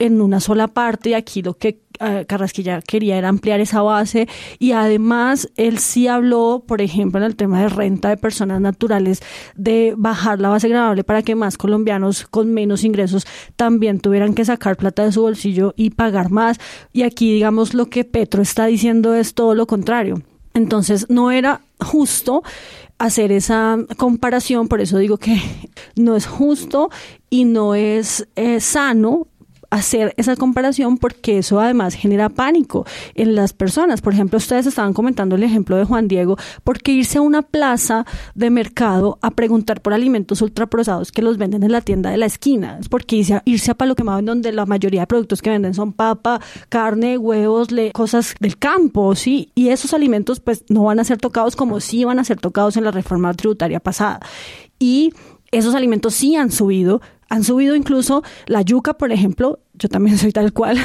en 0.00 0.20
una 0.20 0.40
sola 0.40 0.66
parte 0.66 1.10
y 1.10 1.14
aquí 1.14 1.42
lo 1.42 1.54
que 1.56 1.82
eh, 2.00 2.24
Carrasquilla 2.26 2.80
quería 2.80 3.18
era 3.18 3.28
ampliar 3.28 3.60
esa 3.60 3.82
base 3.82 4.26
y 4.58 4.72
además 4.72 5.50
él 5.56 5.78
sí 5.78 6.08
habló, 6.08 6.64
por 6.66 6.80
ejemplo, 6.80 7.20
en 7.20 7.26
el 7.26 7.36
tema 7.36 7.60
de 7.60 7.68
renta 7.68 8.08
de 8.08 8.16
personas 8.16 8.60
naturales, 8.60 9.22
de 9.54 9.94
bajar 9.96 10.40
la 10.40 10.48
base 10.48 10.68
gravable 10.68 11.04
para 11.04 11.22
que 11.22 11.34
más 11.34 11.58
colombianos 11.58 12.26
con 12.26 12.52
menos 12.54 12.84
ingresos 12.84 13.26
también 13.54 14.00
tuvieran 14.00 14.34
que 14.34 14.46
sacar 14.46 14.78
plata 14.78 15.04
de 15.04 15.12
su 15.12 15.20
bolsillo 15.20 15.74
y 15.76 15.90
pagar 15.90 16.30
más. 16.30 16.58
Y 16.94 17.02
aquí, 17.02 17.34
digamos, 17.34 17.74
lo 17.74 17.86
que 17.86 18.04
Petro 18.04 18.40
está 18.40 18.64
diciendo 18.64 19.14
es 19.14 19.34
todo 19.34 19.54
lo 19.54 19.66
contrario. 19.66 20.22
Entonces, 20.54 21.06
no 21.10 21.30
era 21.30 21.60
justo 21.80 22.42
hacer 22.98 23.30
esa 23.30 23.76
comparación, 23.98 24.68
por 24.68 24.80
eso 24.80 24.96
digo 24.96 25.18
que 25.18 25.38
no 25.96 26.16
es 26.16 26.26
justo 26.26 26.90
y 27.28 27.44
no 27.44 27.74
es 27.74 28.26
eh, 28.36 28.60
sano 28.60 29.26
hacer 29.70 30.14
esa 30.16 30.36
comparación 30.36 30.98
porque 30.98 31.38
eso 31.38 31.60
además 31.60 31.94
genera 31.94 32.28
pánico 32.28 32.84
en 33.14 33.34
las 33.34 33.52
personas. 33.52 34.00
Por 34.00 34.12
ejemplo, 34.12 34.36
ustedes 34.38 34.66
estaban 34.66 34.92
comentando 34.92 35.36
el 35.36 35.42
ejemplo 35.42 35.76
de 35.76 35.84
Juan 35.84 36.08
Diego, 36.08 36.36
porque 36.64 36.92
irse 36.92 37.18
a 37.18 37.22
una 37.22 37.42
plaza 37.42 38.04
de 38.34 38.50
mercado 38.50 39.18
a 39.22 39.30
preguntar 39.30 39.80
por 39.80 39.94
alimentos 39.94 40.42
ultraprocesados 40.42 41.12
que 41.12 41.22
los 41.22 41.38
venden 41.38 41.62
en 41.62 41.72
la 41.72 41.80
tienda 41.80 42.10
de 42.10 42.16
la 42.16 42.26
esquina, 42.26 42.78
es 42.80 42.88
porque 42.88 43.16
irse 43.16 43.34
a, 43.34 43.42
irse 43.44 43.70
a 43.70 43.74
Paloquemado 43.74 44.18
en 44.18 44.26
donde 44.26 44.52
la 44.52 44.66
mayoría 44.66 45.00
de 45.02 45.06
productos 45.06 45.40
que 45.42 45.50
venden 45.50 45.74
son 45.74 45.92
papa, 45.92 46.40
carne, 46.68 47.16
huevos, 47.16 47.70
le- 47.70 47.92
cosas 47.92 48.34
del 48.40 48.58
campo, 48.58 49.14
¿sí? 49.14 49.50
Y 49.54 49.68
esos 49.68 49.94
alimentos 49.94 50.40
pues 50.40 50.64
no 50.68 50.84
van 50.84 50.98
a 51.00 51.04
ser 51.04 51.18
tocados 51.18 51.56
como 51.56 51.80
sí 51.80 52.04
van 52.04 52.18
a 52.18 52.24
ser 52.24 52.40
tocados 52.40 52.76
en 52.76 52.84
la 52.84 52.90
reforma 52.90 53.32
tributaria 53.34 53.80
pasada. 53.80 54.20
Y 54.78 55.12
esos 55.50 55.74
alimentos 55.74 56.14
sí 56.14 56.36
han 56.36 56.50
subido, 56.50 57.00
han 57.28 57.44
subido 57.44 57.74
incluso 57.74 58.22
la 58.46 58.62
yuca, 58.62 58.94
por 58.94 59.12
ejemplo, 59.12 59.60
yo 59.80 59.88
también 59.88 60.18
soy 60.18 60.30
tal 60.30 60.52
cual, 60.52 60.78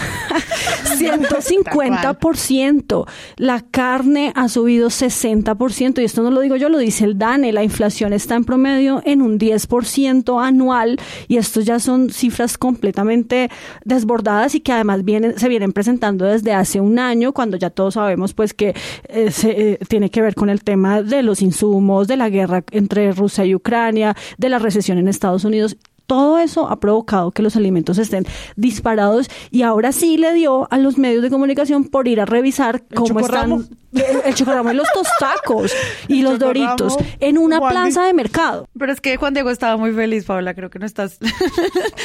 150%. 0.98 3.06
La 3.38 3.62
carne 3.62 4.32
ha 4.36 4.48
subido 4.48 4.90
60%, 4.90 6.02
y 6.02 6.06
esto 6.06 6.24
no 6.24 6.32
lo 6.32 6.42
digo 6.42 6.56
yo, 6.56 6.70
lo 6.70 6.78
dice 6.78 7.04
el 7.04 7.18
DANE, 7.18 7.52
la 7.52 7.64
inflación 7.64 8.14
está 8.14 8.36
en 8.36 8.46
promedio 8.46 9.02
en 9.06 9.22
un 9.22 9.38
10% 9.38 10.44
anual, 10.44 10.98
y 11.28 11.38
esto 11.38 11.62
ya 11.62 11.80
son 11.80 12.10
cifras 12.10 12.58
completamente 12.58 13.50
desbordadas 13.84 14.56
y 14.56 14.62
que 14.62 14.72
además 14.72 15.04
vienen, 15.04 15.38
se 15.38 15.50
vienen 15.50 15.74
presentando 15.74 16.26
desde 16.26 16.54
hace 16.54 16.80
un 16.80 16.98
año, 16.98 17.34
cuando 17.34 17.58
ya 17.58 17.70
todos 17.70 17.96
sabemos 17.96 18.34
pues 18.34 18.54
que 18.54 18.74
eh, 19.10 19.32
se, 19.32 19.74
eh, 19.74 19.80
tiene 19.90 20.10
que 20.10 20.22
ver 20.22 20.36
con 20.36 20.50
el 20.50 20.64
tema 20.64 21.02
de 21.02 21.22
los 21.22 21.42
insumos, 21.42 22.08
de 22.08 22.18
la 22.18 22.30
guerra 22.30 22.64
entre 22.72 23.12
Rusia 23.12 23.44
y 23.46 23.56
Ucrania, 23.56 24.16
de 24.38 24.50
la 24.50 24.60
recesión 24.60 24.98
en 24.98 25.10
Estados 25.10 25.44
Unidos. 25.44 25.78
Todo 26.08 26.38
eso 26.40 26.68
ha 26.70 26.80
provocado 26.80 27.32
que 27.32 27.42
los 27.42 27.56
alimentos 27.56 27.98
estén 27.98 28.26
disparados 28.56 29.30
y 29.52 29.64
ahora 29.64 29.92
sí 29.92 30.18
le 30.18 30.34
dio 30.34 30.68
a 30.72 30.78
los 30.78 30.98
medios 30.98 31.22
de 31.24 31.30
comunicación 31.30 31.86
por 31.86 32.08
ir 32.08 32.22
a 32.22 32.26
revisar 32.26 32.84
cómo 32.94 33.20
están 33.20 33.52
el, 33.94 34.04
el 34.26 34.36
chocorramo 34.36 34.72
y 34.72 34.76
los 34.76 34.88
tostacos 34.94 35.72
y 36.08 36.22
los 36.22 36.38
doritos 36.40 36.98
en 37.20 37.38
una 37.38 37.60
Juan 37.60 37.72
plaza 37.72 38.04
de 38.04 38.14
mercado. 38.14 38.68
Pero 38.78 38.92
es 38.92 39.00
que 39.02 39.16
Juan 39.18 39.34
Diego 39.34 39.50
estaba 39.50 39.78
muy 39.78 39.94
feliz, 39.94 40.26
Paula. 40.26 40.54
Creo 40.54 40.70
que 40.70 40.80
no 40.80 40.86
estás. 40.86 41.18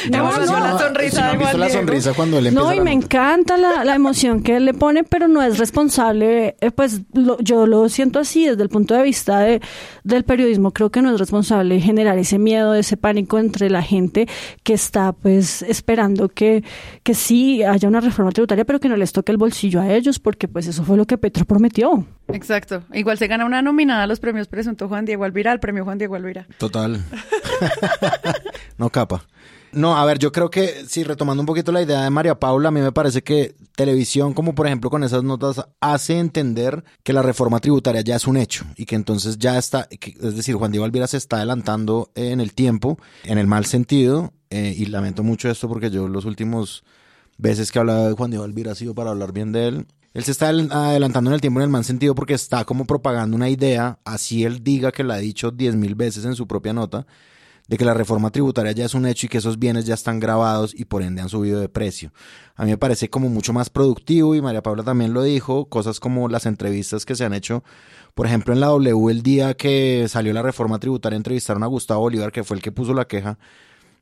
No, 0.09 0.17
emocionó 0.17 0.59
no. 0.59 0.65
la 0.65 0.77
Si 0.77 0.83
sonrisa 0.83 1.25
no 1.25 1.31
de 1.31 1.37
Juan 1.45 1.59
la 1.59 1.69
sonrisa 1.69 2.13
cuando 2.13 2.37
él 2.39 2.53
No, 2.53 2.73
y 2.73 2.77
la 2.77 2.83
me 2.83 2.91
encanta 2.93 3.57
la, 3.57 3.83
la 3.85 3.95
emoción 3.95 4.41
que 4.41 4.55
él 4.55 4.65
le 4.65 4.73
pone, 4.73 5.03
pero 5.03 5.27
no 5.27 5.41
es 5.43 5.57
responsable, 5.57 6.55
eh, 6.59 6.71
pues 6.71 7.01
lo- 7.13 7.37
yo 7.39 7.67
lo 7.67 7.87
siento 7.89 8.19
así 8.19 8.45
desde 8.47 8.63
el 8.63 8.69
punto 8.69 8.93
de 8.95 9.03
vista 9.03 9.39
de, 9.39 9.61
del 10.03 10.23
periodismo, 10.23 10.71
creo 10.71 10.89
que 10.89 11.01
no 11.01 11.11
es 11.13 11.19
responsable 11.19 11.79
generar 11.81 12.17
ese 12.17 12.39
miedo, 12.39 12.73
ese 12.73 12.97
pánico 12.97 13.37
entre 13.37 13.69
la 13.69 13.81
gente 13.81 13.90
que 14.63 14.73
está 14.73 15.11
pues 15.13 15.61
esperando 15.61 16.29
que, 16.29 16.63
que 17.03 17.13
sí 17.13 17.63
haya 17.63 17.87
una 17.87 17.99
reforma 17.99 18.31
tributaria, 18.31 18.65
pero 18.65 18.79
que 18.79 18.89
no 18.89 18.95
les 18.95 19.11
toque 19.11 19.31
el 19.31 19.37
bolsillo 19.37 19.81
a 19.81 19.93
ellos, 19.93 20.19
porque 20.19 20.47
pues 20.47 20.67
eso 20.67 20.83
fue 20.83 20.97
lo 20.97 21.05
que 21.05 21.17
Petro 21.17 21.45
prometió. 21.45 22.05
Exacto. 22.27 22.83
Igual 22.93 23.17
se 23.17 23.27
gana 23.27 23.45
una 23.45 23.61
nominada 23.61 24.03
a 24.03 24.07
los 24.07 24.19
premios 24.19 24.47
Presunto 24.47 24.87
Juan 24.87 25.05
Diego 25.05 25.23
Alvira, 25.23 25.51
el 25.51 25.59
premio 25.59 25.83
Juan 25.83 25.97
Diego 25.97 26.15
Alvira. 26.15 26.47
Total. 26.57 27.01
no 28.77 28.89
capa. 28.89 29.23
No, 29.73 29.95
a 29.97 30.03
ver, 30.05 30.19
yo 30.19 30.31
creo 30.31 30.49
que, 30.49 30.83
sí, 30.87 31.03
retomando 31.03 31.41
un 31.41 31.45
poquito 31.47 31.71
la 31.71 31.81
idea 31.81 32.03
de 32.03 32.09
María 32.09 32.37
Paula, 32.39 32.67
a 32.67 32.71
mí 32.71 32.81
me 32.81 32.91
parece 32.91 33.23
que 33.23 33.55
televisión, 33.75 34.33
como 34.33 34.53
por 34.53 34.67
ejemplo 34.67 34.89
con 34.89 35.03
esas 35.03 35.23
notas, 35.23 35.65
hace 35.79 36.19
entender 36.19 36.83
que 37.03 37.13
la 37.13 37.21
reforma 37.21 37.59
tributaria 37.59 38.01
ya 38.01 38.17
es 38.17 38.27
un 38.27 38.35
hecho 38.35 38.65
y 38.75 38.85
que 38.85 38.95
entonces 38.95 39.37
ya 39.37 39.57
está, 39.57 39.87
es 39.89 40.35
decir, 40.35 40.55
Juan 40.55 40.71
Diego 40.71 40.83
Alvira 40.83 41.07
se 41.07 41.15
está 41.17 41.37
adelantando 41.37 42.11
en 42.15 42.41
el 42.41 42.53
tiempo, 42.53 42.97
en 43.23 43.37
el 43.37 43.47
mal 43.47 43.65
sentido, 43.65 44.33
eh, 44.49 44.75
y 44.77 44.87
lamento 44.87 45.23
mucho 45.23 45.49
esto 45.49 45.69
porque 45.69 45.89
yo 45.89 46.09
los 46.09 46.25
últimos 46.25 46.83
veces 47.37 47.71
que 47.71 47.79
he 47.79 47.81
hablado 47.81 48.09
de 48.09 48.13
Juan 48.13 48.29
Diego 48.31 48.43
Alvira 48.43 48.73
ha 48.73 48.75
sido 48.75 48.93
para 48.93 49.11
hablar 49.11 49.31
bien 49.31 49.53
de 49.53 49.67
él. 49.69 49.87
Él 50.13 50.23
se 50.25 50.31
está 50.31 50.51
adel- 50.51 50.69
adelantando 50.73 51.29
en 51.29 51.35
el 51.35 51.39
tiempo 51.41 51.61
en 51.61 51.63
el 51.63 51.69
mal 51.69 51.85
sentido 51.85 52.13
porque 52.13 52.33
está 52.33 52.65
como 52.65 52.83
propagando 52.85 53.37
una 53.37 53.47
idea, 53.49 53.99
así 54.03 54.43
él 54.43 54.61
diga 54.61 54.91
que 54.91 55.05
la 55.05 55.13
ha 55.13 55.19
dicho 55.19 55.51
diez 55.51 55.75
mil 55.75 55.95
veces 55.95 56.25
en 56.25 56.35
su 56.35 56.45
propia 56.45 56.73
nota, 56.73 57.07
de 57.71 57.77
que 57.77 57.85
la 57.85 57.93
reforma 57.93 58.31
tributaria 58.31 58.73
ya 58.73 58.83
es 58.83 58.93
un 58.95 59.05
hecho 59.05 59.25
y 59.25 59.29
que 59.29 59.37
esos 59.37 59.57
bienes 59.57 59.85
ya 59.85 59.93
están 59.93 60.19
grabados 60.19 60.73
y 60.77 60.83
por 60.83 61.03
ende 61.03 61.21
han 61.21 61.29
subido 61.29 61.61
de 61.61 61.69
precio. 61.69 62.11
A 62.55 62.65
mí 62.65 62.71
me 62.71 62.77
parece 62.77 63.09
como 63.09 63.29
mucho 63.29 63.53
más 63.53 63.69
productivo 63.69 64.35
y 64.35 64.41
María 64.41 64.61
Paula 64.61 64.83
también 64.83 65.13
lo 65.13 65.23
dijo, 65.23 65.69
cosas 65.69 66.01
como 66.01 66.27
las 66.27 66.45
entrevistas 66.45 67.05
que 67.05 67.15
se 67.15 67.23
han 67.23 67.33
hecho, 67.33 67.63
por 68.13 68.25
ejemplo 68.25 68.53
en 68.53 68.59
la 68.59 68.67
W 68.67 69.09
el 69.09 69.23
día 69.23 69.53
que 69.53 70.05
salió 70.09 70.33
la 70.33 70.41
reforma 70.41 70.79
tributaria 70.79 71.15
entrevistaron 71.15 71.63
a 71.63 71.67
Gustavo 71.67 72.01
Bolívar, 72.01 72.33
que 72.33 72.43
fue 72.43 72.57
el 72.57 72.61
que 72.61 72.73
puso 72.73 72.93
la 72.93 73.05
queja 73.05 73.39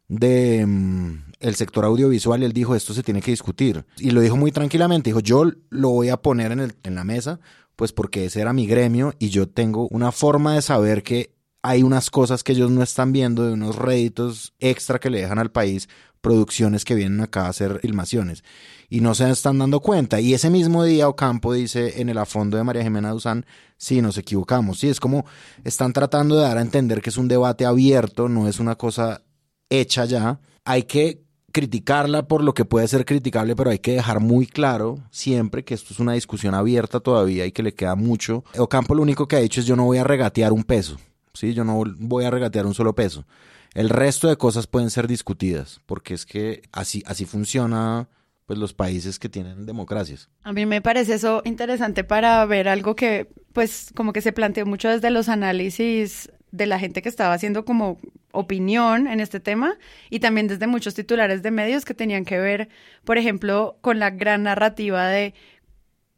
de 0.08 0.65
mm, 0.65 1.34
el 1.39 1.53
sector 1.53 1.86
audiovisual 1.86 2.41
y 2.41 2.45
él 2.45 2.53
dijo 2.53 2.73
esto 2.73 2.95
se 2.95 3.03
tiene 3.03 3.21
que 3.21 3.29
discutir 3.29 3.86
y 3.99 4.10
lo 4.10 4.21
dijo 4.21 4.36
muy 4.36 4.51
tranquilamente 4.51 5.12
dijo 5.12 5.19
yo 5.19 5.43
lo 5.69 5.89
voy 5.89 6.10
a 6.10 6.17
poner 6.17 6.51
en, 6.53 6.60
el, 6.62 6.73
en 6.82 6.95
la 6.95 7.03
mesa 7.03 7.39
pues 7.75 7.93
porque 7.93 8.25
ese 8.25 8.41
era 8.41 8.51
mi 8.51 8.65
gremio 8.65 9.13
y 9.19 9.29
yo 9.29 9.47
tengo 9.47 9.88
una 9.89 10.12
forma 10.12 10.55
de 10.55 10.63
saber 10.63 11.03
que 11.03 11.38
hay 11.62 11.84
unas 11.84 12.10
cosas 12.10 12.43
que 12.43 12.54
ellos 12.54 12.72
no 12.72 12.84
están 12.84 13.12
viendo 13.12 13.45
de 13.45 13.54
unos 13.54 13.76
réditos 13.76 14.54
extra 14.60 15.00
que 15.00 15.10
le 15.10 15.22
dejan 15.22 15.39
al 15.39 15.52
país 15.52 15.89
producciones 16.22 16.84
que 16.84 16.95
vienen 16.95 17.22
acá 17.22 17.45
a 17.45 17.50
hacer 17.50 17.80
filmaciones. 17.80 18.43
Y 18.89 19.00
no 19.02 19.15
se 19.15 19.30
están 19.30 19.60
dando 19.60 19.80
cuenta. 19.80 20.19
Y 20.19 20.34
ese 20.34 20.50
mismo 20.50 20.84
día 20.84 21.08
Ocampo 21.08 21.54
dice 21.54 22.02
en 22.02 22.10
el 22.10 22.17
afondo 22.17 22.58
de 22.58 22.63
María 22.63 22.84
Jimena 22.84 23.12
Duzán 23.12 23.45
sí 23.78 24.02
nos 24.02 24.17
equivocamos 24.17 24.80
sí 24.80 24.89
es 24.89 25.00
como 25.00 25.26
están 25.63 25.93
tratando 25.93 26.36
de 26.36 26.41
dar 26.41 26.58
a 26.58 26.62
entender 26.62 27.02
que 27.02 27.10
es 27.10 27.17
un 27.17 27.30
debate 27.30 27.65
abierto 27.65 28.28
no 28.28 28.50
es 28.50 28.60
una 28.60 28.76
cosa 28.76 29.22
hecha 29.69 30.06
ya, 30.06 30.39
hay 30.65 30.84
que 30.84 31.24
criticarla 31.52 32.28
por 32.28 32.43
lo 32.43 32.54
que 32.54 32.65
puede 32.65 32.88
ser 32.88 33.06
criticable, 33.06 33.56
pero 33.56 33.72
hay 33.72 33.80
que 33.80 33.93
dejar 33.93 34.19
muy 34.19 34.45
claro 34.45 35.00
siempre 35.10 35.63
que 35.63 35.74
esto 35.74 35.93
es 35.93 36.00
una 36.00 36.13
discusión 36.13 36.54
abierta 36.54 37.00
todavía 37.00 37.45
y 37.45 37.52
que 37.52 37.63
le 37.63 37.74
queda 37.74 37.95
mucho. 37.95 38.43
Ocampo 38.58 38.93
lo 38.95 39.02
único 39.02 39.28
que 39.28 39.36
ha 39.36 39.39
dicho 39.39 39.60
es 39.60 39.65
yo 39.65 39.76
no 39.76 39.86
voy 39.86 39.98
a 39.98 40.04
regatear 40.04 40.54
un 40.54 40.63
peso, 40.63 40.98
¿sí? 41.39 41.54
Yo 41.54 41.63
no 41.63 41.84
voy 41.97 42.25
a 42.25 42.32
regatear 42.32 42.65
un 42.65 42.73
solo 42.73 42.93
peso. 42.93 43.25
El 43.73 43.89
resto 43.89 44.28
de 44.28 44.38
cosas 44.38 44.67
pueden 44.67 44.89
ser 44.89 45.08
discutidas, 45.08 45.80
porque 45.86 46.13
es 46.13 46.25
que 46.25 46.63
así, 46.71 47.04
así 47.06 47.25
funciona 47.25 48.10
pues 48.45 48.58
los 48.58 48.73
países 48.73 49.19
que 49.19 49.30
tienen 49.30 49.67
democracias. 49.67 50.28
A 50.41 50.54
mí 50.54 50.65
me 50.65 50.82
parece 50.82 51.13
eso 51.13 51.43
interesante 51.45 52.04
para 52.04 52.43
ver 52.47 52.67
algo 52.67 52.95
que, 52.95 53.30
pues, 53.54 53.91
como 53.95 54.12
que 54.12 54.21
se 54.21 54.34
planteó 54.34 54.65
mucho 54.65 54.89
desde 54.89 55.12
los 55.12 55.30
análisis 55.30 56.32
de 56.52 56.65
la 56.65 56.80
gente 56.80 57.04
que 57.04 57.10
estaba 57.10 57.36
haciendo 57.36 57.63
como 57.63 57.99
opinión 58.32 59.06
en 59.06 59.19
este 59.19 59.39
tema 59.39 59.78
y 60.10 60.19
también 60.19 60.47
desde 60.47 60.65
muchos 60.65 60.95
titulares 60.95 61.43
de 61.43 61.52
medios 61.52 61.86
que 61.86 61.93
tenían 61.93 62.25
que 62.25 62.39
ver, 62.39 62.69
por 63.04 63.19
ejemplo, 63.19 63.78
con 63.82 63.99
la 63.99 64.10
gran 64.10 64.41
narrativa 64.41 65.08
de 65.08 65.36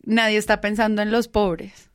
nadie 0.04 0.38
está 0.38 0.62
pensando 0.62 1.02
en 1.02 1.12
los 1.12 1.28
pobres. 1.28 1.91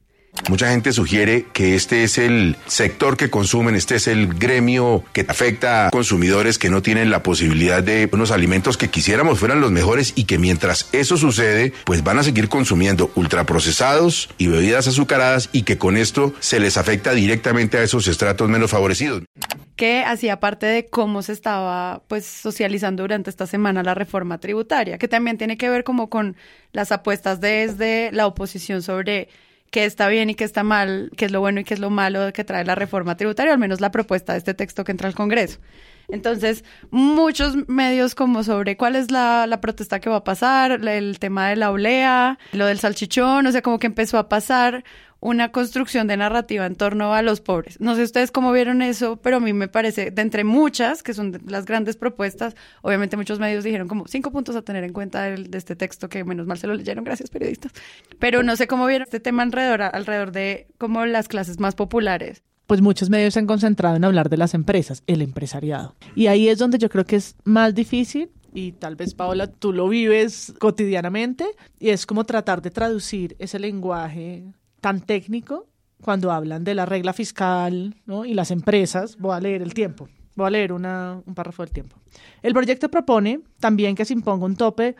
Mucha 0.48 0.70
gente 0.70 0.92
sugiere 0.92 1.46
que 1.52 1.74
este 1.74 2.04
es 2.04 2.18
el 2.18 2.56
sector 2.66 3.16
que 3.16 3.30
consumen, 3.30 3.74
este 3.74 3.96
es 3.96 4.06
el 4.06 4.28
gremio 4.34 5.02
que 5.12 5.24
afecta 5.26 5.88
a 5.88 5.90
consumidores 5.90 6.58
que 6.58 6.70
no 6.70 6.82
tienen 6.82 7.10
la 7.10 7.22
posibilidad 7.22 7.82
de 7.82 8.08
unos 8.12 8.30
alimentos 8.30 8.76
que 8.76 8.88
quisiéramos 8.88 9.40
fueran 9.40 9.60
los 9.60 9.72
mejores 9.72 10.12
y 10.14 10.24
que 10.24 10.38
mientras 10.38 10.88
eso 10.92 11.16
sucede, 11.16 11.72
pues 11.84 12.04
van 12.04 12.18
a 12.18 12.22
seguir 12.22 12.48
consumiendo 12.48 13.10
ultraprocesados 13.16 14.28
y 14.38 14.46
bebidas 14.46 14.86
azucaradas 14.86 15.48
y 15.52 15.62
que 15.62 15.78
con 15.78 15.96
esto 15.96 16.32
se 16.38 16.60
les 16.60 16.76
afecta 16.76 17.12
directamente 17.12 17.78
a 17.78 17.82
esos 17.82 18.06
estratos 18.06 18.48
menos 18.48 18.70
favorecidos. 18.70 19.22
que 19.74 20.04
hacía 20.04 20.40
parte 20.40 20.64
de 20.64 20.86
cómo 20.86 21.20
se 21.20 21.32
estaba 21.32 22.02
pues 22.08 22.24
socializando 22.24 23.02
durante 23.02 23.28
esta 23.28 23.46
semana 23.46 23.82
la 23.82 23.94
reforma 23.94 24.38
tributaria, 24.38 24.96
que 24.96 25.06
también 25.06 25.36
tiene 25.36 25.58
que 25.58 25.68
ver 25.68 25.84
como 25.84 26.08
con 26.08 26.34
las 26.72 26.92
apuestas 26.92 27.40
desde 27.40 28.10
la 28.12 28.26
oposición 28.26 28.82
sobre 28.82 29.28
qué 29.70 29.84
está 29.84 30.08
bien 30.08 30.30
y 30.30 30.34
qué 30.34 30.44
está 30.44 30.62
mal, 30.62 31.10
qué 31.16 31.26
es 31.26 31.32
lo 31.32 31.40
bueno 31.40 31.60
y 31.60 31.64
qué 31.64 31.74
es 31.74 31.80
lo 31.80 31.90
malo 31.90 32.32
que 32.32 32.44
trae 32.44 32.64
la 32.64 32.74
reforma 32.74 33.16
tributaria, 33.16 33.52
al 33.52 33.58
menos 33.58 33.80
la 33.80 33.90
propuesta 33.90 34.32
de 34.32 34.38
este 34.38 34.54
texto 34.54 34.84
que 34.84 34.92
entra 34.92 35.08
al 35.08 35.14
Congreso. 35.14 35.58
Entonces, 36.08 36.64
muchos 36.90 37.68
medios 37.68 38.14
como 38.14 38.42
sobre 38.44 38.76
cuál 38.76 38.96
es 38.96 39.10
la, 39.10 39.46
la 39.46 39.60
protesta 39.60 40.00
que 40.00 40.10
va 40.10 40.16
a 40.16 40.24
pasar, 40.24 40.72
el 40.86 41.18
tema 41.18 41.48
de 41.48 41.56
la 41.56 41.70
olea, 41.70 42.38
lo 42.52 42.66
del 42.66 42.78
salchichón, 42.78 43.46
o 43.46 43.52
sea, 43.52 43.62
como 43.62 43.78
que 43.78 43.86
empezó 43.86 44.18
a 44.18 44.28
pasar 44.28 44.84
una 45.18 45.50
construcción 45.50 46.06
de 46.06 46.16
narrativa 46.18 46.66
en 46.66 46.76
torno 46.76 47.14
a 47.14 47.22
los 47.22 47.40
pobres. 47.40 47.80
No 47.80 47.94
sé 47.96 48.02
ustedes 48.02 48.30
cómo 48.30 48.52
vieron 48.52 48.82
eso, 48.82 49.16
pero 49.16 49.38
a 49.38 49.40
mí 49.40 49.52
me 49.54 49.66
parece, 49.66 50.10
de 50.10 50.22
entre 50.22 50.44
muchas, 50.44 51.02
que 51.02 51.14
son 51.14 51.32
de 51.32 51.40
las 51.50 51.64
grandes 51.64 51.96
propuestas, 51.96 52.54
obviamente 52.82 53.16
muchos 53.16 53.38
medios 53.40 53.64
dijeron 53.64 53.88
como 53.88 54.06
cinco 54.06 54.30
puntos 54.30 54.54
a 54.56 54.62
tener 54.62 54.84
en 54.84 54.92
cuenta 54.92 55.22
del- 55.22 55.50
de 55.50 55.58
este 55.58 55.74
texto, 55.74 56.08
que 56.10 56.22
menos 56.22 56.46
mal 56.46 56.58
se 56.58 56.66
lo 56.66 56.74
leyeron, 56.74 57.02
gracias 57.02 57.30
periodistas. 57.30 57.72
Pero 58.18 58.42
no 58.42 58.54
sé 58.56 58.66
cómo 58.66 58.86
vieron 58.86 59.04
este 59.04 59.18
tema 59.18 59.42
alrededor, 59.42 59.82
alrededor 59.82 60.32
de 60.32 60.68
como 60.78 61.06
las 61.06 61.28
clases 61.28 61.58
más 61.60 61.74
populares. 61.74 62.42
Pues 62.66 62.82
muchos 62.82 63.10
medios 63.10 63.34
se 63.34 63.40
han 63.40 63.46
concentrado 63.46 63.96
en 63.96 64.04
hablar 64.04 64.28
de 64.28 64.36
las 64.36 64.54
empresas, 64.54 65.02
el 65.06 65.22
empresariado. 65.22 65.94
Y 66.14 66.26
ahí 66.26 66.48
es 66.48 66.58
donde 66.58 66.78
yo 66.78 66.88
creo 66.88 67.04
que 67.04 67.16
es 67.16 67.36
más 67.44 67.74
difícil 67.74 68.30
y 68.52 68.72
tal 68.72 68.96
vez 68.96 69.14
Paola 69.14 69.48
tú 69.48 69.72
lo 69.72 69.88
vives 69.88 70.54
cotidianamente 70.58 71.44
y 71.78 71.90
es 71.90 72.06
como 72.06 72.24
tratar 72.24 72.62
de 72.62 72.70
traducir 72.70 73.36
ese 73.38 73.58
lenguaje 73.58 74.44
tan 74.80 75.00
técnico 75.00 75.66
cuando 76.02 76.32
hablan 76.32 76.64
de 76.64 76.74
la 76.74 76.86
regla 76.86 77.12
fiscal 77.12 77.94
¿no? 78.06 78.24
y 78.24 78.34
las 78.34 78.50
empresas. 78.50 79.18
Voy 79.18 79.36
a 79.36 79.40
leer 79.40 79.62
el 79.62 79.74
tiempo. 79.74 80.08
Voy 80.34 80.46
a 80.46 80.50
leer 80.50 80.72
un 80.72 81.34
párrafo 81.34 81.62
del 81.62 81.72
tiempo. 81.72 81.96
El 82.42 82.52
proyecto 82.52 82.90
propone 82.90 83.40
también 83.60 83.94
que 83.94 84.04
se 84.04 84.12
imponga 84.12 84.44
un 84.44 84.56
tope 84.56 84.96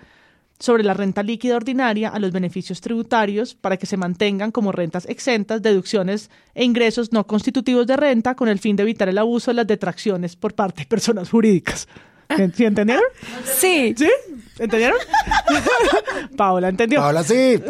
sobre 0.59 0.83
la 0.83 0.95
renta 0.95 1.23
líquida 1.23 1.57
ordinaria 1.57 2.09
a 2.09 2.19
los 2.19 2.33
beneficios 2.33 2.81
tributarios 2.81 3.55
para 3.55 3.77
que 3.77 3.87
se 3.87 3.97
mantengan 3.97 4.51
como 4.53 4.73
rentas 4.73 5.07
exentas, 5.07 5.63
deducciones 5.63 6.31
e 6.55 6.65
ingresos 6.65 7.13
no 7.13 7.27
constitutivos 7.27 7.87
de 7.87 7.97
renta 7.97 8.35
con 8.35 8.49
el 8.49 8.59
fin 8.59 8.77
de 8.77 8.83
evitar 8.85 9.09
el 9.09 9.19
abuso 9.19 9.51
de 9.51 9.57
las 9.57 9.67
detracciones 9.67 10.37
por 10.37 10.55
parte 10.55 10.83
de 10.83 10.87
personas 10.87 11.31
jurídicas. 11.31 11.89
¿Sí 12.55 12.65
entendieron? 12.65 13.05
Sí. 13.45 13.95
¿Sí? 13.97 14.11
¿Entendieron? 14.59 14.99
Paola 16.37 16.69
entendió. 16.69 17.01
Paola 17.01 17.23
sí. 17.23 17.61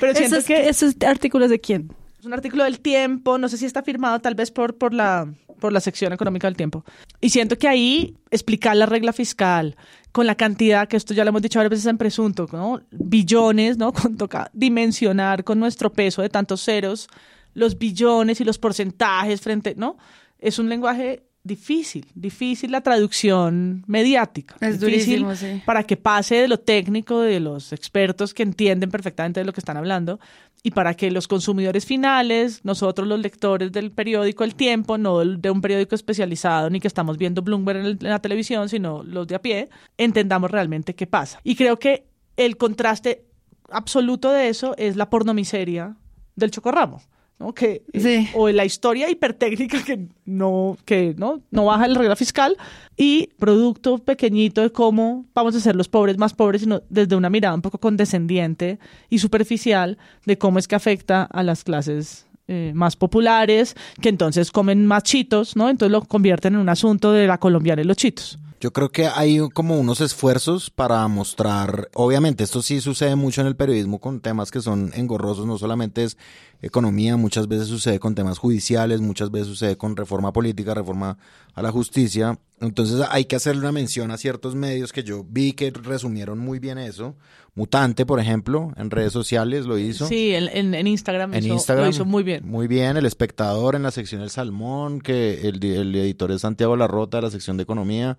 Pero 0.00 0.14
siento 0.14 0.36
¿Esos, 0.36 0.44
que 0.44 0.68
¿Esos 0.68 0.94
artículos 1.06 1.50
de 1.50 1.60
quién? 1.60 1.90
es 2.20 2.26
un 2.26 2.34
artículo 2.34 2.64
del 2.64 2.80
tiempo, 2.80 3.38
no 3.38 3.48
sé 3.48 3.56
si 3.56 3.64
está 3.64 3.82
firmado 3.82 4.20
tal 4.20 4.34
vez 4.34 4.50
por, 4.50 4.76
por, 4.76 4.92
la, 4.92 5.26
por 5.58 5.72
la 5.72 5.80
sección 5.80 6.12
económica 6.12 6.46
del 6.46 6.56
tiempo. 6.56 6.84
Y 7.20 7.30
siento 7.30 7.58
que 7.58 7.68
ahí 7.68 8.16
explicar 8.30 8.76
la 8.76 8.86
regla 8.86 9.12
fiscal 9.12 9.76
con 10.12 10.26
la 10.26 10.34
cantidad, 10.34 10.88
que 10.88 10.96
esto 10.96 11.14
ya 11.14 11.24
lo 11.24 11.28
hemos 11.28 11.42
dicho 11.42 11.58
varias 11.58 11.70
veces 11.70 11.86
en 11.86 11.98
presunto, 11.98 12.48
¿no? 12.52 12.80
Billones, 12.90 13.76
¿no? 13.78 13.92
Con 13.92 14.16
toca 14.16 14.50
dimensionar 14.52 15.44
con 15.44 15.60
nuestro 15.60 15.92
peso 15.92 16.22
de 16.22 16.28
tantos 16.28 16.64
ceros 16.64 17.08
los 17.54 17.78
billones 17.78 18.40
y 18.40 18.44
los 18.44 18.58
porcentajes 18.58 19.40
frente, 19.40 19.74
¿no? 19.76 19.96
Es 20.38 20.58
un 20.58 20.68
lenguaje 20.68 21.24
difícil, 21.42 22.06
difícil 22.14 22.70
la 22.70 22.82
traducción 22.82 23.82
mediática. 23.86 24.56
Es 24.60 24.78
difícil 24.80 25.20
durísimo, 25.22 25.34
sí. 25.34 25.62
para 25.64 25.82
que 25.84 25.96
pase 25.96 26.34
de 26.36 26.48
lo 26.48 26.58
técnico 26.58 27.20
de 27.20 27.40
los 27.40 27.72
expertos 27.72 28.34
que 28.34 28.42
entienden 28.42 28.90
perfectamente 28.90 29.40
de 29.40 29.46
lo 29.46 29.52
que 29.52 29.60
están 29.60 29.76
hablando 29.76 30.20
y 30.62 30.72
para 30.72 30.92
que 30.94 31.10
los 31.10 31.26
consumidores 31.26 31.86
finales, 31.86 32.60
nosotros 32.64 33.08
los 33.08 33.18
lectores 33.18 33.72
del 33.72 33.90
periódico 33.90 34.44
El 34.44 34.54
Tiempo, 34.54 34.98
no 34.98 35.18
de 35.24 35.50
un 35.50 35.62
periódico 35.62 35.94
especializado 35.94 36.68
ni 36.68 36.78
que 36.80 36.88
estamos 36.88 37.16
viendo 37.16 37.40
Bloomberg 37.40 37.78
en, 37.80 37.86
el- 37.86 37.98
en 38.02 38.10
la 38.10 38.18
televisión, 38.20 38.68
sino 38.68 39.02
los 39.02 39.26
de 39.26 39.36
a 39.36 39.40
pie, 39.42 39.70
entendamos 39.96 40.50
realmente 40.50 40.94
qué 40.94 41.06
pasa. 41.06 41.40
Y 41.42 41.54
creo 41.56 41.78
que 41.78 42.04
el 42.36 42.58
contraste 42.58 43.24
absoluto 43.70 44.30
de 44.30 44.48
eso 44.48 44.74
es 44.76 44.96
la 44.96 45.08
pornomiseria 45.08 45.96
del 46.36 46.50
chocorramo. 46.50 47.00
¿No? 47.40 47.52
Que, 47.54 47.82
eh, 47.92 48.00
Sí. 48.00 48.28
o 48.34 48.48
la 48.50 48.64
historia 48.64 49.10
hipertécnica 49.10 49.82
que 49.82 50.06
no, 50.26 50.76
que 50.84 51.14
no, 51.18 51.40
no 51.50 51.64
baja 51.64 51.88
la 51.88 51.98
regla 51.98 52.14
fiscal 52.14 52.56
y 52.96 53.28
producto 53.38 53.98
pequeñito 53.98 54.60
de 54.60 54.70
cómo 54.70 55.24
vamos 55.34 55.56
a 55.56 55.60
ser 55.60 55.74
los 55.74 55.88
pobres 55.88 56.18
más 56.18 56.34
pobres, 56.34 56.60
sino 56.60 56.82
desde 56.90 57.16
una 57.16 57.30
mirada 57.30 57.54
un 57.54 57.62
poco 57.62 57.78
condescendiente 57.78 58.78
y 59.08 59.18
superficial 59.18 59.98
de 60.26 60.38
cómo 60.38 60.58
es 60.58 60.68
que 60.68 60.74
afecta 60.76 61.22
a 61.24 61.42
las 61.42 61.64
clases 61.64 62.26
eh, 62.46 62.72
más 62.74 62.96
populares, 62.96 63.74
que 64.00 64.08
entonces 64.08 64.50
comen 64.50 64.84
más 64.84 65.04
chitos, 65.04 65.56
¿no? 65.56 65.68
Entonces 65.70 65.92
lo 65.92 66.02
convierten 66.02 66.54
en 66.54 66.60
un 66.60 66.68
asunto 66.68 67.12
de 67.12 67.26
la 67.26 67.38
colombiana 67.38 67.80
y 67.82 67.84
los 67.84 67.96
chitos. 67.96 68.38
Yo 68.60 68.72
creo 68.74 68.90
que 68.90 69.06
hay 69.06 69.38
como 69.54 69.78
unos 69.80 70.02
esfuerzos 70.02 70.68
para 70.68 71.08
mostrar, 71.08 71.88
obviamente 71.94 72.44
esto 72.44 72.60
sí 72.60 72.80
sucede 72.82 73.16
mucho 73.16 73.40
en 73.40 73.46
el 73.46 73.56
periodismo 73.56 74.00
con 74.00 74.20
temas 74.20 74.50
que 74.50 74.60
son 74.60 74.90
engorrosos, 74.94 75.46
no 75.46 75.56
solamente 75.56 76.04
es 76.04 76.18
economía, 76.62 77.16
muchas 77.16 77.48
veces 77.48 77.68
sucede 77.68 77.98
con 77.98 78.14
temas 78.14 78.38
judiciales, 78.38 79.00
muchas 79.00 79.30
veces 79.30 79.48
sucede 79.48 79.76
con 79.76 79.96
reforma 79.96 80.32
política, 80.32 80.74
reforma 80.74 81.16
a 81.54 81.62
la 81.62 81.70
justicia. 81.72 82.38
Entonces 82.60 83.00
hay 83.10 83.24
que 83.24 83.36
hacerle 83.36 83.62
una 83.62 83.72
mención 83.72 84.10
a 84.10 84.18
ciertos 84.18 84.54
medios 84.54 84.92
que 84.92 85.02
yo 85.02 85.24
vi 85.28 85.52
que 85.52 85.70
resumieron 85.70 86.38
muy 86.38 86.58
bien 86.58 86.78
eso. 86.78 87.16
Mutante, 87.54 88.06
por 88.06 88.20
ejemplo, 88.20 88.72
en 88.76 88.90
redes 88.90 89.12
sociales 89.12 89.66
lo 89.66 89.76
hizo. 89.78 90.06
Sí, 90.06 90.34
en, 90.34 90.48
en- 90.48 90.74
en 90.74 90.86
Instagram, 90.86 91.34
En 91.34 91.44
hizo- 91.44 91.54
Instagram. 91.54 91.86
lo 91.86 91.90
hizo 91.90 92.04
muy 92.04 92.22
bien. 92.22 92.46
Muy 92.46 92.68
bien, 92.68 92.96
el 92.96 93.06
espectador 93.06 93.74
en 93.74 93.82
la 93.82 93.90
sección 93.90 94.20
El 94.22 94.30
Salmón, 94.30 95.00
que 95.00 95.48
el, 95.48 95.62
el 95.64 95.94
editor 95.96 96.30
es 96.30 96.42
Santiago 96.42 96.76
Larrota 96.76 97.18
de 97.18 97.22
la 97.22 97.30
sección 97.30 97.56
de 97.56 97.62
Economía. 97.64 98.18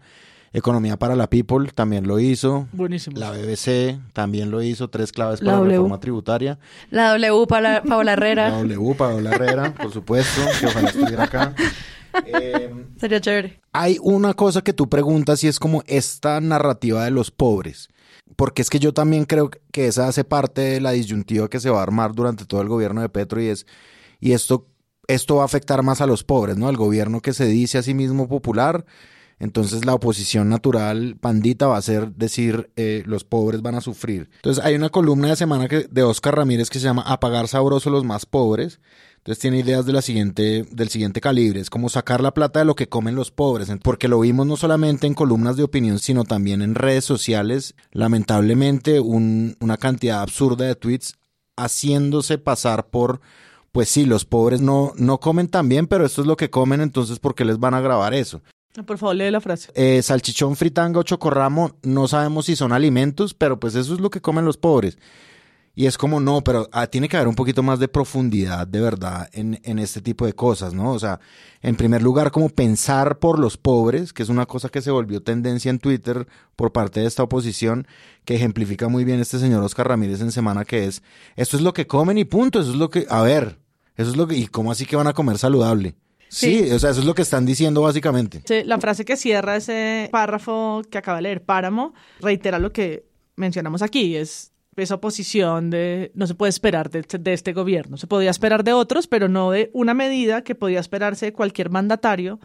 Economía 0.53 0.97
para 0.97 1.15
la 1.15 1.29
People 1.29 1.69
también 1.73 2.07
lo 2.07 2.19
hizo. 2.19 2.67
Buenísimo. 2.73 3.17
La 3.17 3.31
BBC 3.31 3.99
también 4.11 4.51
lo 4.51 4.61
hizo. 4.61 4.89
Tres 4.89 5.11
claves 5.13 5.41
La 5.41 5.53
para 5.53 5.63
la 5.63 5.69
reforma 5.69 5.99
tributaria. 5.99 6.59
La 6.89 7.11
W 7.17 7.47
para 7.47 7.81
Paola 7.83 8.13
Herrera. 8.13 8.49
La 8.49 8.57
W, 8.57 8.95
Paola 8.95 9.31
Herrera, 9.31 9.73
por 9.73 9.93
supuesto, 9.93 10.41
que 10.59 10.65
ojalá 10.67 10.89
estuviera 10.89 11.23
acá. 11.23 11.55
Eh, 12.25 12.69
Sería 12.99 13.21
chévere. 13.21 13.61
hay 13.71 13.97
una 14.01 14.33
cosa 14.33 14.61
que 14.61 14.73
tú 14.73 14.89
preguntas 14.89 15.41
y 15.45 15.47
es 15.47 15.57
como 15.59 15.83
esta 15.87 16.41
narrativa 16.41 17.05
de 17.05 17.11
los 17.11 17.31
pobres. 17.31 17.87
Porque 18.35 18.61
es 18.61 18.69
que 18.69 18.79
yo 18.79 18.93
también 18.93 19.23
creo 19.25 19.51
que 19.71 19.87
esa 19.87 20.07
hace 20.07 20.23
parte 20.25 20.61
de 20.61 20.81
la 20.81 20.91
disyuntiva 20.91 21.49
que 21.49 21.59
se 21.61 21.69
va 21.69 21.79
a 21.79 21.83
armar 21.83 22.13
durante 22.13 22.45
todo 22.45 22.61
el 22.61 22.67
gobierno 22.67 23.01
de 23.01 23.07
Petro 23.09 23.41
y 23.41 23.47
es, 23.47 23.65
y 24.19 24.33
esto, 24.33 24.67
esto 25.07 25.35
va 25.37 25.43
a 25.43 25.45
afectar 25.45 25.81
más 25.83 26.01
a 26.01 26.07
los 26.07 26.23
pobres, 26.25 26.57
¿no? 26.57 26.69
El 26.69 26.77
gobierno 26.77 27.21
que 27.21 27.33
se 27.33 27.45
dice 27.45 27.77
a 27.77 27.83
sí 27.83 27.93
mismo 27.93 28.27
popular, 28.27 28.85
entonces 29.41 29.83
la 29.85 29.93
oposición 29.95 30.47
natural 30.49 31.17
pandita 31.19 31.67
va 31.67 31.75
a 31.77 31.81
ser 31.81 32.13
decir 32.13 32.71
eh, 32.77 33.03
los 33.05 33.23
pobres 33.25 33.61
van 33.61 33.75
a 33.75 33.81
sufrir. 33.81 34.29
Entonces 34.37 34.63
hay 34.63 34.75
una 34.75 34.89
columna 34.89 35.27
de 35.29 35.35
semana 35.35 35.67
que, 35.67 35.87
de 35.91 36.03
Oscar 36.03 36.35
Ramírez 36.37 36.69
que 36.69 36.79
se 36.79 36.85
llama 36.85 37.01
Apagar 37.01 37.47
sabroso 37.47 37.89
los 37.89 38.03
más 38.05 38.25
pobres. 38.25 38.79
Entonces 39.17 39.39
tiene 39.39 39.59
ideas 39.59 39.85
de 39.85 39.93
la 39.93 40.01
siguiente, 40.01 40.65
del 40.71 40.89
siguiente 40.89 41.21
calibre, 41.21 41.59
es 41.59 41.69
como 41.69 41.89
sacar 41.89 42.21
la 42.21 42.33
plata 42.33 42.57
de 42.57 42.65
lo 42.65 42.73
que 42.73 42.89
comen 42.89 43.13
los 43.13 43.29
pobres, 43.29 43.69
porque 43.83 44.07
lo 44.07 44.19
vimos 44.19 44.47
no 44.47 44.57
solamente 44.57 45.05
en 45.05 45.13
columnas 45.13 45.57
de 45.57 45.63
opinión, 45.63 45.99
sino 45.99 46.23
también 46.23 46.63
en 46.63 46.73
redes 46.73 47.05
sociales, 47.05 47.75
lamentablemente 47.91 48.99
un- 48.99 49.57
una 49.59 49.77
cantidad 49.77 50.21
absurda 50.21 50.65
de 50.65 50.73
tweets 50.75 51.13
haciéndose 51.55 52.37
pasar 52.39 52.87
por, 52.89 53.21
pues 53.71 53.89
sí, 53.89 54.05
los 54.05 54.25
pobres 54.25 54.61
no, 54.61 54.93
no 54.97 55.19
comen 55.19 55.47
tan 55.47 55.69
bien, 55.69 55.85
pero 55.85 56.03
esto 56.05 56.21
es 56.21 56.27
lo 56.27 56.35
que 56.35 56.49
comen, 56.49 56.81
entonces 56.81 57.19
¿por 57.19 57.35
qué 57.35 57.45
les 57.45 57.59
van 57.59 57.73
a 57.75 57.81
grabar 57.81 58.13
eso? 58.15 58.41
Por 58.85 58.97
favor, 58.97 59.15
lee 59.15 59.31
la 59.31 59.41
frase. 59.41 59.71
Eh, 59.75 60.01
salchichón, 60.01 60.55
fritanga 60.55 60.99
o 60.99 61.03
chocorramo, 61.03 61.75
no 61.83 62.07
sabemos 62.07 62.45
si 62.45 62.55
son 62.55 62.71
alimentos, 62.71 63.33
pero 63.33 63.59
pues 63.59 63.75
eso 63.75 63.93
es 63.93 63.99
lo 63.99 64.09
que 64.09 64.21
comen 64.21 64.45
los 64.45 64.57
pobres. 64.57 64.97
Y 65.73 65.85
es 65.85 65.97
como, 65.97 66.19
no, 66.19 66.43
pero 66.43 66.69
ah, 66.73 66.87
tiene 66.87 67.07
que 67.07 67.15
haber 67.15 67.29
un 67.29 67.35
poquito 67.35 67.63
más 67.63 67.79
de 67.79 67.87
profundidad 67.87 68.67
de 68.67 68.81
verdad 68.81 69.29
en, 69.31 69.59
en 69.63 69.79
este 69.79 70.01
tipo 70.01 70.25
de 70.25 70.33
cosas, 70.33 70.73
¿no? 70.73 70.91
O 70.91 70.99
sea, 70.99 71.21
en 71.61 71.75
primer 71.75 72.01
lugar, 72.01 72.31
como 72.31 72.49
pensar 72.49 73.19
por 73.19 73.39
los 73.39 73.55
pobres, 73.55 74.11
que 74.11 74.21
es 74.21 74.29
una 74.29 74.45
cosa 74.45 74.67
que 74.67 74.81
se 74.81 74.91
volvió 74.91 75.23
tendencia 75.23 75.69
en 75.69 75.79
Twitter 75.79 76.27
por 76.57 76.73
parte 76.73 76.99
de 76.99 77.07
esta 77.07 77.23
oposición, 77.23 77.87
que 78.25 78.35
ejemplifica 78.35 78.89
muy 78.89 79.05
bien 79.05 79.21
este 79.21 79.39
señor 79.39 79.63
Oscar 79.63 79.87
Ramírez 79.87 80.19
en 80.19 80.33
semana, 80.33 80.65
que 80.65 80.85
es, 80.85 81.03
esto 81.37 81.55
es 81.55 81.63
lo 81.63 81.73
que 81.73 81.87
comen 81.87 82.17
y 82.17 82.25
punto, 82.25 82.59
eso 82.59 82.71
es 82.71 82.77
lo 82.77 82.89
que, 82.89 83.05
a 83.09 83.21
ver, 83.21 83.59
eso 83.95 84.09
es 84.11 84.17
lo 84.17 84.27
que, 84.27 84.35
y 84.35 84.47
cómo 84.47 84.71
así 84.73 84.85
que 84.85 84.97
van 84.97 85.07
a 85.07 85.13
comer 85.13 85.37
saludable. 85.37 85.95
Sí, 86.33 86.63
Sí. 86.63 86.71
o 86.71 86.79
sea, 86.79 86.91
eso 86.91 87.01
es 87.01 87.05
lo 87.05 87.13
que 87.13 87.21
están 87.23 87.45
diciendo 87.45 87.81
básicamente. 87.81 88.41
Sí, 88.45 88.63
La 88.63 88.79
frase 88.79 89.03
que 89.03 89.17
cierra 89.17 89.57
ese 89.57 90.07
párrafo 90.13 90.81
que 90.89 90.97
acaba 90.97 91.17
de 91.17 91.23
leer 91.23 91.43
Páramo 91.43 91.93
reitera 92.21 92.57
lo 92.57 92.71
que 92.71 93.03
mencionamos 93.35 93.81
aquí, 93.81 94.15
es 94.15 94.53
esa 94.77 94.95
oposición 94.95 95.69
de 95.69 96.11
no 96.15 96.25
se 96.27 96.33
puede 96.35 96.49
esperar 96.49 96.89
de, 96.89 96.99
este- 96.99 97.17
de 97.17 97.33
este 97.33 97.51
gobierno. 97.51 97.97
Se 97.97 98.07
podía 98.07 98.29
esperar 98.29 98.63
de 98.63 98.71
otros, 98.71 99.07
pero 99.07 99.27
no 99.27 99.51
de 99.51 99.69
una 99.73 99.93
medida 99.93 100.43
que 100.43 100.55
podía 100.55 100.79
esperarse 100.79 101.25
de 101.27 101.33
cualquier 101.33 101.69
mandatario, 101.69 102.39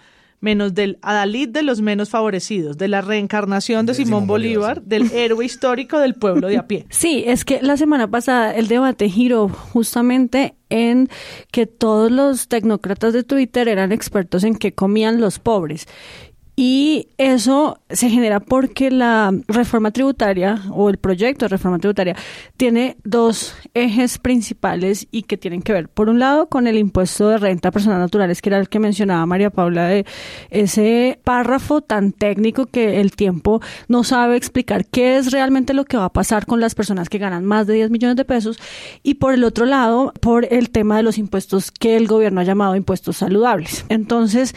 menos 0.46 0.74
del 0.74 0.98
adalid 1.02 1.48
de 1.48 1.64
los 1.64 1.80
menos 1.80 2.08
favorecidos, 2.08 2.78
de 2.78 2.86
la 2.86 3.00
reencarnación 3.00 3.84
de, 3.84 3.92
De 3.92 3.96
Simón, 3.96 4.06
Simón 4.06 4.26
Bolívar, 4.28 4.80
Bolívar, 4.80 4.82
del 4.84 5.10
héroe 5.12 5.44
histórico 5.44 5.98
del 5.98 6.14
pueblo 6.14 6.46
de 6.46 6.58
a 6.58 6.68
pie. 6.68 6.86
Sí, 7.06 7.24
es 7.26 7.44
que 7.44 7.60
la 7.62 7.76
semana 7.76 8.08
pasada 8.08 8.54
el 8.54 8.68
debate 8.68 9.08
giró 9.08 9.48
justamente 9.48 10.54
en 10.70 11.08
que 11.50 11.66
todos 11.66 12.12
los 12.12 12.46
tecnócratas 12.46 13.12
de 13.12 13.24
Twitter 13.24 13.66
eran 13.66 13.90
expertos 13.90 14.44
en 14.44 14.54
qué 14.54 14.72
comían 14.72 15.20
los 15.20 15.40
pobres. 15.40 15.88
Y 16.58 17.08
eso 17.18 17.80
se 17.90 18.08
genera 18.08 18.40
porque 18.40 18.90
la 18.90 19.30
reforma 19.46 19.90
tributaria 19.90 20.62
o 20.70 20.88
el 20.88 20.96
proyecto 20.96 21.44
de 21.44 21.50
reforma 21.50 21.78
tributaria 21.78 22.16
tiene 22.56 22.96
dos 23.04 23.54
ejes 23.74 24.16
principales 24.16 25.06
y 25.10 25.24
que 25.24 25.36
tienen 25.36 25.60
que 25.60 25.74
ver, 25.74 25.90
por 25.90 26.08
un 26.08 26.18
lado, 26.18 26.48
con 26.48 26.66
el 26.66 26.78
impuesto 26.78 27.28
de 27.28 27.36
renta 27.36 27.68
a 27.68 27.72
personas 27.72 27.98
naturales, 27.98 28.40
que 28.40 28.48
era 28.48 28.58
el 28.58 28.70
que 28.70 28.78
mencionaba 28.78 29.26
María 29.26 29.50
Paula, 29.50 29.86
de 29.86 30.06
ese 30.48 31.20
párrafo 31.24 31.82
tan 31.82 32.12
técnico 32.12 32.64
que 32.64 33.02
el 33.02 33.12
tiempo 33.12 33.60
no 33.88 34.02
sabe 34.02 34.36
explicar 34.36 34.86
qué 34.86 35.18
es 35.18 35.32
realmente 35.32 35.74
lo 35.74 35.84
que 35.84 35.98
va 35.98 36.06
a 36.06 36.12
pasar 36.12 36.46
con 36.46 36.60
las 36.60 36.74
personas 36.74 37.10
que 37.10 37.18
ganan 37.18 37.44
más 37.44 37.66
de 37.66 37.74
10 37.74 37.90
millones 37.90 38.16
de 38.16 38.24
pesos. 38.24 38.58
Y 39.02 39.14
por 39.14 39.34
el 39.34 39.44
otro 39.44 39.66
lado, 39.66 40.14
por 40.22 40.50
el 40.50 40.70
tema 40.70 40.96
de 40.96 41.02
los 41.02 41.18
impuestos 41.18 41.70
que 41.70 41.98
el 41.98 42.06
gobierno 42.06 42.40
ha 42.40 42.44
llamado 42.44 42.76
impuestos 42.76 43.18
saludables. 43.18 43.84
Entonces, 43.90 44.54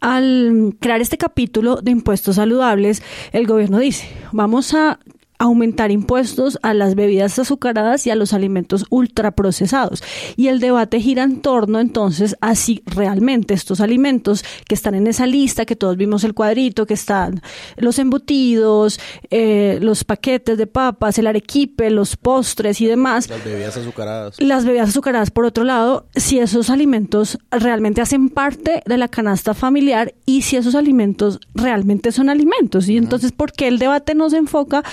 al 0.00 0.74
crear 0.80 1.00
este 1.00 1.18
capítulo 1.18 1.76
de 1.76 1.90
impuestos 1.90 2.36
saludables, 2.36 3.02
el 3.32 3.46
gobierno 3.46 3.78
dice, 3.78 4.08
vamos 4.32 4.74
a 4.74 4.98
aumentar 5.40 5.90
impuestos 5.90 6.58
a 6.62 6.74
las 6.74 6.94
bebidas 6.94 7.38
azucaradas 7.38 8.06
y 8.06 8.10
a 8.10 8.14
los 8.14 8.34
alimentos 8.34 8.84
ultraprocesados. 8.90 10.02
Y 10.36 10.48
el 10.48 10.60
debate 10.60 11.00
gira 11.00 11.22
en 11.22 11.40
torno 11.40 11.80
entonces 11.80 12.36
a 12.42 12.54
si 12.54 12.82
realmente 12.84 13.54
estos 13.54 13.80
alimentos 13.80 14.44
que 14.68 14.74
están 14.74 14.94
en 14.94 15.06
esa 15.06 15.26
lista, 15.26 15.64
que 15.64 15.76
todos 15.76 15.96
vimos 15.96 16.24
el 16.24 16.34
cuadrito, 16.34 16.86
que 16.86 16.92
están 16.92 17.40
los 17.78 17.98
embutidos, 17.98 19.00
eh, 19.30 19.78
los 19.80 20.04
paquetes 20.04 20.58
de 20.58 20.66
papas, 20.66 21.18
el 21.18 21.26
arequipe, 21.26 21.88
los 21.88 22.18
postres 22.18 22.82
y 22.82 22.86
demás, 22.86 23.30
Las 23.30 23.42
bebidas 23.42 23.76
azucaradas. 23.78 24.40
las 24.40 24.66
bebidas 24.66 24.90
azucaradas, 24.90 25.30
por 25.30 25.46
otro 25.46 25.64
lado, 25.64 26.06
si 26.14 26.38
esos 26.38 26.68
alimentos 26.68 27.38
realmente 27.50 28.02
hacen 28.02 28.28
parte 28.28 28.82
de 28.84 28.98
la 28.98 29.08
canasta 29.08 29.54
familiar 29.54 30.14
y 30.26 30.42
si 30.42 30.56
esos 30.56 30.74
alimentos 30.74 31.40
realmente 31.54 32.12
son 32.12 32.28
alimentos. 32.28 32.90
Y 32.90 32.98
entonces, 32.98 33.32
¿por 33.32 33.52
qué 33.52 33.68
el 33.68 33.78
debate 33.78 34.14
no 34.14 34.28
se 34.28 34.36
enfoca 34.36 34.84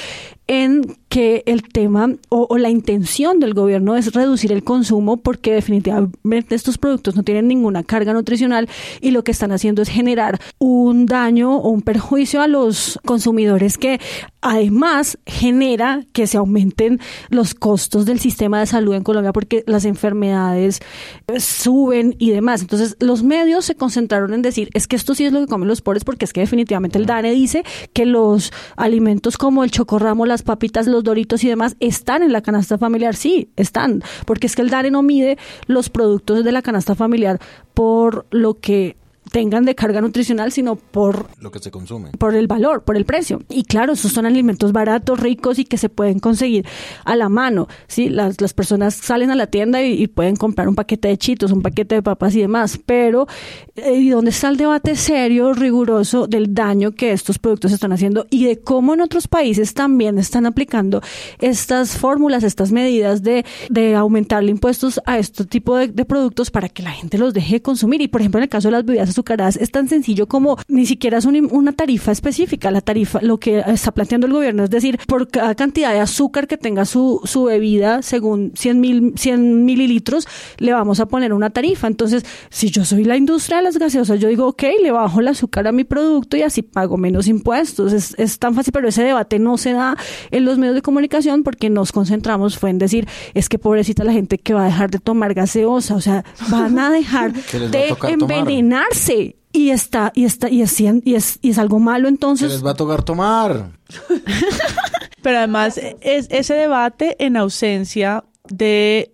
en 0.48 0.98
que 1.10 1.44
el 1.46 1.64
tema 1.64 2.10
o, 2.30 2.48
o 2.50 2.58
la 2.58 2.70
intención 2.70 3.40
del 3.40 3.54
gobierno 3.54 3.96
es 3.96 4.14
reducir 4.14 4.52
el 4.52 4.64
consumo 4.64 5.18
porque 5.18 5.54
definitivamente 5.54 6.56
estos 6.56 6.78
productos 6.78 7.16
no 7.16 7.24
tienen 7.24 7.48
ninguna 7.48 7.84
carga 7.84 8.14
nutricional 8.14 8.70
y 9.02 9.12
lo 9.12 9.24
que 9.24 9.32
están 9.32 9.52
haciendo 9.52 9.82
es 9.82 9.90
generar 9.90 10.40
un 10.60 11.06
daño 11.06 11.58
o 11.58 11.70
un 11.70 11.82
perjuicio 11.82 12.42
a 12.42 12.48
los 12.48 13.00
consumidores 13.06 13.78
que 13.78 14.00
además 14.42 15.18
genera 15.26 16.04
que 16.14 16.28
se 16.28 16.38
aumenten 16.38 17.00
los 17.30 17.54
costos 17.54 18.06
del 18.06 18.20
sistema 18.20 18.60
de 18.60 18.66
salud 18.66 18.94
en 18.94 19.04
Colombia 19.04 19.34
porque 19.34 19.64
las 19.68 19.86
enfermedades 19.86 20.80
eh, 21.28 21.40
suben 21.40 22.16
y 22.20 22.32
demás. 22.32 22.62
Entonces 22.62 22.96
los 23.00 23.24
medios 23.24 23.66
se 23.66 23.76
concentraron 23.76 24.34
en 24.34 24.42
decir 24.42 24.70
es 24.74 24.88
que 24.88 24.96
esto 24.96 25.16
sí 25.16 25.26
es 25.26 25.34
lo 25.34 25.42
que 25.42 25.48
comen 25.48 25.68
los 25.68 25.82
pobres 25.82 26.04
porque 26.04 26.26
es 26.26 26.34
que 26.34 26.42
definitivamente 26.42 26.98
el 26.98 27.06
DANE 27.06 27.32
dice 27.32 27.64
que 27.94 28.06
los 28.06 28.52
alimentos 28.76 29.38
como 29.38 29.64
el 29.64 29.72
chocorramo, 29.72 30.26
las 30.38 30.44
papitas, 30.44 30.86
los 30.86 31.04
doritos 31.04 31.44
y 31.44 31.50
demás 31.50 31.76
están 31.80 32.22
en 32.22 32.32
la 32.32 32.42
canasta 32.42 32.78
familiar. 32.78 33.16
Sí, 33.16 33.50
están, 33.56 34.04
porque 34.28 34.46
es 34.46 34.56
que 34.56 34.62
el 34.62 34.70
DANE 34.70 34.92
no 34.92 35.02
mide 35.02 35.40
los 35.66 35.90
productos 35.90 36.44
de 36.44 36.52
la 36.52 36.62
canasta 36.62 36.94
familiar 36.94 37.40
por 37.74 38.28
lo 38.30 38.60
que 38.60 38.98
tengan 39.32 39.66
de 39.66 39.76
carga 39.76 40.02
nutricional, 40.02 40.52
sino 40.52 40.76
por 40.76 41.28
lo 41.40 41.52
que 41.52 41.60
se 41.60 41.72
consume. 41.72 42.12
Por 42.12 42.36
el 42.36 42.48
valor, 42.48 42.84
por 42.84 42.98
el 42.98 43.06
precio. 43.06 43.42
Y 43.50 43.64
claro, 43.64 43.94
esos 43.94 44.12
son 44.12 44.26
alimentos 44.26 44.72
baratos, 44.72 45.20
ricos 45.20 45.60
y 45.60 45.66
que 45.66 45.78
se 45.78 45.90
pueden 45.90 46.20
conseguir 46.20 46.66
a 47.06 47.16
la 47.16 47.30
mano. 47.30 47.68
¿sí? 47.88 48.10
Las, 48.10 48.42
las 48.42 48.54
personas 48.54 48.96
salen 48.96 49.32
a 49.32 49.36
la 49.36 49.48
tienda 49.48 49.82
y, 49.82 50.08
pueden 50.08 50.36
comprar 50.36 50.68
un 50.68 50.76
paquete 50.76 51.10
de 51.10 51.18
chitos, 51.18 51.52
un 51.52 51.62
paquete 51.62 51.96
de 51.96 52.02
papas 52.02 52.36
y 52.36 52.42
demás. 52.42 52.80
Pero, 52.86 53.28
eh, 53.76 53.94
¿y 53.94 54.10
dónde 54.10 54.32
está 54.32 54.50
el 54.50 54.58
debate 54.58 54.96
serio, 54.96 55.54
riguroso 55.54 56.28
del 56.28 56.54
daño 56.54 56.94
que 56.94 57.12
estos 57.12 57.38
productos 57.40 57.72
están 57.72 57.92
haciendo 57.92 58.26
y 58.30 58.46
de 58.46 58.60
cómo 58.60 58.94
en 58.94 59.02
otros 59.02 59.28
países 59.28 59.74
también 59.74 60.18
están 60.18 60.46
aplicando 60.46 61.02
estas 61.40 61.98
fórmulas, 61.98 62.44
estas 62.44 62.72
medidas 62.72 63.22
de, 63.22 63.46
de 63.70 63.96
aumentarle 63.96 64.52
impuestos 64.52 65.02
a 65.06 65.20
este 65.20 65.46
tipo 65.46 65.76
de, 65.76 65.90
de 65.90 66.06
productos 66.06 66.50
para 66.50 66.70
que 66.70 66.84
la 66.84 66.92
gente 66.92 67.18
los 67.18 67.34
deje 67.34 67.62
consumir? 67.62 68.02
Y, 68.02 68.08
por 68.08 68.22
ejemplo, 68.22 68.40
en 68.40 68.44
el 68.44 68.50
caso 68.50 68.70
de 68.70 68.72
las 68.72 68.86
bebidas 68.86 69.10
azucaradas, 69.18 69.58
es 69.58 69.72
tan 69.72 69.88
sencillo 69.90 70.28
como 70.28 70.58
ni 70.68 70.86
siquiera 70.86 71.18
es 71.18 71.26
una 71.26 71.72
tarifa 71.72 72.12
específica. 72.12 72.72
La 72.72 72.82
tarifa, 72.82 73.20
lo 73.22 73.40
que 73.40 73.64
está 73.68 73.92
planteando 73.92 74.28
el 74.28 74.34
gobierno 74.34 74.64
es 74.64 74.70
decir, 74.70 75.00
por 75.08 75.28
cada 75.28 75.56
cantidad 75.56 75.94
de 75.94 76.00
azúcar 76.00 76.48
que 76.48 76.58
tenga 76.58 76.86
su, 76.86 77.22
su 77.24 77.46
bebida, 77.46 78.02
según 78.02 78.52
100, 78.56 78.80
mil, 78.80 79.14
100 79.16 79.66
mililitros, 79.66 80.28
le 80.58 80.74
vamos 80.74 81.00
a 81.00 81.08
poner 81.08 81.34
una 81.34 81.50
tarifa. 81.50 81.88
Entonces, 81.88 82.26
si 82.50 82.70
yo 82.70 82.86
soy 82.86 83.04
la 83.04 83.18
industria 83.18 83.58
de 83.58 83.64
las 83.64 83.78
gaseosas, 83.78 84.20
yo 84.20 84.28
digo, 84.28 84.48
ok, 84.48 84.64
le 84.82 84.92
bajo 84.92 85.20
el 85.20 85.28
azúcar 85.28 85.68
a 85.68 85.72
mi 85.72 85.84
producto 85.84 86.38
y 86.38 86.44
así 86.44 86.62
pago 86.62 86.98
menos 86.98 87.28
impuestos. 87.28 87.94
Es, 87.94 88.16
es 88.18 88.40
tan 88.40 88.54
fácil, 88.54 88.72
pero 88.72 88.88
ese 88.88 89.04
debate 89.04 89.40
no 89.40 89.58
se 89.58 89.74
da 89.74 89.98
en 90.32 90.46
los 90.46 90.58
medios 90.58 90.76
de 90.76 90.82
comunicación 90.82 91.44
porque 91.44 91.70
nos 91.70 91.92
concentramos 91.92 92.58
fue 92.58 92.70
en 92.70 92.78
decir, 92.78 93.08
es 93.34 93.50
que 93.50 93.60
pobrecita 93.60 94.04
la 94.04 94.14
gente 94.14 94.38
que 94.38 94.54
va 94.54 94.64
a 94.64 94.66
dejar 94.66 94.92
de 94.92 95.00
tomar 95.00 95.34
gaseosa, 95.34 95.96
o 95.96 96.02
sea, 96.02 96.24
van 96.50 96.78
a 96.80 96.90
dejar 96.92 97.34
de 97.72 97.96
envenenarse 98.04 99.07
y 99.10 99.70
está 99.70 100.12
y 100.14 100.26
está 100.26 100.50
y 100.50 100.62
es, 100.62 100.80
y 100.80 101.16
es, 101.16 101.40
y 101.42 101.50
es 101.50 101.58
algo 101.58 101.80
malo 101.80 102.08
entonces 102.08 102.52
les 102.52 102.66
va 102.66 102.72
a 102.72 102.76
tocar 102.76 103.04
tomar. 103.04 103.72
Pero 105.22 105.40
además 105.40 105.80
es 106.02 106.28
ese 106.30 106.54
debate 106.54 107.16
en 107.24 107.38
ausencia 107.38 108.24
de 108.50 109.12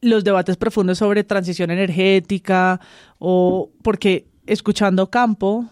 los 0.00 0.22
debates 0.24 0.56
profundos 0.56 0.98
sobre 0.98 1.24
transición 1.24 1.70
energética 1.70 2.80
o 3.18 3.70
porque 3.82 4.28
escuchando 4.46 5.10
Campo 5.10 5.66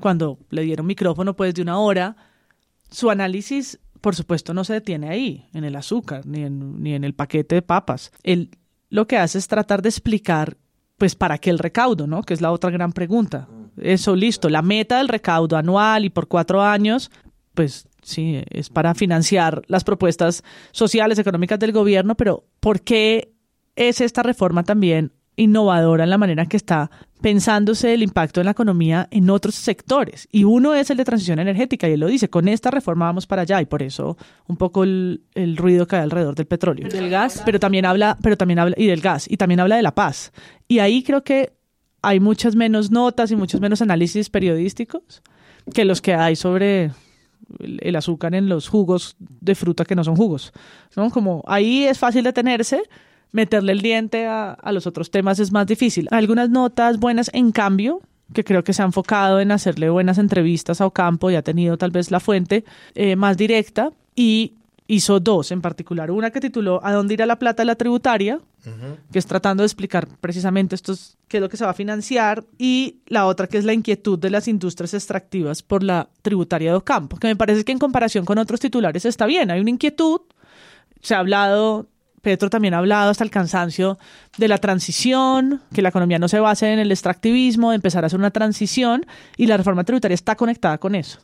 cuando 0.00 0.38
le 0.50 0.62
dieron 0.62 0.86
micrófono 0.86 1.34
pues 1.34 1.54
de 1.54 1.62
una 1.62 1.78
hora 1.78 2.16
su 2.90 3.10
análisis 3.10 3.78
por 4.00 4.16
supuesto 4.16 4.52
no 4.54 4.64
se 4.64 4.74
detiene 4.74 5.08
ahí 5.08 5.46
en 5.54 5.64
el 5.64 5.76
azúcar 5.76 6.26
ni 6.26 6.42
en, 6.42 6.82
ni 6.82 6.94
en 6.94 7.04
el 7.04 7.14
paquete 7.14 7.56
de 7.56 7.62
papas. 7.62 8.12
Él 8.22 8.50
lo 8.90 9.06
que 9.06 9.16
hace 9.16 9.38
es 9.38 9.48
tratar 9.48 9.80
de 9.80 9.88
explicar 9.88 10.58
pues 11.02 11.16
para 11.16 11.38
qué 11.38 11.50
el 11.50 11.58
recaudo, 11.58 12.06
¿no? 12.06 12.22
Que 12.22 12.32
es 12.32 12.40
la 12.40 12.52
otra 12.52 12.70
gran 12.70 12.92
pregunta. 12.92 13.48
Eso 13.76 14.14
listo, 14.14 14.48
la 14.48 14.62
meta 14.62 14.98
del 14.98 15.08
recaudo 15.08 15.56
anual 15.56 16.04
y 16.04 16.10
por 16.10 16.28
cuatro 16.28 16.62
años, 16.62 17.10
pues 17.54 17.88
sí, 18.04 18.40
es 18.50 18.70
para 18.70 18.94
financiar 18.94 19.62
las 19.66 19.82
propuestas 19.82 20.44
sociales, 20.70 21.18
económicas 21.18 21.58
del 21.58 21.72
gobierno, 21.72 22.14
pero 22.14 22.44
¿por 22.60 22.82
qué 22.82 23.34
es 23.74 24.00
esta 24.00 24.22
reforma 24.22 24.62
también 24.62 25.10
innovadora 25.36 26.04
en 26.04 26.10
la 26.10 26.18
manera 26.18 26.46
que 26.46 26.56
está 26.56 26.90
pensándose 27.20 27.94
el 27.94 28.02
impacto 28.02 28.40
en 28.40 28.46
la 28.46 28.50
economía 28.50 29.08
en 29.10 29.30
otros 29.30 29.54
sectores. 29.54 30.28
Y 30.32 30.44
uno 30.44 30.74
es 30.74 30.90
el 30.90 30.96
de 30.96 31.04
transición 31.04 31.38
energética, 31.38 31.88
y 31.88 31.92
él 31.92 32.00
lo 32.00 32.08
dice, 32.08 32.28
con 32.28 32.48
esta 32.48 32.70
reforma 32.70 33.06
vamos 33.06 33.26
para 33.26 33.42
allá, 33.42 33.60
y 33.60 33.66
por 33.66 33.82
eso 33.82 34.16
un 34.48 34.56
poco 34.56 34.82
el, 34.84 35.20
ruido 35.56 35.86
que 35.86 35.96
hay 35.96 36.02
alrededor 36.02 36.34
del 36.34 36.46
petróleo. 36.46 36.88
Del 36.88 37.08
gas. 37.08 37.42
Pero 37.44 37.60
también 37.60 37.86
habla, 37.86 38.18
pero 38.22 38.36
también 38.36 38.58
habla, 38.58 38.74
y 38.76 38.86
del 38.86 39.00
gas, 39.00 39.30
y 39.30 39.36
también 39.36 39.60
habla 39.60 39.76
de 39.76 39.82
la 39.82 39.94
paz. 39.94 40.32
Y 40.66 40.80
ahí 40.80 41.02
creo 41.02 41.22
que 41.22 41.52
hay 42.02 42.18
muchas 42.18 42.56
menos 42.56 42.90
notas 42.90 43.30
y 43.30 43.36
muchos 43.36 43.60
menos 43.60 43.80
análisis 43.80 44.28
periodísticos 44.28 45.22
que 45.72 45.84
los 45.84 46.02
que 46.02 46.14
hay 46.14 46.34
sobre 46.34 46.90
el 47.58 47.96
azúcar 47.96 48.34
en 48.34 48.48
los 48.48 48.68
jugos 48.68 49.16
de 49.18 49.54
fruta 49.54 49.84
que 49.84 49.94
no 49.94 50.02
son 50.02 50.16
jugos. 50.16 50.52
¿no? 50.96 51.10
Como 51.10 51.44
ahí 51.46 51.84
es 51.84 51.98
fácil 51.98 52.24
detenerse, 52.24 52.82
meterle 53.32 53.72
el 53.72 53.80
diente 53.80 54.26
a, 54.26 54.56
los 54.72 54.86
otros 54.86 55.10
temas 55.10 55.38
es 55.38 55.52
más 55.52 55.66
difícil. 55.66 56.06
Algunas 56.10 56.50
notas 56.50 56.98
buenas, 56.98 57.30
en 57.32 57.50
cambio, 57.50 58.00
que 58.32 58.44
creo 58.44 58.62
que 58.62 58.72
se 58.72 58.82
ha 58.82 58.84
enfocado 58.84 59.40
en 59.40 59.50
hacerle 59.50 59.90
buenas 59.90 60.18
entrevistas 60.18 60.80
a 60.80 60.86
Ocampo 60.86 61.30
y 61.30 61.34
ha 61.34 61.42
tenido 61.42 61.76
tal 61.76 61.90
vez 61.90 62.10
la 62.10 62.20
fuente 62.20 62.64
eh, 62.94 63.16
más 63.16 63.36
directa 63.36 63.90
y 64.14 64.54
hizo 64.86 65.20
dos 65.20 65.50
en 65.50 65.62
particular. 65.62 66.10
Una 66.10 66.30
que 66.30 66.40
tituló 66.40 66.80
¿A 66.84 66.92
dónde 66.92 67.14
irá 67.14 67.26
la 67.26 67.38
plata 67.38 67.62
de 67.62 67.66
la 67.66 67.76
tributaria? 67.76 68.40
que 69.10 69.18
es 69.18 69.26
tratando 69.26 69.62
de 69.62 69.66
explicar 69.66 70.06
precisamente 70.20 70.76
esto 70.76 70.94
qué 71.26 71.38
es 71.38 71.40
lo 71.40 71.48
que 71.48 71.56
se 71.56 71.64
va 71.64 71.72
a 71.72 71.74
financiar 71.74 72.44
y 72.58 72.98
la 73.06 73.26
otra 73.26 73.48
que 73.48 73.58
es 73.58 73.64
la 73.64 73.72
inquietud 73.72 74.20
de 74.20 74.30
las 74.30 74.46
industrias 74.46 74.94
extractivas 74.94 75.62
por 75.62 75.82
la 75.82 76.08
tributaria 76.22 76.70
de 76.70 76.76
Ocampo, 76.76 77.16
que 77.16 77.26
me 77.26 77.34
parece 77.34 77.64
que 77.64 77.72
en 77.72 77.80
comparación 77.80 78.24
con 78.24 78.38
otros 78.38 78.60
titulares 78.60 79.04
está 79.04 79.26
bien, 79.26 79.50
hay 79.50 79.60
una 79.60 79.70
inquietud, 79.70 80.20
se 81.00 81.16
ha 81.16 81.18
hablado 81.18 81.88
Petro 82.22 82.48
también 82.48 82.72
ha 82.72 82.78
hablado 82.78 83.10
hasta 83.10 83.24
el 83.24 83.30
cansancio 83.30 83.98
de 84.38 84.48
la 84.48 84.58
transición, 84.58 85.60
que 85.74 85.82
la 85.82 85.90
economía 85.90 86.18
no 86.18 86.28
se 86.28 86.40
base 86.40 86.72
en 86.72 86.78
el 86.78 86.92
extractivismo, 86.92 87.70
de 87.70 87.76
empezar 87.76 88.04
a 88.04 88.06
hacer 88.06 88.18
una 88.18 88.30
transición 88.30 89.04
y 89.36 89.46
la 89.46 89.56
reforma 89.56 89.84
tributaria 89.84 90.14
está 90.14 90.36
conectada 90.36 90.78
con 90.78 90.94
eso. 90.94 91.18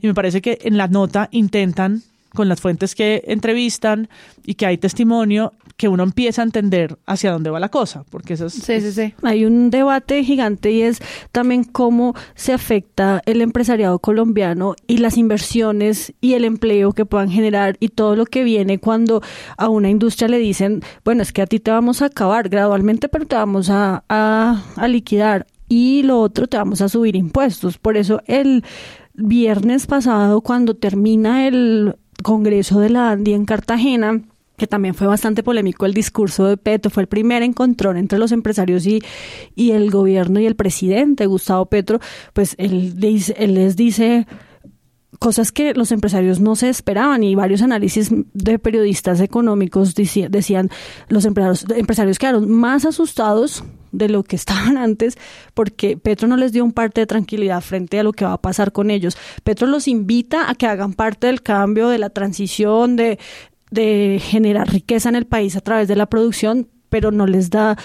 Y 0.00 0.06
me 0.06 0.14
parece 0.14 0.40
que 0.40 0.58
en 0.62 0.76
la 0.78 0.88
nota 0.88 1.28
intentan 1.32 2.02
con 2.38 2.48
las 2.48 2.60
fuentes 2.60 2.94
que 2.94 3.24
entrevistan 3.26 4.08
y 4.46 4.54
que 4.54 4.64
hay 4.64 4.78
testimonio, 4.78 5.54
que 5.76 5.88
uno 5.88 6.04
empieza 6.04 6.40
a 6.40 6.44
entender 6.44 6.96
hacia 7.04 7.32
dónde 7.32 7.50
va 7.50 7.58
la 7.58 7.68
cosa, 7.68 8.04
porque 8.10 8.34
eso 8.34 8.46
es... 8.46 8.52
Sí, 8.52 8.80
sí, 8.80 8.92
sí. 8.92 9.12
Hay 9.24 9.44
un 9.44 9.70
debate 9.70 10.22
gigante 10.22 10.70
y 10.70 10.82
es 10.82 11.00
también 11.32 11.64
cómo 11.64 12.14
se 12.36 12.52
afecta 12.52 13.22
el 13.26 13.40
empresariado 13.40 13.98
colombiano 13.98 14.76
y 14.86 14.98
las 14.98 15.16
inversiones 15.18 16.12
y 16.20 16.34
el 16.34 16.44
empleo 16.44 16.92
que 16.92 17.04
puedan 17.04 17.28
generar 17.28 17.76
y 17.80 17.88
todo 17.88 18.14
lo 18.14 18.24
que 18.24 18.44
viene 18.44 18.78
cuando 18.78 19.20
a 19.56 19.68
una 19.68 19.90
industria 19.90 20.28
le 20.28 20.38
dicen, 20.38 20.80
bueno, 21.04 21.22
es 21.22 21.32
que 21.32 21.42
a 21.42 21.46
ti 21.46 21.58
te 21.58 21.72
vamos 21.72 22.02
a 22.02 22.06
acabar 22.06 22.48
gradualmente, 22.48 23.08
pero 23.08 23.26
te 23.26 23.34
vamos 23.34 23.68
a, 23.68 24.04
a, 24.08 24.62
a 24.76 24.86
liquidar 24.86 25.48
y 25.68 26.04
lo 26.04 26.20
otro 26.20 26.46
te 26.46 26.56
vamos 26.56 26.82
a 26.82 26.88
subir 26.88 27.16
impuestos. 27.16 27.78
Por 27.78 27.96
eso 27.96 28.22
el 28.26 28.62
viernes 29.14 29.88
pasado, 29.88 30.40
cuando 30.40 30.76
termina 30.76 31.48
el 31.48 31.96
Congreso 32.22 32.80
de 32.80 32.90
la 32.90 33.10
ANDI 33.10 33.32
en 33.34 33.44
Cartagena, 33.44 34.20
que 34.56 34.66
también 34.66 34.94
fue 34.94 35.06
bastante 35.06 35.42
polémico 35.42 35.86
el 35.86 35.94
discurso 35.94 36.46
de 36.46 36.56
Petro, 36.56 36.90
fue 36.90 37.04
el 37.04 37.06
primer 37.06 37.42
encontrón 37.42 37.96
entre 37.96 38.18
los 38.18 38.32
empresarios 38.32 38.86
y, 38.86 39.00
y 39.54 39.70
el 39.70 39.90
gobierno 39.90 40.40
y 40.40 40.46
el 40.46 40.56
presidente, 40.56 41.26
Gustavo 41.26 41.66
Petro, 41.66 42.00
pues 42.32 42.54
él, 42.58 42.94
él 43.36 43.54
les 43.54 43.76
dice 43.76 44.26
cosas 45.18 45.52
que 45.52 45.74
los 45.74 45.90
empresarios 45.90 46.40
no 46.40 46.54
se 46.54 46.68
esperaban 46.68 47.22
y 47.24 47.34
varios 47.34 47.62
análisis 47.62 48.10
de 48.10 48.58
periodistas 48.58 49.20
económicos 49.20 49.94
decían 49.94 50.70
los 51.08 51.24
empresarios, 51.24 51.64
empresarios 51.76 52.18
quedaron 52.18 52.50
más 52.50 52.84
asustados 52.84 53.64
de 53.90 54.08
lo 54.08 54.22
que 54.22 54.36
estaban 54.36 54.76
antes 54.76 55.16
porque 55.54 55.96
Petro 55.96 56.28
no 56.28 56.36
les 56.36 56.52
dio 56.52 56.64
un 56.64 56.72
parte 56.72 57.00
de 57.00 57.06
tranquilidad 57.06 57.62
frente 57.62 57.98
a 57.98 58.02
lo 58.02 58.12
que 58.12 58.24
va 58.24 58.34
a 58.34 58.42
pasar 58.42 58.72
con 58.72 58.90
ellos. 58.90 59.16
Petro 59.44 59.66
los 59.66 59.88
invita 59.88 60.50
a 60.50 60.54
que 60.54 60.66
hagan 60.66 60.92
parte 60.92 61.26
del 61.26 61.42
cambio, 61.42 61.88
de 61.88 61.98
la 61.98 62.10
transición, 62.10 62.96
de, 62.96 63.18
de 63.70 64.20
generar 64.22 64.70
riqueza 64.70 65.08
en 65.08 65.16
el 65.16 65.26
país 65.26 65.56
a 65.56 65.62
través 65.62 65.88
de 65.88 65.96
la 65.96 66.06
producción, 66.06 66.68
pero 66.90 67.10
no 67.10 67.26
les 67.26 67.50
da 67.50 67.76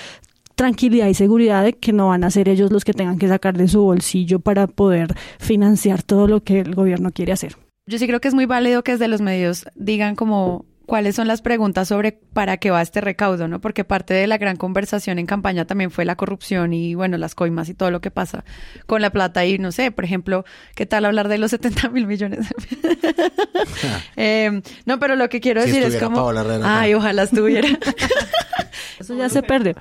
tranquilidad 0.56 1.08
y 1.08 1.14
seguridad 1.14 1.64
de 1.64 1.74
que 1.74 1.94
no 1.94 2.10
van 2.10 2.24
a 2.24 2.32
ser 2.32 2.50
ellos 2.50 2.72
los 2.72 2.86
que 2.86 2.94
tengan 2.94 3.18
que 3.18 3.28
sacar 3.28 3.58
de 3.58 3.68
su 3.68 3.82
bolsillo 3.82 4.40
para 4.40 4.68
poder 4.68 5.16
financiar 5.40 6.04
todo 6.04 6.28
lo 6.28 6.44
que 6.44 6.60
el 6.60 6.76
gobierno 6.76 7.12
quiere 7.12 7.32
hacer. 7.32 7.56
Yo 7.86 7.98
sí 7.98 8.08
creo 8.08 8.22
que 8.22 8.30
es 8.30 8.34
muy 8.34 8.46
válido 8.46 8.84
que 8.84 8.94
desde 8.94 9.08
los 9.08 9.22
medios 9.22 9.66
digan 9.76 10.16
como 10.16 10.66
cuáles 10.86 11.16
son 11.16 11.28
las 11.28 11.42
preguntas 11.42 11.88
sobre 11.88 12.12
para 12.12 12.58
qué 12.58 12.72
va 12.72 12.82
este 12.82 13.02
recaudo, 13.02 13.48
¿no? 13.48 13.62
Porque 13.62 13.84
parte 13.84 14.14
de 14.14 14.28
la 14.28 14.38
gran 14.38 14.58
conversación 14.58 15.20
en 15.20 15.26
campaña 15.26 15.66
también 15.66 15.92
fue 15.92 16.06
la 16.06 16.16
corrupción 16.16 16.74
y, 16.74 16.96
bueno, 16.96 17.18
las 17.18 17.36
coimas 17.36 17.70
y 17.70 17.74
todo 17.74 17.92
lo 17.92 18.02
que 18.02 18.12
pasa 18.12 18.44
con 18.86 19.02
la 19.02 19.10
plata. 19.10 19.46
Y 19.46 19.58
no 19.58 19.72
sé, 19.72 19.92
por 19.92 20.04
ejemplo, 20.04 20.46
¿qué 20.76 20.86
tal 20.86 21.06
hablar 21.06 21.28
de 21.28 21.38
los 21.38 21.52
70 21.54 21.90
mil 21.90 22.08
millones? 22.08 22.48
eh, 24.16 24.62
no, 24.86 25.00
pero 25.00 25.16
lo 25.16 25.30
que 25.30 25.40
quiero 25.40 25.62
decir 25.62 25.84
es 25.84 25.98
como... 25.98 26.30
Ay, 26.64 26.94
ojalá 26.94 27.24
estuviera. 27.24 27.68
Eso 29.00 29.16
ya 29.16 29.30
se 29.30 29.44
pierde. 29.44 29.76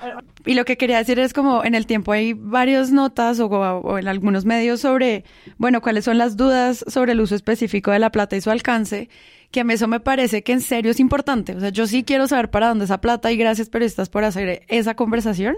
Y 0.45 0.53
lo 0.53 0.65
que 0.65 0.77
quería 0.77 0.97
decir 0.97 1.19
es 1.19 1.33
como 1.33 1.63
en 1.63 1.75
el 1.75 1.85
tiempo 1.85 2.11
hay 2.11 2.33
varias 2.33 2.91
notas 2.91 3.39
o, 3.39 3.47
o 3.47 3.97
en 3.97 4.07
algunos 4.07 4.43
medios 4.45 4.81
sobre, 4.81 5.23
bueno, 5.57 5.81
cuáles 5.81 6.05
son 6.05 6.17
las 6.17 6.35
dudas 6.35 6.83
sobre 6.87 7.13
el 7.13 7.21
uso 7.21 7.35
específico 7.35 7.91
de 7.91 7.99
la 7.99 8.11
plata 8.11 8.35
y 8.35 8.41
su 8.41 8.51
alcance 8.51 9.09
que 9.53 9.61
a 9.61 9.63
mí 9.63 9.73
eso 9.73 9.87
me 9.87 9.99
parece 9.99 10.43
que 10.43 10.51
en 10.51 10.61
serio 10.61 10.91
es 10.91 10.99
importante. 10.99 11.55
O 11.55 11.59
sea, 11.59 11.69
yo 11.69 11.85
sí 11.85 12.03
quiero 12.03 12.27
saber 12.27 12.49
para 12.49 12.67
dónde 12.67 12.85
esa 12.85 12.99
plata 12.99 13.31
y 13.31 13.37
gracias 13.37 13.69
periodistas 13.69 14.09
por 14.09 14.23
hacer 14.23 14.63
esa 14.67 14.95
conversación, 14.95 15.55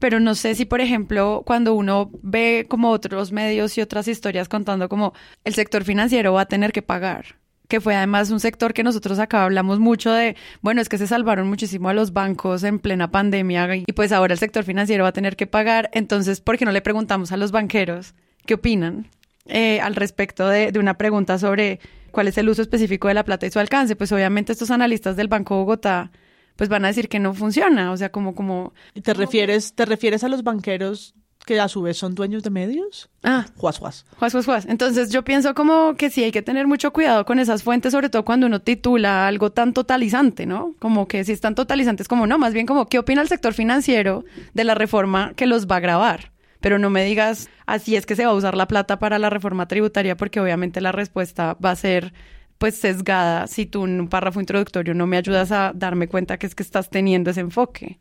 pero 0.00 0.18
no 0.18 0.34
sé 0.34 0.56
si, 0.56 0.64
por 0.64 0.80
ejemplo, 0.80 1.44
cuando 1.46 1.72
uno 1.72 2.10
ve 2.22 2.66
como 2.68 2.90
otros 2.90 3.30
medios 3.30 3.78
y 3.78 3.80
otras 3.80 4.08
historias 4.08 4.48
contando 4.48 4.88
como 4.88 5.14
el 5.44 5.54
sector 5.54 5.84
financiero 5.84 6.32
va 6.32 6.42
a 6.42 6.46
tener 6.46 6.72
que 6.72 6.82
pagar 6.82 7.36
que 7.68 7.80
fue 7.80 7.96
además 7.96 8.30
un 8.30 8.38
sector 8.38 8.72
que 8.72 8.84
nosotros 8.84 9.18
acá 9.18 9.42
hablamos 9.42 9.80
mucho 9.80 10.12
de, 10.12 10.36
bueno, 10.60 10.80
es 10.80 10.88
que 10.88 10.98
se 10.98 11.08
salvaron 11.08 11.48
muchísimo 11.48 11.88
a 11.88 11.94
los 11.94 12.12
bancos 12.12 12.62
en 12.62 12.78
plena 12.78 13.10
pandemia 13.10 13.74
y 13.74 13.92
pues 13.92 14.12
ahora 14.12 14.34
el 14.34 14.38
sector 14.38 14.62
financiero 14.62 15.02
va 15.02 15.08
a 15.08 15.12
tener 15.12 15.34
que 15.34 15.48
pagar, 15.48 15.90
entonces, 15.92 16.40
¿por 16.40 16.58
qué 16.58 16.64
no 16.64 16.70
le 16.70 16.80
preguntamos 16.80 17.32
a 17.32 17.36
los 17.36 17.50
banqueros 17.50 18.14
qué 18.46 18.54
opinan 18.54 19.08
eh, 19.46 19.80
al 19.80 19.96
respecto 19.96 20.48
de, 20.48 20.70
de 20.70 20.78
una 20.78 20.94
pregunta 20.94 21.38
sobre 21.38 21.80
cuál 22.16 22.28
es 22.28 22.38
el 22.38 22.48
uso 22.48 22.62
específico 22.62 23.08
de 23.08 23.14
la 23.14 23.26
plata 23.26 23.44
y 23.44 23.50
su 23.50 23.58
alcance? 23.58 23.94
Pues 23.94 24.10
obviamente 24.10 24.50
estos 24.50 24.70
analistas 24.70 25.16
del 25.16 25.28
Banco 25.28 25.54
Bogotá 25.54 26.10
pues 26.56 26.70
van 26.70 26.82
a 26.86 26.88
decir 26.88 27.10
que 27.10 27.18
no 27.18 27.34
funciona, 27.34 27.92
o 27.92 27.96
sea, 27.98 28.10
como 28.10 28.34
como 28.34 28.72
¿Te 29.02 29.12
refieres 29.12 29.74
te 29.74 29.84
refieres 29.84 30.24
a 30.24 30.28
los 30.30 30.42
banqueros 30.42 31.14
que 31.44 31.60
a 31.60 31.68
su 31.68 31.82
vez 31.82 31.98
son 31.98 32.14
dueños 32.14 32.42
de 32.42 32.48
medios? 32.48 33.10
Ah, 33.22 33.44
Juas, 33.58 33.78
juas. 33.78 34.06
Juas, 34.18 34.32
juas, 34.32 34.46
juas. 34.46 34.66
Entonces 34.66 35.10
yo 35.10 35.24
pienso 35.24 35.54
como 35.54 35.94
que 35.96 36.08
sí 36.08 36.24
hay 36.24 36.32
que 36.32 36.40
tener 36.40 36.66
mucho 36.66 36.90
cuidado 36.90 37.26
con 37.26 37.38
esas 37.38 37.62
fuentes, 37.62 37.92
sobre 37.92 38.08
todo 38.08 38.24
cuando 38.24 38.46
uno 38.46 38.62
titula 38.62 39.26
algo 39.28 39.52
tan 39.52 39.74
totalizante, 39.74 40.46
¿no? 40.46 40.74
Como 40.78 41.06
que 41.08 41.22
si 41.22 41.32
es 41.32 41.42
tan 41.42 41.54
totalizante 41.54 42.02
es 42.02 42.08
como 42.08 42.26
no, 42.26 42.38
más 42.38 42.54
bien 42.54 42.64
como 42.64 42.86
qué 42.86 42.98
opina 42.98 43.20
el 43.20 43.28
sector 43.28 43.52
financiero 43.52 44.24
de 44.54 44.64
la 44.64 44.74
reforma 44.74 45.34
que 45.36 45.44
los 45.44 45.66
va 45.66 45.76
a 45.76 45.80
grabar. 45.80 46.32
Pero 46.66 46.80
no 46.80 46.90
me 46.90 47.04
digas 47.04 47.48
así 47.64 47.94
es 47.94 48.06
que 48.06 48.16
se 48.16 48.24
va 48.26 48.32
a 48.32 48.34
usar 48.34 48.56
la 48.56 48.66
plata 48.66 48.98
para 48.98 49.20
la 49.20 49.30
reforma 49.30 49.68
tributaria, 49.68 50.16
porque 50.16 50.40
obviamente 50.40 50.80
la 50.80 50.90
respuesta 50.90 51.56
va 51.64 51.70
a 51.70 51.76
ser 51.76 52.12
pues 52.58 52.74
sesgada 52.74 53.46
si 53.46 53.66
tú 53.66 53.84
en 53.84 54.00
un 54.00 54.08
párrafo 54.08 54.40
introductorio 54.40 54.92
no 54.92 55.06
me 55.06 55.16
ayudas 55.16 55.52
a 55.52 55.70
darme 55.76 56.08
cuenta 56.08 56.38
que 56.40 56.46
es 56.48 56.56
que 56.56 56.64
estás 56.64 56.90
teniendo 56.90 57.30
ese 57.30 57.38
enfoque. 57.38 58.00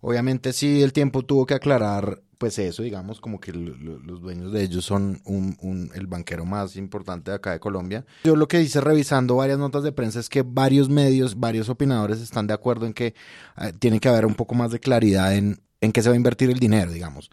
Obviamente 0.00 0.52
sí, 0.52 0.82
el 0.82 0.92
tiempo 0.92 1.22
tuvo 1.22 1.46
que 1.46 1.54
aclarar 1.54 2.20
pues 2.36 2.58
eso, 2.58 2.82
digamos, 2.82 3.20
como 3.20 3.38
que 3.38 3.52
lo- 3.52 3.76
lo- 3.76 4.00
los 4.00 4.20
dueños 4.20 4.50
de 4.50 4.64
ellos 4.64 4.84
son 4.84 5.20
un, 5.24 5.56
un- 5.60 5.92
el 5.94 6.08
banquero 6.08 6.44
más 6.44 6.74
importante 6.74 7.30
de 7.30 7.36
acá 7.36 7.52
de 7.52 7.60
Colombia. 7.60 8.04
Yo 8.24 8.34
lo 8.34 8.48
que 8.48 8.58
dice 8.58 8.80
revisando 8.80 9.36
varias 9.36 9.60
notas 9.60 9.84
de 9.84 9.92
prensa 9.92 10.18
es 10.18 10.28
que 10.28 10.42
varios 10.42 10.88
medios, 10.88 11.38
varios 11.38 11.68
opinadores 11.68 12.20
están 12.20 12.48
de 12.48 12.54
acuerdo 12.54 12.86
en 12.86 12.92
que 12.92 13.14
eh, 13.56 13.72
tiene 13.78 14.00
que 14.00 14.08
haber 14.08 14.26
un 14.26 14.34
poco 14.34 14.56
más 14.56 14.72
de 14.72 14.80
claridad 14.80 15.32
en, 15.36 15.60
en 15.80 15.92
qué 15.92 16.02
se 16.02 16.08
va 16.08 16.14
a 16.14 16.16
invertir 16.16 16.50
el 16.50 16.58
dinero, 16.58 16.90
digamos. 16.90 17.30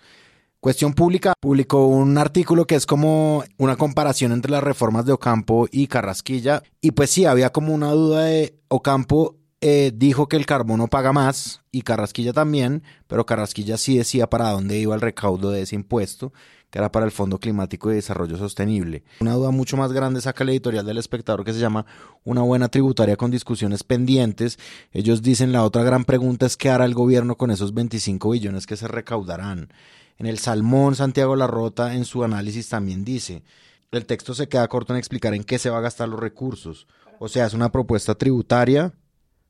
Cuestión 0.68 0.94
Pública 0.94 1.32
publicó 1.40 1.88
un 1.88 2.18
artículo 2.18 2.68
que 2.68 2.76
es 2.76 2.86
como 2.86 3.46
una 3.56 3.78
comparación 3.78 4.34
entre 4.34 4.52
las 4.52 4.62
reformas 4.62 5.06
de 5.06 5.14
Ocampo 5.14 5.70
y 5.72 5.88
Carrasquilla. 5.88 6.62
Y 6.82 6.92
pues 6.92 7.10
sí, 7.10 7.24
había 7.24 7.52
como 7.52 7.74
una 7.74 7.92
duda 7.92 8.26
de 8.26 8.60
Ocampo 8.68 9.38
eh, 9.62 9.94
dijo 9.96 10.28
que 10.28 10.36
el 10.36 10.46
carbono 10.46 10.90
paga 10.90 11.14
más 11.14 11.62
y 11.72 11.84
Carrasquilla 11.84 12.34
también, 12.34 12.84
pero 13.08 13.26
Carrasquilla 13.26 13.78
sí 13.78 13.98
decía 13.98 14.30
para 14.30 14.52
dónde 14.52 14.78
iba 14.78 14.94
el 14.94 15.00
recaudo 15.00 15.52
de 15.52 15.62
ese 15.62 15.76
impuesto, 15.76 16.34
que 16.70 16.80
era 16.80 16.92
para 16.92 17.06
el 17.06 17.14
Fondo 17.14 17.40
Climático 17.40 17.90
y 17.90 17.96
Desarrollo 17.96 18.36
Sostenible. 18.36 19.06
Una 19.22 19.36
duda 19.36 19.52
mucho 19.52 19.78
más 19.78 19.94
grande 19.94 20.20
saca 20.20 20.44
el 20.44 20.50
editorial 20.50 20.86
del 20.86 20.98
espectador 20.98 21.46
que 21.46 21.54
se 21.54 21.60
llama 21.60 21.86
Una 22.26 22.42
buena 22.42 22.68
tributaria 22.68 23.16
con 23.16 23.32
discusiones 23.32 23.86
pendientes. 23.86 24.60
Ellos 24.92 25.22
dicen 25.22 25.54
la 25.54 25.64
otra 25.64 25.84
gran 25.84 26.04
pregunta 26.04 26.46
es 26.46 26.58
qué 26.58 26.70
hará 26.70 26.84
el 26.84 26.94
gobierno 26.94 27.38
con 27.38 27.52
esos 27.52 27.74
25 27.74 28.32
billones 28.32 28.68
que 28.68 28.76
se 28.76 28.90
recaudarán. 28.90 29.70
En 30.18 30.26
el 30.26 30.40
Salmón, 30.40 30.96
Santiago 30.96 31.36
Larrota 31.36 31.94
en 31.94 32.06
su 32.06 32.24
análisis 32.24 32.70
también 32.70 33.06
dice, 33.06 33.44
el 33.92 34.06
texto 34.06 34.34
se 34.34 34.48
queda 34.50 34.68
corto 34.68 34.94
en 34.94 35.00
explicar 35.00 35.34
en 35.34 35.44
qué 35.44 35.60
se 35.60 35.70
va 35.70 35.78
a 35.78 35.82
gastar 35.82 36.10
los 36.10 36.20
recursos. 36.20 36.88
O 37.20 37.28
sea, 37.30 37.46
es 37.46 37.54
una 37.54 37.72
propuesta 37.72 38.16
tributaria, 38.16 38.94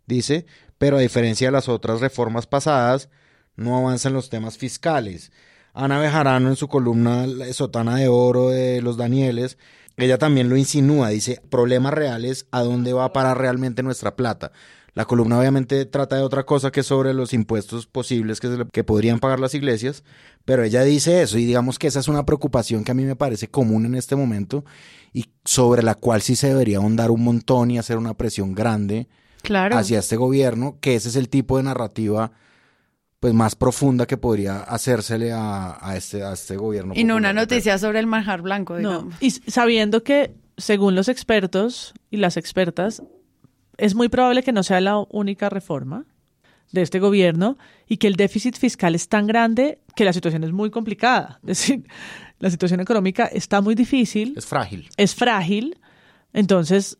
dice, 0.05 0.45
pero 0.77 0.97
a 0.97 1.01
diferencia 1.01 1.47
de 1.47 1.51
las 1.51 1.69
otras 1.69 2.01
reformas 2.01 2.47
pasadas, 2.47 3.09
no 3.55 3.77
avanza 3.77 4.09
en 4.09 4.13
los 4.13 4.29
temas 4.29 4.57
fiscales. 4.57 5.31
Ana 5.73 5.99
Bejarano 5.99 6.49
en 6.49 6.55
su 6.55 6.67
columna 6.67 7.25
Sotana 7.53 7.95
de 7.95 8.07
Oro 8.07 8.49
de 8.49 8.81
los 8.81 8.97
Danieles, 8.97 9.57
ella 9.97 10.19
también 10.19 10.47
lo 10.49 10.57
insinúa, 10.57 11.09
dice, 11.09 11.41
problemas 11.49 11.93
reales, 11.93 12.45
¿a 12.51 12.61
dónde 12.61 12.93
va 12.93 13.05
a 13.05 13.13
parar 13.13 13.39
realmente 13.39 13.81
nuestra 13.81 14.15
plata? 14.15 14.51
La 14.97 15.05
columna 15.05 15.39
obviamente 15.39 15.85
trata 15.85 16.15
de 16.15 16.23
otra 16.23 16.43
cosa 16.45 16.71
que 16.71 16.81
sobre 16.83 17.13
los 17.13 17.31
impuestos 17.33 17.85
posibles 17.87 18.39
que, 18.39 18.47
se 18.47 18.57
le- 18.57 18.65
que 18.71 18.83
podrían 18.83 19.19
pagar 19.19 19.39
las 19.39 19.53
iglesias, 19.53 20.03
pero 20.43 20.63
ella 20.63 20.83
dice 20.83 21.21
eso 21.21 21.37
y 21.37 21.45
digamos 21.45 21.77
que 21.77 21.87
esa 21.87 21.99
es 21.99 22.07
una 22.07 22.25
preocupación 22.25 22.83
que 22.83 22.91
a 22.91 22.95
mí 22.95 23.03
me 23.05 23.15
parece 23.15 23.47
común 23.47 23.85
en 23.85 23.95
este 23.95 24.15
momento 24.15 24.65
y 25.13 25.25
sobre 25.45 25.83
la 25.83 25.93
cual 25.95 26.21
sí 26.21 26.35
se 26.35 26.47
debería 26.49 26.77
ahondar 26.77 27.11
un 27.11 27.23
montón 27.23 27.69
y 27.71 27.77
hacer 27.77 27.97
una 27.97 28.15
presión 28.15 28.53
grande 28.55 29.07
Claro. 29.43 29.77
hacia 29.77 29.99
este 29.99 30.15
gobierno, 30.17 30.77
que 30.81 30.95
ese 30.95 31.09
es 31.09 31.15
el 31.15 31.29
tipo 31.29 31.57
de 31.57 31.63
narrativa 31.63 32.31
pues 33.19 33.33
más 33.33 33.55
profunda 33.55 34.05
que 34.07 34.17
podría 34.17 34.59
hacérsele 34.61 35.31
a, 35.31 35.77
a 35.79 35.95
este, 35.95 36.23
a 36.23 36.33
este 36.33 36.55
gobierno. 36.57 36.93
Y 36.95 37.03
no 37.03 37.15
una 37.15 37.33
noticia 37.33 37.77
sobre 37.77 37.99
el 37.99 38.07
manjar 38.07 38.41
blanco, 38.41 38.77
No. 38.79 39.09
Y 39.19 39.31
sabiendo 39.31 40.03
que, 40.03 40.35
según 40.57 40.95
los 40.95 41.07
expertos 41.07 41.93
y 42.11 42.17
las 42.17 42.35
expertas, 42.37 43.01
es 43.77 43.95
muy 43.95 44.09
probable 44.09 44.43
que 44.43 44.51
no 44.51 44.63
sea 44.63 44.81
la 44.81 44.97
única 45.09 45.49
reforma 45.49 46.05
de 46.71 46.81
este 46.81 46.99
gobierno 46.99 47.57
y 47.87 47.97
que 47.97 48.07
el 48.07 48.15
déficit 48.15 48.57
fiscal 48.57 48.95
es 48.95 49.07
tan 49.07 49.27
grande 49.27 49.79
que 49.95 50.03
la 50.05 50.13
situación 50.13 50.43
es 50.43 50.51
muy 50.51 50.69
complicada. 50.69 51.39
Es 51.43 51.59
decir, 51.59 51.87
la 52.39 52.49
situación 52.49 52.79
económica 52.79 53.25
está 53.25 53.61
muy 53.61 53.75
difícil, 53.75 54.33
Es 54.37 54.45
frágil. 54.45 54.89
es 54.97 55.15
frágil, 55.15 55.79
entonces 56.33 56.97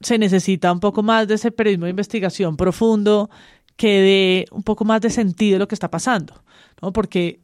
se 0.00 0.18
necesita 0.18 0.72
un 0.72 0.80
poco 0.80 1.02
más 1.02 1.28
de 1.28 1.34
ese 1.34 1.50
periodismo 1.50 1.84
de 1.86 1.90
investigación 1.90 2.56
profundo 2.56 3.30
que 3.76 4.00
dé 4.00 4.44
un 4.50 4.62
poco 4.62 4.84
más 4.84 5.00
de 5.00 5.10
sentido 5.10 5.56
a 5.56 5.58
lo 5.60 5.68
que 5.68 5.74
está 5.74 5.90
pasando, 5.90 6.44
¿no? 6.80 6.92
Porque 6.92 7.40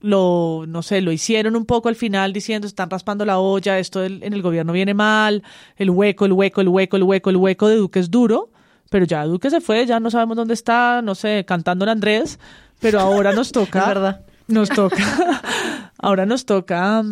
lo, 0.00 0.64
no 0.68 0.82
sé, 0.82 1.00
lo 1.00 1.12
hicieron 1.12 1.56
un 1.56 1.64
poco 1.66 1.88
al 1.88 1.96
final 1.96 2.32
diciendo 2.32 2.66
están 2.66 2.90
raspando 2.90 3.24
la 3.24 3.38
olla, 3.38 3.78
esto 3.78 4.04
en 4.04 4.22
el 4.32 4.42
gobierno 4.42 4.72
viene 4.72 4.94
mal, 4.94 5.42
el 5.76 5.90
hueco, 5.90 6.26
el 6.26 6.32
hueco, 6.32 6.60
el 6.60 6.68
hueco, 6.68 6.96
el 6.96 7.02
hueco, 7.02 7.30
el 7.30 7.36
hueco 7.36 7.68
de 7.68 7.76
Duque 7.76 7.98
es 8.00 8.10
duro, 8.10 8.50
pero 8.90 9.04
ya 9.04 9.24
Duque 9.24 9.50
se 9.50 9.60
fue, 9.60 9.86
ya 9.86 9.98
no 10.00 10.10
sabemos 10.10 10.36
dónde 10.36 10.54
está, 10.54 11.02
no 11.02 11.14
sé, 11.14 11.44
cantando 11.46 11.84
en 11.84 11.90
Andrés, 11.90 12.38
pero 12.80 13.00
ahora 13.00 13.32
nos 13.32 13.52
toca, 13.52 13.80
Es 13.80 13.86
verdad. 13.88 14.20
nos 14.48 14.68
toca, 14.68 15.42
ahora 15.98 16.26
nos 16.26 16.44
toca 16.46 17.02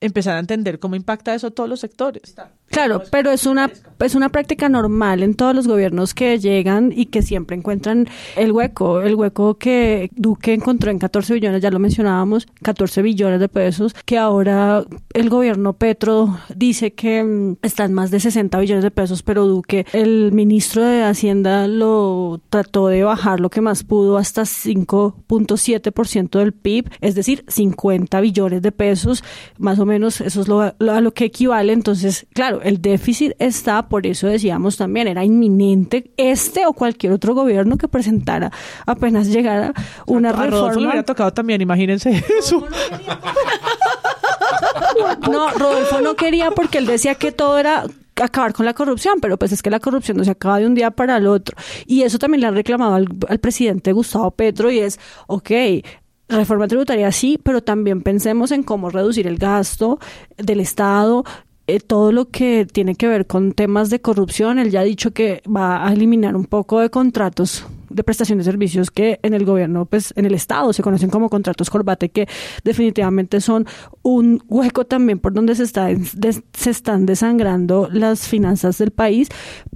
empezar 0.00 0.36
a 0.36 0.40
entender 0.40 0.78
cómo 0.78 0.96
impacta 0.96 1.34
eso 1.34 1.48
a 1.48 1.50
todos 1.50 1.68
los 1.68 1.80
sectores. 1.80 2.34
Claro, 2.70 3.02
pero 3.10 3.32
es 3.32 3.46
una 3.46 3.70
es 3.98 4.14
una 4.14 4.30
práctica 4.30 4.68
normal 4.68 5.22
en 5.22 5.34
todos 5.34 5.54
los 5.54 5.66
gobiernos 5.66 6.14
que 6.14 6.38
llegan 6.38 6.92
y 6.94 7.06
que 7.06 7.20
siempre 7.20 7.56
encuentran 7.56 8.08
el 8.36 8.52
hueco, 8.52 9.02
el 9.02 9.14
hueco 9.14 9.58
que 9.58 10.10
Duque 10.14 10.54
encontró 10.54 10.90
en 10.90 10.98
14 10.98 11.34
billones, 11.34 11.60
ya 11.60 11.70
lo 11.70 11.78
mencionábamos, 11.78 12.46
14 12.62 13.02
billones 13.02 13.40
de 13.40 13.48
pesos, 13.48 13.94
que 14.06 14.16
ahora 14.16 14.84
el 15.12 15.28
gobierno 15.28 15.74
Petro 15.74 16.38
dice 16.54 16.92
que 16.92 17.22
mm, 17.22 17.56
están 17.62 17.92
más 17.92 18.10
de 18.10 18.20
60 18.20 18.58
billones 18.58 18.84
de 18.84 18.90
pesos, 18.90 19.22
pero 19.22 19.46
Duque, 19.46 19.84
el 19.92 20.32
ministro 20.32 20.84
de 20.84 21.02
Hacienda 21.02 21.66
lo 21.66 22.40
trató 22.48 22.86
de 22.86 23.02
bajar 23.02 23.40
lo 23.40 23.50
que 23.50 23.60
más 23.60 23.84
pudo 23.84 24.16
hasta 24.16 24.42
5.7% 24.42 26.38
del 26.38 26.52
PIB, 26.52 26.88
es 27.00 27.14
decir, 27.14 27.44
50 27.48 28.20
billones 28.20 28.62
de 28.62 28.72
pesos, 28.72 29.24
más 29.58 29.78
o 29.78 29.84
menos 29.84 29.89
eso 29.92 30.24
es 30.24 30.48
lo, 30.48 30.74
lo- 30.78 30.92
a 30.92 31.00
lo 31.00 31.12
que 31.12 31.24
equivale, 31.26 31.72
entonces, 31.72 32.26
claro, 32.32 32.60
el 32.62 32.80
déficit 32.80 33.32
está, 33.38 33.88
por 33.88 34.06
eso 34.06 34.26
decíamos 34.26 34.76
también, 34.76 35.08
era 35.08 35.24
inminente 35.24 36.10
este 36.16 36.66
o 36.66 36.72
cualquier 36.72 37.12
otro 37.12 37.34
gobierno 37.34 37.76
que 37.76 37.88
presentara 37.88 38.50
apenas 38.86 39.28
llegara 39.28 39.72
una 40.06 40.30
a 40.30 40.32
Rodolfo 40.32 40.56
le 40.56 40.66
reforma. 40.68 40.88
hubiera 40.88 41.02
tocado 41.04 41.32
también, 41.32 41.60
imagínense 41.60 42.24
eso. 42.38 42.66
No, 45.30 45.50
Rodolfo 45.50 46.00
no 46.00 46.14
quería 46.16 46.50
porque 46.50 46.78
él 46.78 46.86
decía 46.86 47.14
que 47.14 47.32
todo 47.32 47.58
era 47.58 47.84
acabar 48.20 48.52
con 48.52 48.66
la 48.66 48.74
corrupción, 48.74 49.18
pero 49.20 49.38
pues 49.38 49.52
es 49.52 49.62
que 49.62 49.70
la 49.70 49.80
corrupción 49.80 50.16
no 50.18 50.24
se 50.24 50.30
acaba 50.32 50.58
de 50.58 50.66
un 50.66 50.74
día 50.74 50.90
para 50.90 51.16
el 51.16 51.26
otro. 51.26 51.56
Y 51.86 52.02
eso 52.02 52.18
también 52.18 52.42
le 52.42 52.46
han 52.48 52.54
reclamado 52.54 52.94
al, 52.94 53.06
al 53.28 53.38
presidente 53.38 53.92
Gustavo 53.92 54.30
Petro 54.32 54.70
y 54.70 54.80
es, 54.80 54.98
ok, 55.26 55.50
reforma 56.30 56.68
tributaria 56.68 57.12
sí, 57.12 57.38
pero 57.42 57.62
también 57.62 58.02
pensemos 58.02 58.50
en 58.50 58.62
cómo 58.62 58.90
reducir 58.90 59.26
el 59.26 59.38
gasto 59.38 59.98
del 60.36 60.60
Estado, 60.60 61.24
eh, 61.66 61.80
todo 61.80 62.12
lo 62.12 62.30
que 62.30 62.66
tiene 62.70 62.94
que 62.94 63.08
ver 63.08 63.26
con 63.26 63.52
temas 63.52 63.90
de 63.90 64.00
corrupción. 64.00 64.58
Él 64.58 64.70
ya 64.70 64.80
ha 64.80 64.84
dicho 64.84 65.12
que 65.12 65.42
va 65.44 65.86
a 65.86 65.92
eliminar 65.92 66.36
un 66.36 66.44
poco 66.44 66.80
de 66.80 66.90
contratos 66.90 67.66
de 67.90 68.04
prestación 68.04 68.38
de 68.38 68.44
servicios 68.44 68.90
que 68.90 69.20
en 69.22 69.34
el 69.34 69.44
gobierno, 69.44 69.86
pues 69.86 70.12
en 70.16 70.24
el 70.24 70.34
Estado 70.34 70.72
se 70.72 70.82
conocen 70.82 71.10
como 71.10 71.28
contratos 71.28 71.70
corbate, 71.70 72.08
que 72.08 72.28
definitivamente 72.64 73.40
son 73.40 73.66
un 74.02 74.42
hueco 74.48 74.86
también 74.86 75.18
por 75.18 75.32
donde 75.32 75.54
se, 75.54 75.64
está, 75.64 75.88
se 76.52 76.70
están 76.70 77.06
desangrando 77.06 77.88
las 77.92 78.28
finanzas 78.28 78.78
del 78.78 78.90
país, 78.90 79.28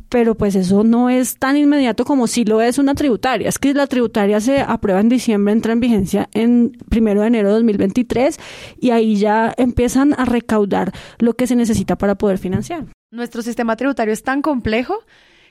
pero 0.09 0.37
pues 0.37 0.55
eso 0.55 0.85
no 0.85 1.11
es 1.11 1.39
tan 1.39 1.57
inmediato 1.57 2.05
como 2.05 2.27
si 2.27 2.45
lo 2.45 2.61
es 2.61 2.79
una 2.79 2.95
tributaria. 2.95 3.49
Es 3.49 3.59
que 3.59 3.75
la 3.75 3.87
tributaria 3.87 4.41
se 4.41 4.61
aprueba 4.61 5.01
en 5.01 5.09
diciembre, 5.09 5.53
entra 5.53 5.73
en 5.73 5.81
vigencia 5.81 6.29
en 6.33 6.73
primero 6.89 7.23
de 7.23 7.27
enero 7.27 7.49
de 7.49 7.55
2023 7.55 8.39
y 8.81 8.91
ahí 8.91 9.17
ya 9.17 9.53
empiezan 9.57 10.15
a 10.19 10.25
recaudar 10.25 10.93
lo 11.19 11.35
que 11.35 11.47
se 11.47 11.57
necesita 11.57 11.97
para 11.97 12.15
poder 12.15 12.39
financiar. 12.39 12.87
Nuestro 13.11 13.43
sistema 13.43 13.77
tributario 13.77 14.13
es 14.13 14.23
tan 14.23 14.43
complejo 14.43 14.99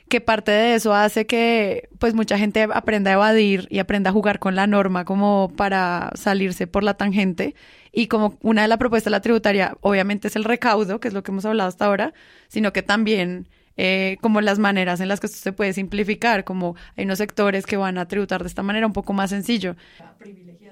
que 0.09 0.21
parte 0.21 0.51
de 0.51 0.75
eso 0.75 0.93
hace 0.93 1.25
que 1.25 1.89
pues 1.99 2.13
mucha 2.13 2.37
gente 2.37 2.67
aprenda 2.71 3.11
a 3.11 3.13
evadir 3.15 3.67
y 3.69 3.79
aprenda 3.79 4.09
a 4.09 4.13
jugar 4.13 4.39
con 4.39 4.55
la 4.55 4.67
norma 4.67 5.05
como 5.05 5.51
para 5.55 6.11
salirse 6.15 6.67
por 6.67 6.83
la 6.83 6.95
tangente. 6.95 7.55
Y 7.91 8.07
como 8.07 8.37
una 8.41 8.63
de 8.63 8.67
las 8.67 8.77
propuestas 8.79 9.11
de 9.11 9.17
la 9.17 9.21
tributaria, 9.21 9.77
obviamente 9.81 10.27
es 10.27 10.35
el 10.35 10.43
recaudo, 10.43 10.99
que 10.99 11.07
es 11.07 11.13
lo 11.13 11.23
que 11.23 11.31
hemos 11.31 11.45
hablado 11.45 11.69
hasta 11.69 11.85
ahora, 11.85 12.13
sino 12.47 12.73
que 12.73 12.81
también 12.81 13.47
eh, 13.75 14.17
como 14.21 14.41
las 14.41 14.59
maneras 14.59 14.99
en 14.99 15.07
las 15.07 15.19
que 15.19 15.27
esto 15.27 15.39
se 15.39 15.51
puede 15.51 15.73
simplificar, 15.73 16.43
como 16.43 16.75
hay 16.95 17.05
unos 17.05 17.17
sectores 17.17 17.65
que 17.65 17.77
van 17.77 17.97
a 17.97 18.07
tributar 18.07 18.43
de 18.43 18.47
esta 18.47 18.61
manera 18.61 18.85
un 18.85 18.93
poco 18.93 19.13
más 19.13 19.31
sencillo. 19.31 19.75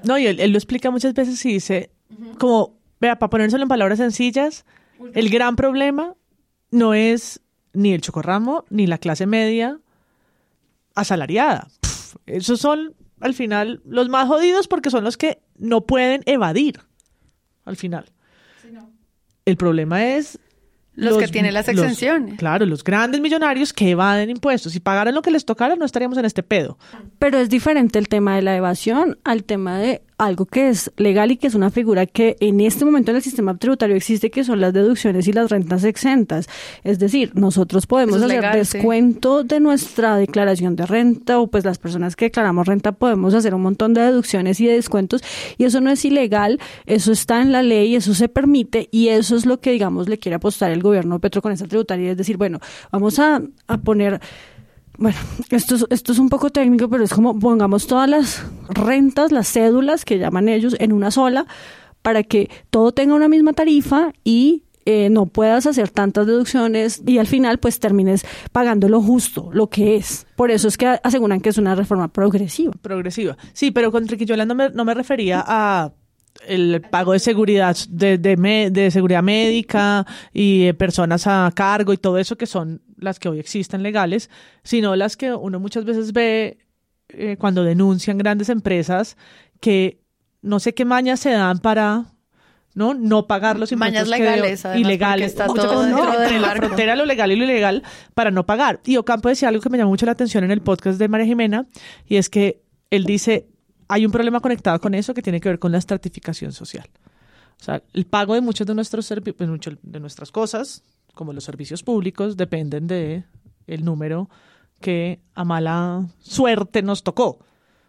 No, 0.03 0.17
y 0.17 0.27
él, 0.27 0.39
él 0.39 0.51
lo 0.51 0.57
explica 0.57 0.91
muchas 0.91 1.13
veces 1.13 1.43
y 1.45 1.53
dice, 1.53 1.89
como, 2.37 2.77
vea, 2.99 3.17
para 3.17 3.29
ponérselo 3.29 3.63
en 3.63 3.69
palabras 3.69 3.97
sencillas, 3.97 4.65
el 5.13 5.29
gran 5.29 5.55
problema 5.55 6.15
no 6.69 6.93
es 6.93 7.41
ni 7.73 7.93
el 7.93 8.01
chocorramo 8.01 8.65
ni 8.69 8.87
la 8.87 8.97
clase 8.97 9.25
media 9.25 9.77
asalariada. 10.95 11.67
Pff, 11.81 12.15
esos 12.25 12.59
son, 12.59 12.93
al 13.19 13.33
final, 13.33 13.81
los 13.85 14.09
más 14.09 14.27
jodidos 14.27 14.67
porque 14.67 14.89
son 14.89 15.03
los 15.03 15.17
que 15.17 15.39
no 15.57 15.81
pueden 15.81 16.21
evadir, 16.25 16.79
al 17.65 17.75
final. 17.75 18.05
El 19.45 19.57
problema 19.57 20.05
es 20.05 20.37
Los 20.93 21.17
que 21.17 21.27
tienen 21.27 21.53
las 21.55 21.65
los- 21.67 21.77
exenciones. 21.79 22.37
claro, 22.37 22.65
los 22.67 22.83
grandes 22.83 23.21
millonarios 23.21 23.73
que 23.73 23.89
evaden 23.89 24.29
impuestos. 24.29 24.73
Si 24.73 24.79
pagaran 24.79 25.15
lo 25.15 25.21
que 25.23 25.31
les 25.31 25.45
tocara, 25.45 25.75
no 25.75 25.83
estaríamos 25.85 26.17
en 26.19 26.25
este 26.25 26.43
pedo. 26.43 26.77
Pero 27.17 27.39
es 27.39 27.49
diferente 27.49 27.97
el 27.97 28.07
tema 28.07 28.35
de 28.35 28.43
la 28.43 28.55
evasión 28.55 29.17
al 29.23 29.43
tema 29.43 29.79
de 29.79 30.03
algo 30.21 30.45
que 30.45 30.69
es 30.69 30.91
legal 30.97 31.31
y 31.31 31.37
que 31.37 31.47
es 31.47 31.55
una 31.55 31.71
figura 31.71 32.05
que 32.05 32.37
en 32.39 32.61
este 32.61 32.85
momento 32.85 33.09
en 33.09 33.17
el 33.17 33.23
sistema 33.23 33.57
tributario 33.57 33.95
existe, 33.95 34.29
que 34.29 34.43
son 34.43 34.61
las 34.61 34.71
deducciones 34.71 35.27
y 35.27 35.33
las 35.33 35.49
rentas 35.49 35.83
exentas. 35.83 36.47
Es 36.83 36.99
decir, 36.99 37.31
nosotros 37.33 37.87
podemos 37.87 38.17
es 38.17 38.23
hacer 38.23 38.35
legal, 38.37 38.65
sí. 38.65 38.77
descuento 38.77 39.43
de 39.43 39.59
nuestra 39.59 40.17
declaración 40.17 40.75
de 40.75 40.85
renta 40.85 41.39
o 41.39 41.47
pues 41.47 41.65
las 41.65 41.79
personas 41.79 42.15
que 42.15 42.25
declaramos 42.25 42.67
renta 42.67 42.91
podemos 42.91 43.33
hacer 43.33 43.55
un 43.55 43.63
montón 43.63 43.95
de 43.95 44.01
deducciones 44.01 44.59
y 44.59 44.67
de 44.67 44.73
descuentos 44.73 45.23
y 45.57 45.63
eso 45.63 45.81
no 45.81 45.89
es 45.89 46.05
ilegal, 46.05 46.59
eso 46.85 47.11
está 47.11 47.41
en 47.41 47.51
la 47.51 47.63
ley, 47.63 47.95
eso 47.95 48.13
se 48.13 48.29
permite 48.29 48.89
y 48.91 49.07
eso 49.07 49.35
es 49.35 49.47
lo 49.47 49.59
que 49.59 49.71
digamos 49.71 50.07
le 50.07 50.19
quiere 50.19 50.35
apostar 50.35 50.69
el 50.69 50.83
gobierno 50.83 51.15
de 51.15 51.19
Petro 51.19 51.41
con 51.41 51.51
esta 51.51 51.65
tributaria, 51.65 52.11
es 52.11 52.17
decir, 52.17 52.37
bueno, 52.37 52.59
vamos 52.91 53.17
a, 53.17 53.41
a 53.67 53.77
poner 53.79 54.21
bueno, 55.01 55.17
esto 55.49 55.75
es, 55.75 55.85
esto 55.89 56.11
es 56.13 56.19
un 56.19 56.29
poco 56.29 56.49
técnico, 56.51 56.87
pero 56.89 57.03
es 57.03 57.13
como 57.13 57.37
pongamos 57.37 57.87
todas 57.87 58.07
las 58.09 58.45
rentas, 58.69 59.31
las 59.31 59.51
cédulas 59.51 60.05
que 60.05 60.17
llaman 60.19 60.47
ellos, 60.47 60.75
en 60.79 60.93
una 60.93 61.11
sola, 61.11 61.45
para 62.01 62.23
que 62.23 62.49
todo 62.69 62.91
tenga 62.93 63.13
una 63.15 63.27
misma 63.27 63.53
tarifa 63.53 64.13
y 64.23 64.63
eh, 64.85 65.09
no 65.09 65.27
puedas 65.27 65.67
hacer 65.67 65.89
tantas 65.89 66.25
deducciones 66.25 67.03
y 67.05 67.17
al 67.19 67.27
final 67.27 67.59
pues 67.59 67.79
termines 67.79 68.25
pagando 68.51 68.89
lo 68.89 69.01
justo, 69.01 69.49
lo 69.53 69.67
que 69.69 69.95
es. 69.97 70.25
Por 70.35 70.49
eso 70.51 70.67
es 70.67 70.77
que 70.77 70.87
aseguran 71.03 71.41
que 71.41 71.49
es 71.49 71.57
una 71.57 71.75
reforma 71.75 72.07
progresiva. 72.07 72.71
Progresiva. 72.81 73.37
Sí, 73.53 73.69
pero 73.71 73.91
con 73.91 74.07
Triquillola 74.07 74.45
no 74.45 74.55
me, 74.55 74.69
no 74.69 74.85
me 74.85 74.93
refería 74.93 75.43
a 75.45 75.91
el 76.47 76.81
pago 76.89 77.11
de 77.11 77.19
seguridad 77.19 77.75
de, 77.89 78.17
de, 78.17 78.37
me- 78.37 78.71
de 78.71 78.89
seguridad 78.89 79.21
médica 79.21 80.05
y 80.33 80.63
eh, 80.63 80.73
personas 80.73 81.27
a 81.27 81.51
cargo 81.53 81.91
y 81.93 81.97
todo 81.97 82.17
eso 82.17 82.37
que 82.37 82.45
son 82.47 82.81
las 83.01 83.19
que 83.19 83.27
hoy 83.27 83.39
existen 83.39 83.83
legales, 83.83 84.29
sino 84.63 84.95
las 84.95 85.17
que 85.17 85.33
uno 85.33 85.59
muchas 85.59 85.83
veces 85.83 86.13
ve 86.13 86.59
eh, 87.09 87.35
cuando 87.37 87.63
denuncian 87.65 88.17
grandes 88.17 88.47
empresas 88.47 89.17
que 89.59 89.99
no 90.41 90.59
sé 90.61 90.73
qué 90.73 90.85
mañas 90.85 91.19
se 91.19 91.31
dan 91.31 91.59
para 91.59 92.05
no 92.73 92.93
no 92.93 93.27
pagar 93.27 93.59
los 93.59 93.71
impuestos 93.73 94.07
Mañas 94.07 94.17
que 94.17 94.23
legales, 94.23 94.65
además, 94.65 94.81
ilegales 94.87 95.27
está 95.31 95.47
todo 95.47 95.85
entre 95.85 96.39
la 96.39 96.55
frontera 96.55 96.95
lo 96.95 97.05
legal 97.05 97.29
y 97.31 97.35
lo 97.35 97.43
ilegal 97.43 97.83
para 98.13 98.31
no 98.31 98.45
pagar. 98.45 98.79
Y 98.85 98.95
Ocampo 98.95 99.27
decía 99.27 99.49
algo 99.49 99.61
que 99.61 99.69
me 99.69 99.77
llamó 99.77 99.89
mucho 99.91 100.05
la 100.05 100.13
atención 100.13 100.45
en 100.45 100.51
el 100.51 100.61
podcast 100.61 100.97
de 100.97 101.09
María 101.09 101.27
Jimena 101.27 101.65
y 102.07 102.15
es 102.15 102.29
que 102.29 102.61
él 102.89 103.03
dice 103.03 103.49
hay 103.89 104.05
un 104.05 104.11
problema 104.13 104.39
conectado 104.39 104.79
con 104.79 104.93
eso 104.93 105.13
que 105.13 105.21
tiene 105.21 105.41
que 105.41 105.49
ver 105.49 105.59
con 105.59 105.73
la 105.73 105.79
estratificación 105.79 106.53
social 106.53 106.87
o 107.59 107.63
sea, 107.63 107.83
el 107.93 108.05
pago 108.05 108.33
de 108.33 108.41
muchos 108.41 108.65
de 108.65 108.73
nuestros 108.73 109.11
servi- 109.11 109.35
pues, 109.35 109.47
mucho 109.47 109.71
de 109.83 109.99
nuestras 109.99 110.31
cosas, 110.31 110.81
como 111.13 111.33
los 111.33 111.43
servicios 111.43 111.83
públicos, 111.83 112.37
dependen 112.37 112.87
de 112.87 113.23
el 113.67 113.83
número 113.85 114.29
que 114.79 115.19
a 115.35 115.43
mala 115.45 116.07
suerte 116.19 116.81
nos 116.81 117.03
tocó. 117.03 117.39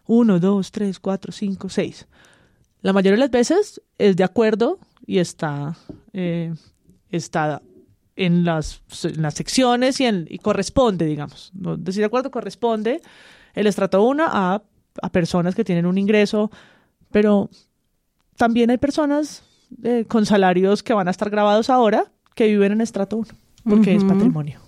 Uno, 0.05 0.39
dos, 0.39 0.71
tres, 0.71 0.99
cuatro, 0.99 1.31
cinco, 1.31 1.69
seis. 1.69 2.07
La 2.81 2.93
mayoría 2.93 3.13
de 3.13 3.19
las 3.21 3.31
veces 3.31 3.81
es 3.97 4.15
de 4.15 4.23
acuerdo 4.23 4.77
y 5.05 5.19
está, 5.19 5.75
eh, 6.11 6.53
está 7.09 7.61
en 8.15 8.43
las, 8.43 8.81
en 9.03 9.21
las 9.21 9.33
secciones 9.33 9.99
y, 9.99 10.05
en- 10.05 10.27
y 10.29 10.37
corresponde, 10.37 11.05
digamos. 11.05 11.51
No 11.53 11.77
decir 11.77 12.01
de 12.01 12.05
acuerdo, 12.05 12.29
corresponde 12.31 13.01
el 13.55 13.67
estrato 13.67 14.03
1 14.03 14.23
a, 14.27 14.61
a 15.01 15.09
personas 15.11 15.55
que 15.55 15.63
tienen 15.63 15.85
un 15.85 15.97
ingreso, 15.97 16.51
pero 17.11 17.49
también 18.37 18.69
hay 18.69 18.77
personas 18.77 19.43
eh, 19.83 20.05
con 20.07 20.25
salarios 20.25 20.83
que 20.83 20.93
van 20.93 21.07
a 21.07 21.11
estar 21.11 21.29
grabados 21.31 21.69
ahora 21.71 22.11
que 22.35 22.47
viven 22.47 22.73
en 22.73 22.81
estrato 22.81 23.17
1, 23.17 23.27
porque 23.67 23.95
es 23.95 24.03
patrimonio. 24.03 24.59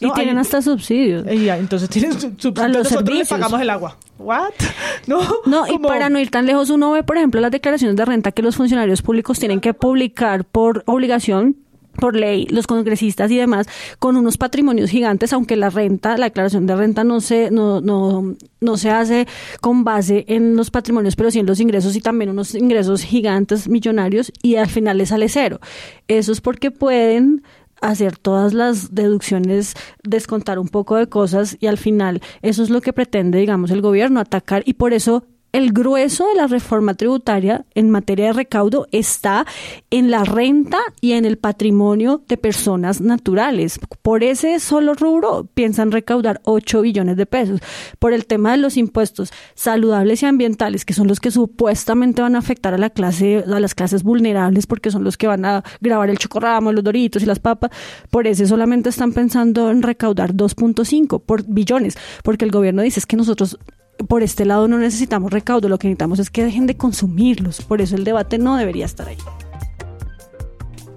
Y 0.00 0.10
tienen 0.12 0.36
hay- 0.36 0.42
hasta 0.42 0.60
subsidios. 0.62 1.24
Y 1.32 1.44
ya, 1.44 1.56
entonces 1.58 1.88
tienen 1.88 2.18
su- 2.20 2.32
su- 2.36 2.52
A 2.60 2.68
los 2.68 2.84
nosotros 2.90 3.16
les 3.16 3.28
pagamos 3.28 3.60
el 3.60 3.70
agua. 3.70 3.96
¿What? 4.18 4.50
No, 5.06 5.20
No, 5.46 5.66
y 5.66 5.78
para 5.78 6.08
no 6.10 6.18
ir 6.20 6.30
tan 6.30 6.46
lejos, 6.46 6.70
uno 6.70 6.90
ve, 6.92 7.02
por 7.02 7.16
ejemplo, 7.16 7.40
las 7.40 7.50
declaraciones 7.50 7.96
de 7.96 8.04
renta 8.04 8.30
que 8.32 8.42
los 8.42 8.56
funcionarios 8.56 9.02
públicos 9.02 9.38
tienen 9.38 9.60
que 9.60 9.74
publicar 9.74 10.44
por 10.44 10.82
obligación 10.86 11.56
por 11.92 12.16
ley, 12.16 12.46
los 12.50 12.66
congresistas 12.66 13.30
y 13.30 13.36
demás, 13.36 13.66
con 13.98 14.16
unos 14.16 14.38
patrimonios 14.38 14.90
gigantes, 14.90 15.32
aunque 15.32 15.56
la 15.56 15.70
renta, 15.70 16.16
la 16.16 16.26
declaración 16.26 16.66
de 16.66 16.76
renta 16.76 17.04
no 17.04 17.20
se, 17.20 17.50
no, 17.50 17.80
no, 17.80 18.34
no 18.60 18.76
se 18.76 18.90
hace 18.90 19.26
con 19.60 19.84
base 19.84 20.24
en 20.28 20.56
los 20.56 20.70
patrimonios, 20.70 21.16
pero 21.16 21.30
sí 21.30 21.38
en 21.38 21.46
los 21.46 21.60
ingresos 21.60 21.96
y 21.96 22.00
también 22.00 22.30
unos 22.30 22.54
ingresos 22.54 23.02
gigantes, 23.02 23.68
millonarios, 23.68 24.32
y 24.42 24.56
al 24.56 24.68
final 24.68 24.98
les 24.98 25.10
sale 25.10 25.28
cero. 25.28 25.60
Eso 26.08 26.32
es 26.32 26.40
porque 26.40 26.70
pueden 26.70 27.42
hacer 27.80 28.16
todas 28.16 28.54
las 28.54 28.94
deducciones, 28.94 29.74
descontar 30.02 30.58
un 30.58 30.68
poco 30.68 30.96
de 30.96 31.08
cosas 31.08 31.56
y 31.60 31.66
al 31.66 31.78
final 31.78 32.22
eso 32.40 32.62
es 32.62 32.70
lo 32.70 32.80
que 32.80 32.92
pretende, 32.92 33.38
digamos, 33.38 33.70
el 33.70 33.82
gobierno, 33.82 34.20
atacar 34.20 34.62
y 34.64 34.74
por 34.74 34.92
eso 34.94 35.24
el 35.52 35.72
grueso 35.72 36.26
de 36.28 36.34
la 36.34 36.46
reforma 36.46 36.94
tributaria 36.94 37.66
en 37.74 37.90
materia 37.90 38.26
de 38.26 38.32
recaudo 38.32 38.86
está 38.90 39.46
en 39.90 40.10
la 40.10 40.24
renta 40.24 40.78
y 41.02 41.12
en 41.12 41.26
el 41.26 41.36
patrimonio 41.36 42.22
de 42.26 42.38
personas 42.38 43.02
naturales. 43.02 43.78
Por 44.00 44.24
ese 44.24 44.58
solo 44.60 44.94
rubro 44.94 45.46
piensan 45.52 45.92
recaudar 45.92 46.40
8 46.44 46.80
billones 46.80 47.18
de 47.18 47.26
pesos. 47.26 47.60
Por 47.98 48.14
el 48.14 48.24
tema 48.24 48.52
de 48.52 48.56
los 48.56 48.78
impuestos 48.78 49.30
saludables 49.54 50.22
y 50.22 50.26
ambientales, 50.26 50.86
que 50.86 50.94
son 50.94 51.06
los 51.06 51.20
que 51.20 51.30
supuestamente 51.30 52.22
van 52.22 52.34
a 52.34 52.38
afectar 52.38 52.72
a 52.72 52.78
la 52.78 52.88
clase, 52.88 53.44
a 53.46 53.60
las 53.60 53.74
clases 53.74 54.02
vulnerables, 54.02 54.66
porque 54.66 54.90
son 54.90 55.04
los 55.04 55.18
que 55.18 55.26
van 55.26 55.44
a 55.44 55.62
grabar 55.82 56.08
el 56.08 56.16
chocorramo, 56.16 56.72
los 56.72 56.82
doritos 56.82 57.22
y 57.22 57.26
las 57.26 57.40
papas, 57.40 57.70
por 58.10 58.26
ese 58.26 58.46
solamente 58.46 58.88
están 58.88 59.12
pensando 59.12 59.70
en 59.70 59.82
recaudar 59.82 60.32
2.5 60.32 61.22
por 61.22 61.44
billones, 61.46 61.98
porque 62.24 62.46
el 62.46 62.50
gobierno 62.50 62.80
dice 62.80 63.00
es 63.00 63.06
que 63.06 63.16
nosotros 63.16 63.58
por 64.06 64.22
este 64.22 64.44
lado 64.44 64.68
no 64.68 64.78
necesitamos 64.78 65.32
recaudo, 65.32 65.68
lo 65.68 65.78
que 65.78 65.88
necesitamos 65.88 66.18
es 66.18 66.30
que 66.30 66.44
dejen 66.44 66.66
de 66.66 66.76
consumirlos. 66.76 67.62
Por 67.62 67.80
eso 67.80 67.96
el 67.96 68.04
debate 68.04 68.38
no 68.38 68.56
debería 68.56 68.84
estar 68.84 69.08
ahí. 69.08 69.18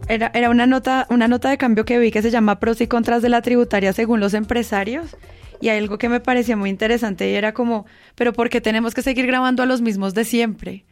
Era, 0.08 0.32
era 0.34 0.49
una 0.49 0.68
nota, 0.68 1.08
una 1.10 1.28
nota 1.28 1.49
de 1.49 1.58
cambio 1.58 1.86
que 1.86 1.97
vi 1.97 2.12
que 2.12 2.22
se 2.22 2.32
llama 2.32 2.60
pros 2.60 2.80
y 2.82 2.88
contras 2.88 3.22
de 3.22 3.30
la 3.30 3.41
tributaria 3.41 3.91
según 3.93 4.20
los 4.20 4.34
empresarios. 4.34 5.16
Y 5.62 5.70
hay 5.70 5.80
algo 5.80 5.97
que 5.97 6.10
me 6.10 6.20
parecía 6.20 6.58
muy 6.58 6.70
interesante 6.70 7.30
y 7.30 7.34
era 7.34 7.53
como, 7.53 7.86
pero 8.16 8.34
¿por 8.34 8.49
qué 8.49 8.62
tenemos 8.62 8.93
que 8.93 9.01
seguir 9.01 9.26
grabando 9.26 9.64
a 9.64 9.66
los 9.66 9.82
mismos 9.82 10.14
de 10.14 10.26
siempre? 10.26 10.86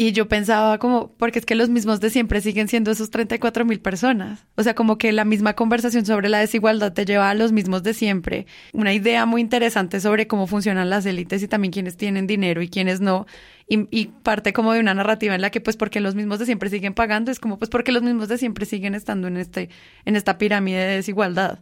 Y 0.00 0.12
yo 0.12 0.28
pensaba 0.28 0.78
como, 0.78 1.10
porque 1.16 1.40
es 1.40 1.44
que 1.44 1.56
los 1.56 1.70
mismos 1.70 1.98
de 1.98 2.10
siempre 2.10 2.40
siguen 2.40 2.68
siendo 2.68 2.92
esos 2.92 3.10
34 3.10 3.64
mil 3.64 3.80
personas. 3.80 4.46
O 4.54 4.62
sea, 4.62 4.76
como 4.76 4.96
que 4.96 5.10
la 5.10 5.24
misma 5.24 5.54
conversación 5.54 6.06
sobre 6.06 6.28
la 6.28 6.38
desigualdad 6.38 6.92
te 6.92 7.04
lleva 7.04 7.28
a 7.28 7.34
los 7.34 7.50
mismos 7.50 7.82
de 7.82 7.94
siempre. 7.94 8.46
Una 8.72 8.92
idea 8.94 9.26
muy 9.26 9.40
interesante 9.40 9.98
sobre 9.98 10.28
cómo 10.28 10.46
funcionan 10.46 10.88
las 10.88 11.04
élites 11.04 11.42
y 11.42 11.48
también 11.48 11.72
quiénes 11.72 11.96
tienen 11.96 12.28
dinero 12.28 12.62
y 12.62 12.68
quiénes 12.68 13.00
no. 13.00 13.26
Y, 13.68 13.88
y 13.90 14.06
parte 14.06 14.52
como 14.52 14.72
de 14.72 14.78
una 14.78 14.94
narrativa 14.94 15.34
en 15.34 15.42
la 15.42 15.50
que 15.50 15.60
pues 15.60 15.76
porque 15.76 15.98
los 15.98 16.14
mismos 16.14 16.38
de 16.38 16.46
siempre 16.46 16.70
siguen 16.70 16.94
pagando, 16.94 17.32
es 17.32 17.40
como 17.40 17.58
pues 17.58 17.68
porque 17.68 17.90
los 17.90 18.04
mismos 18.04 18.28
de 18.28 18.38
siempre 18.38 18.66
siguen 18.66 18.94
estando 18.94 19.26
en, 19.26 19.36
este, 19.36 19.68
en 20.04 20.14
esta 20.14 20.38
pirámide 20.38 20.78
de 20.78 20.94
desigualdad. 20.94 21.58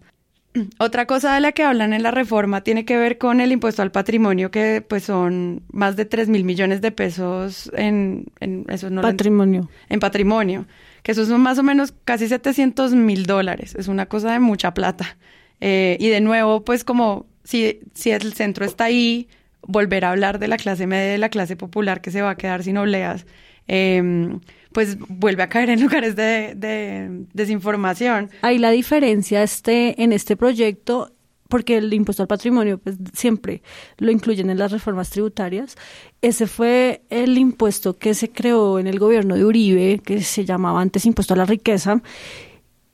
Otra 0.78 1.06
cosa 1.06 1.34
de 1.34 1.40
la 1.40 1.52
que 1.52 1.62
hablan 1.62 1.92
en 1.92 2.02
la 2.02 2.10
reforma 2.10 2.62
tiene 2.62 2.84
que 2.84 2.96
ver 2.96 3.18
con 3.18 3.40
el 3.40 3.52
impuesto 3.52 3.82
al 3.82 3.90
patrimonio, 3.90 4.50
que 4.50 4.84
pues 4.86 5.04
son 5.04 5.62
más 5.70 5.96
de 5.96 6.04
3 6.04 6.28
mil 6.28 6.44
millones 6.44 6.80
de 6.80 6.90
pesos 6.90 7.70
en, 7.76 8.26
en 8.40 8.64
eso 8.68 8.90
no 8.90 9.02
lo 9.02 9.08
Patrimonio. 9.08 9.68
en 9.88 10.00
patrimonio, 10.00 10.66
que 11.02 11.12
eso 11.12 11.26
son 11.26 11.40
más 11.40 11.58
o 11.58 11.62
menos 11.62 11.92
casi 12.04 12.28
700 12.28 12.94
mil 12.94 13.26
dólares. 13.26 13.74
Es 13.78 13.88
una 13.88 14.06
cosa 14.06 14.32
de 14.32 14.40
mucha 14.40 14.74
plata. 14.74 15.16
Eh, 15.60 15.96
y 16.00 16.08
de 16.08 16.20
nuevo, 16.20 16.64
pues 16.64 16.84
como 16.84 17.26
si, 17.44 17.80
si 17.94 18.10
el 18.10 18.34
centro 18.34 18.64
está 18.64 18.84
ahí, 18.84 19.28
volver 19.62 20.04
a 20.04 20.10
hablar 20.10 20.38
de 20.38 20.48
la 20.48 20.56
clase 20.56 20.86
media, 20.86 21.12
de 21.12 21.18
la 21.18 21.28
clase 21.28 21.56
popular 21.56 22.00
que 22.00 22.10
se 22.10 22.22
va 22.22 22.30
a 22.30 22.36
quedar 22.36 22.62
sin 22.62 22.76
obleas, 22.76 23.26
eh, 23.68 24.38
pues 24.76 24.98
vuelve 25.08 25.42
a 25.42 25.48
caer 25.48 25.70
en 25.70 25.80
lugares 25.84 26.16
de, 26.16 26.52
de 26.54 27.24
desinformación. 27.32 28.28
Ahí 28.42 28.58
la 28.58 28.70
diferencia 28.70 29.42
este, 29.42 30.02
en 30.02 30.12
este 30.12 30.36
proyecto 30.36 31.12
porque 31.48 31.78
el 31.78 31.94
impuesto 31.94 32.22
al 32.22 32.26
patrimonio 32.26 32.76
pues, 32.76 32.96
siempre 33.14 33.62
lo 33.96 34.10
incluyen 34.10 34.50
en 34.50 34.58
las 34.58 34.72
reformas 34.72 35.08
tributarias. 35.08 35.76
Ese 36.20 36.46
fue 36.46 37.06
el 37.08 37.38
impuesto 37.38 37.96
que 37.96 38.12
se 38.12 38.30
creó 38.30 38.78
en 38.78 38.86
el 38.86 38.98
gobierno 38.98 39.34
de 39.34 39.46
Uribe, 39.46 40.00
que 40.04 40.20
se 40.20 40.44
llamaba 40.44 40.82
antes 40.82 41.06
impuesto 41.06 41.32
a 41.32 41.38
la 41.38 41.46
riqueza. 41.46 42.02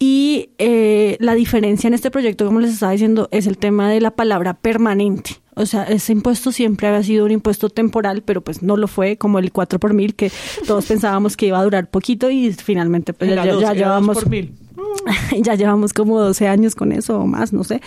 Y 0.05 0.51
eh, 0.59 1.17
la 1.21 1.37
diferencia 1.37 1.87
en 1.87 1.95
este 1.95 2.11
proyecto, 2.11 2.45
como 2.45 2.59
les 2.59 2.73
estaba 2.73 2.91
diciendo, 2.91 3.29
es 3.31 3.47
el 3.47 3.57
tema 3.57 3.89
de 3.89 4.01
la 4.01 4.11
palabra 4.11 4.55
permanente. 4.55 5.37
O 5.55 5.65
sea, 5.65 5.85
ese 5.85 6.11
impuesto 6.11 6.51
siempre 6.51 6.89
había 6.89 7.05
sido 7.05 7.25
un 7.25 7.31
impuesto 7.31 7.71
temporal, 7.71 8.23
pero 8.23 8.41
pues 8.41 8.65
no 8.65 8.77
lo 8.77 8.89
fue, 8.89 9.17
como 9.17 9.39
el 9.39 9.53
4 9.53 9.79
por 9.79 9.95
mil, 9.95 10.17
que 10.17 10.33
todos 10.67 10.87
pensábamos 10.87 11.37
que 11.37 11.47
iba 11.47 11.61
a 11.61 11.63
durar 11.63 11.89
poquito 11.89 12.33
y 12.33 12.53
finalmente 12.53 13.13
pues, 13.13 13.33
ya, 13.33 13.45
ya 13.45 13.75
llevamos 13.75 14.19
por 14.19 14.29
mil. 14.29 14.53
ya 15.41 15.55
llevamos 15.55 15.93
como 15.93 16.19
12 16.19 16.49
años 16.49 16.75
con 16.75 16.91
eso 16.91 17.21
o 17.21 17.29
más, 17.29 17.53
no 17.53 17.63
sé. 17.63 17.81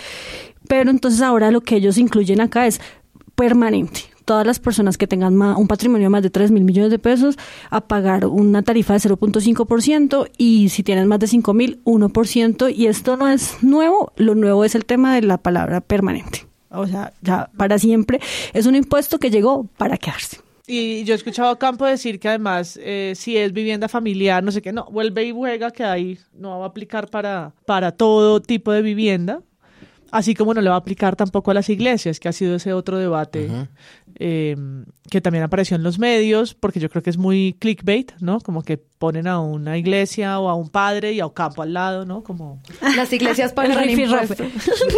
Pero 0.70 0.92
entonces 0.92 1.22
ahora 1.22 1.52
lo 1.52 1.60
que 1.60 1.76
ellos 1.76 1.98
incluyen 1.98 2.40
acá 2.40 2.66
es 2.66 2.80
permanente. 3.36 4.15
Todas 4.26 4.46
las 4.46 4.60
personas 4.60 4.98
que 4.98 5.08
tengan 5.08 5.36
ma- 5.36 5.56
un 5.58 5.68
patrimonio 5.68 6.06
de 6.06 6.10
más 6.10 6.24
de 6.24 6.30
3 6.32 6.52
mil 6.52 6.64
millones 6.64 6.92
de 6.92 7.00
pesos 7.00 7.38
a 7.70 7.82
pagar 7.82 8.26
una 8.26 8.64
tarifa 8.64 8.94
de 8.94 9.00
0.5% 9.00 10.30
y 10.38 10.70
si 10.70 10.84
tienen 10.84 11.08
más 11.08 11.20
de 11.20 11.28
5 11.28 11.54
mil, 11.54 11.80
1%. 11.86 12.74
Y 12.76 12.88
esto 12.88 13.18
no 13.18 13.28
es 13.30 13.62
nuevo, 13.64 14.12
lo 14.16 14.36
nuevo 14.36 14.66
es 14.66 14.76
el 14.76 14.86
tema 14.86 15.14
de 15.16 15.22
la 15.22 15.38
palabra 15.38 15.82
permanente. 15.82 16.48
O 16.70 16.88
sea, 16.88 17.14
ya 17.22 17.50
para 17.56 17.80
siempre 17.80 18.20
es 18.54 18.66
un 18.66 18.76
impuesto 18.76 19.20
que 19.20 19.30
llegó 19.30 19.66
para 19.78 19.98
quedarse. 19.98 20.40
Y 20.68 21.04
yo 21.04 21.14
he 21.14 21.18
escuchado 21.18 21.50
a 21.50 21.60
Campo 21.60 21.86
decir 21.86 22.20
que 22.20 22.28
además, 22.28 22.80
eh, 22.82 23.14
si 23.16 23.38
es 23.38 23.54
vivienda 23.54 23.88
familiar, 23.88 24.44
no 24.44 24.52
sé 24.52 24.64
qué, 24.64 24.74
no, 24.74 24.86
vuelve 24.92 25.24
y 25.26 25.32
juega 25.32 25.70
que 25.70 25.84
ahí 25.84 26.18
no 26.34 26.58
va 26.60 26.66
a 26.66 26.70
aplicar 26.70 27.08
para, 27.08 27.54
para 27.68 27.92
todo 27.92 28.42
tipo 28.42 28.72
de 28.72 28.82
vivienda. 28.82 29.42
Así 30.12 30.34
como 30.34 30.54
no 30.54 30.62
le 30.62 30.70
va 30.70 30.76
a 30.76 30.80
aplicar 30.80 31.16
tampoco 31.16 31.52
a 31.52 31.54
las 31.54 31.70
iglesias, 31.70 32.20
que 32.20 32.30
ha 32.30 32.32
sido 32.32 32.56
ese 32.56 32.74
otro 32.74 32.98
debate 32.98 33.50
eh, 34.18 34.56
que 35.10 35.22
también 35.22 35.44
apareció 35.44 35.76
en 35.76 35.84
los 35.84 36.00
medios, 36.00 36.54
porque 36.54 36.80
yo 36.80 36.90
creo 36.90 37.04
que 37.04 37.10
es 37.10 37.18
muy 37.18 37.56
clickbait, 37.60 38.14
¿no? 38.20 38.40
Como 38.40 38.64
que 38.64 38.78
ponen 38.78 39.28
a 39.28 39.40
una 39.40 39.78
iglesia 39.78 40.40
o 40.40 40.50
a 40.50 40.56
un 40.56 40.70
padre 40.70 41.14
y 41.14 41.20
a 41.20 41.26
un 41.28 41.34
campo 41.34 41.62
al 41.62 41.74
lado, 41.74 42.06
¿no? 42.06 42.24
Como 42.24 42.62
Las 42.96 43.12
iglesias 43.12 43.54
pagan 43.54 43.80
El 43.80 43.90
rifirrafe. 43.90 44.52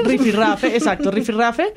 rifirrafe, 0.05 0.67
exacto, 0.75 1.11
rifirrafe. 1.11 1.73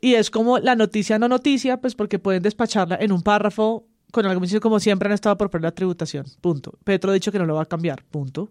Y 0.00 0.14
es 0.14 0.30
como 0.30 0.58
la 0.58 0.74
noticia 0.74 1.18
no 1.18 1.28
noticia, 1.28 1.80
pues 1.80 1.94
porque 1.94 2.18
pueden 2.18 2.42
despacharla 2.42 2.96
en 3.00 3.12
un 3.12 3.22
párrafo 3.22 3.86
con 4.12 4.26
algo 4.26 4.42
así 4.44 4.58
como 4.60 4.80
siempre 4.80 5.08
han 5.08 5.12
estado 5.14 5.36
por 5.36 5.50
poner 5.50 5.64
la 5.64 5.72
tributación, 5.74 6.26
punto. 6.40 6.78
Petro 6.84 7.10
ha 7.10 7.14
dicho 7.14 7.32
que 7.32 7.38
no 7.38 7.46
lo 7.46 7.54
va 7.54 7.62
a 7.62 7.66
cambiar, 7.66 8.02
punto. 8.04 8.50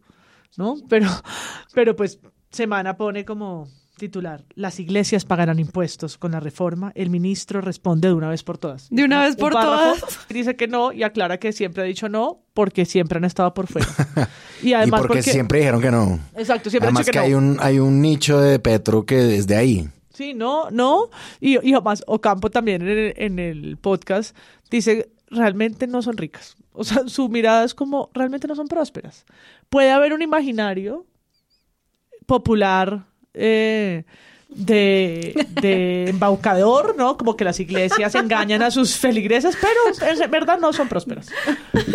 ¿No? 0.57 0.77
Pero, 0.87 1.09
pero 1.73 1.95
pues 1.95 2.19
Semana 2.49 2.95
pone 2.95 3.25
como 3.25 3.67
titular, 3.95 4.43
las 4.55 4.79
iglesias 4.79 5.25
pagarán 5.25 5.59
impuestos 5.59 6.17
con 6.17 6.31
la 6.33 6.39
reforma, 6.39 6.91
el 6.95 7.09
ministro 7.09 7.61
responde 7.61 8.09
de 8.09 8.13
una 8.13 8.29
vez 8.29 8.43
por 8.43 8.57
todas. 8.57 8.87
De 8.89 9.03
una 9.03 9.23
vez 9.23 9.31
Un 9.31 9.39
por 9.39 9.53
párrafo, 9.53 9.99
todas. 9.99 10.27
Dice 10.29 10.55
que 10.55 10.67
no 10.67 10.91
y 10.91 11.03
aclara 11.03 11.39
que 11.39 11.51
siempre 11.53 11.83
ha 11.83 11.85
dicho 11.85 12.09
no 12.09 12.43
porque 12.53 12.85
siempre 12.85 13.17
han 13.17 13.25
estado 13.25 13.53
por 13.53 13.67
fuera. 13.67 13.87
Y 14.61 14.69
Y 14.69 14.73
además 14.73 15.01
porque, 15.01 15.21
siempre 15.21 15.59
dijeron 15.59 15.81
que 15.81 15.91
no. 15.91 16.19
Exacto, 16.35 16.69
siempre 16.69 16.89
han 16.89 16.95
Además 16.95 17.05
dicho 17.05 17.11
que, 17.11 17.19
que, 17.19 17.25
hay, 17.25 17.31
no. 17.31 17.37
un, 17.37 17.57
hay 17.59 17.79
un 17.79 18.01
nicho 18.01 18.39
de 18.39 18.59
Petro 18.59 19.05
que 19.05 19.35
es 19.35 19.47
de 19.47 19.55
ahí. 19.55 19.89
Sí, 20.13 20.33
no, 20.33 20.71
no. 20.71 21.09
Y, 21.41 21.53
y 21.67 21.73
además, 21.73 22.03
Ocampo 22.07 22.49
también 22.49 22.81
en 22.81 22.87
el, 22.87 23.13
en 23.17 23.39
el 23.39 23.77
podcast 23.77 24.35
dice, 24.71 25.11
realmente 25.29 25.87
no 25.87 26.01
son 26.01 26.17
ricas. 26.17 26.55
O 26.71 26.83
sea, 26.83 27.07
su 27.07 27.29
mirada 27.29 27.63
es 27.63 27.73
como, 27.73 28.09
realmente 28.13 28.47
no 28.47 28.55
son 28.55 28.67
prósperas. 28.67 29.25
Puede 29.69 29.91
haber 29.91 30.13
un 30.13 30.21
imaginario 30.21 31.05
popular 32.25 33.05
eh, 33.35 34.03
de, 34.49 35.47
de 35.61 36.09
embaucador, 36.09 36.95
¿no? 36.97 37.17
Como 37.17 37.35
que 37.35 37.43
las 37.43 37.59
iglesias 37.59 38.15
engañan 38.15 38.61
a 38.61 38.71
sus 38.71 38.95
feligreses, 38.95 39.57
pero 39.59 40.13
en 40.23 40.31
verdad 40.31 40.59
no 40.59 40.71
son 40.71 40.87
prósperas. 40.87 41.29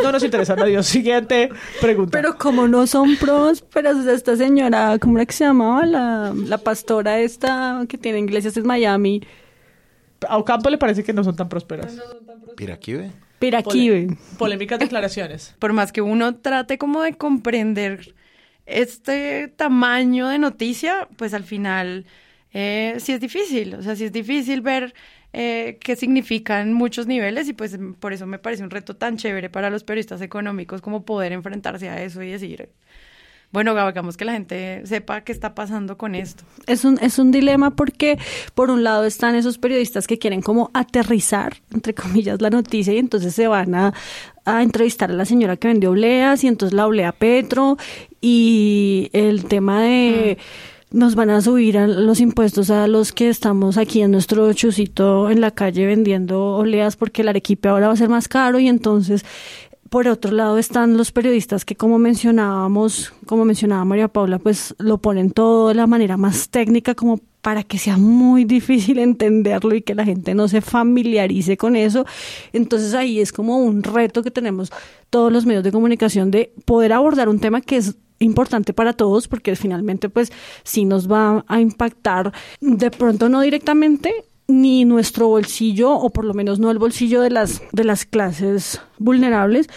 No 0.02 0.12
nos 0.12 0.22
interesa, 0.22 0.54
adiós. 0.54 0.86
Siguiente 0.86 1.50
pregunta. 1.80 2.10
Pero 2.12 2.36
como 2.36 2.68
no 2.68 2.86
son 2.86 3.16
prósperas, 3.16 3.96
o 3.96 4.02
sea, 4.02 4.12
esta 4.12 4.36
señora, 4.36 4.98
¿cómo 5.00 5.16
era 5.18 5.26
que 5.26 5.32
se 5.32 5.44
llamaba? 5.44 5.86
La, 5.86 6.34
la 6.34 6.58
pastora 6.58 7.20
esta 7.20 7.84
que 7.88 7.96
tiene 7.96 8.18
iglesias 8.18 8.56
en 8.56 8.66
Miami, 8.66 9.22
a 10.28 10.36
Ocampo 10.36 10.68
le 10.70 10.78
parece 10.78 11.02
que 11.02 11.12
no 11.12 11.24
son 11.24 11.36
tan 11.36 11.48
prósperas. 11.48 11.96
Piraquive. 12.56 13.10
Piraquive. 13.38 14.16
Polémicas 14.38 14.78
declaraciones. 14.78 15.54
Por 15.58 15.72
más 15.72 15.92
que 15.92 16.02
uno 16.02 16.36
trate 16.36 16.76
como 16.76 17.02
de 17.02 17.14
comprender 17.14 18.14
este 18.70 19.48
tamaño 19.48 20.28
de 20.28 20.38
noticia, 20.38 21.08
pues 21.16 21.34
al 21.34 21.44
final 21.44 22.06
eh, 22.52 22.96
sí 22.98 23.12
es 23.12 23.20
difícil. 23.20 23.74
O 23.74 23.82
sea, 23.82 23.96
sí 23.96 24.04
es 24.04 24.12
difícil 24.12 24.60
ver 24.60 24.94
eh, 25.32 25.78
qué 25.80 25.96
significa 25.96 26.60
en 26.60 26.72
muchos 26.72 27.06
niveles 27.06 27.48
y 27.48 27.52
pues 27.52 27.78
por 28.00 28.12
eso 28.12 28.26
me 28.26 28.38
parece 28.38 28.64
un 28.64 28.70
reto 28.70 28.96
tan 28.96 29.16
chévere 29.16 29.48
para 29.48 29.70
los 29.70 29.84
periodistas 29.84 30.20
económicos 30.22 30.80
como 30.80 31.04
poder 31.04 31.32
enfrentarse 31.32 31.88
a 31.88 32.02
eso 32.02 32.22
y 32.22 32.30
decir, 32.30 32.70
bueno, 33.52 33.72
hagamos 33.72 34.16
que 34.16 34.24
la 34.24 34.32
gente 34.32 34.82
sepa 34.86 35.22
qué 35.22 35.32
está 35.32 35.54
pasando 35.54 35.98
con 35.98 36.14
esto. 36.14 36.44
Es 36.66 36.84
un, 36.84 36.98
es 37.00 37.18
un 37.18 37.32
dilema 37.32 37.70
porque 37.70 38.18
por 38.54 38.70
un 38.70 38.84
lado 38.84 39.04
están 39.04 39.34
esos 39.34 39.58
periodistas 39.58 40.06
que 40.06 40.18
quieren 40.18 40.40
como 40.40 40.70
aterrizar, 40.72 41.56
entre 41.72 41.94
comillas, 41.94 42.40
la 42.40 42.50
noticia 42.50 42.92
y 42.92 42.98
entonces 42.98 43.34
se 43.34 43.48
van 43.48 43.74
a, 43.74 43.92
a 44.44 44.62
entrevistar 44.62 45.10
a 45.10 45.14
la 45.14 45.24
señora 45.24 45.56
que 45.56 45.68
vendió 45.68 45.90
obleas 45.90 46.44
y 46.44 46.48
entonces 46.48 46.74
la 46.74 46.86
oblea 46.86 47.12
Petro 47.12 47.76
y 48.20 49.10
el 49.12 49.44
tema 49.44 49.82
de... 49.82 50.38
Nos 50.92 51.14
van 51.14 51.30
a 51.30 51.40
subir 51.40 51.76
los 51.76 52.18
impuestos 52.18 52.68
a 52.68 52.88
los 52.88 53.12
que 53.12 53.28
estamos 53.28 53.78
aquí 53.78 54.02
en 54.02 54.10
nuestro 54.10 54.52
chucito 54.54 55.30
en 55.30 55.40
la 55.40 55.52
calle 55.52 55.86
vendiendo 55.86 56.56
oleas 56.56 56.96
porque 56.96 57.22
el 57.22 57.28
arequipe 57.28 57.68
ahora 57.68 57.86
va 57.86 57.92
a 57.92 57.96
ser 57.96 58.08
más 58.08 58.26
caro 58.26 58.58
y 58.58 58.66
entonces 58.66 59.24
por 59.90 60.06
otro 60.08 60.32
lado 60.32 60.56
están 60.56 60.96
los 60.96 61.12
periodistas 61.12 61.64
que 61.64 61.76
como 61.76 61.98
mencionábamos, 61.98 63.12
como 63.26 63.44
mencionaba 63.44 63.84
María 63.84 64.08
Paula, 64.08 64.38
pues 64.38 64.74
lo 64.78 64.98
ponen 64.98 65.32
todo 65.32 65.68
de 65.68 65.74
la 65.74 65.86
manera 65.86 66.16
más 66.16 66.48
técnica 66.48 66.94
como 66.94 67.18
para 67.42 67.64
que 67.64 67.78
sea 67.78 67.96
muy 67.96 68.44
difícil 68.44 68.98
entenderlo 69.00 69.74
y 69.74 69.82
que 69.82 69.94
la 69.94 70.04
gente 70.04 70.34
no 70.34 70.46
se 70.48 70.60
familiarice 70.60 71.56
con 71.56 71.76
eso. 71.76 72.06
Entonces 72.52 72.94
ahí 72.94 73.20
es 73.20 73.32
como 73.32 73.58
un 73.58 73.82
reto 73.82 74.22
que 74.22 74.30
tenemos 74.30 74.70
todos 75.10 75.32
los 75.32 75.44
medios 75.44 75.64
de 75.64 75.72
comunicación 75.72 76.30
de 76.30 76.52
poder 76.64 76.92
abordar 76.92 77.28
un 77.28 77.40
tema 77.40 77.60
que 77.60 77.76
es 77.76 77.96
importante 78.20 78.72
para 78.72 78.92
todos 78.92 79.26
porque 79.28 79.56
finalmente 79.56 80.08
pues 80.08 80.30
sí 80.62 80.84
nos 80.84 81.10
va 81.10 81.44
a 81.48 81.60
impactar 81.60 82.32
de 82.60 82.90
pronto 82.90 83.28
no 83.28 83.40
directamente 83.40 84.12
ni 84.46 84.84
nuestro 84.84 85.28
bolsillo 85.28 85.92
o 85.92 86.10
por 86.10 86.24
lo 86.24 86.34
menos 86.34 86.58
no 86.58 86.70
el 86.70 86.78
bolsillo 86.78 87.22
de 87.22 87.30
las 87.30 87.62
de 87.72 87.84
las 87.84 88.04
clases 88.04 88.80
vulnerables 88.98 89.68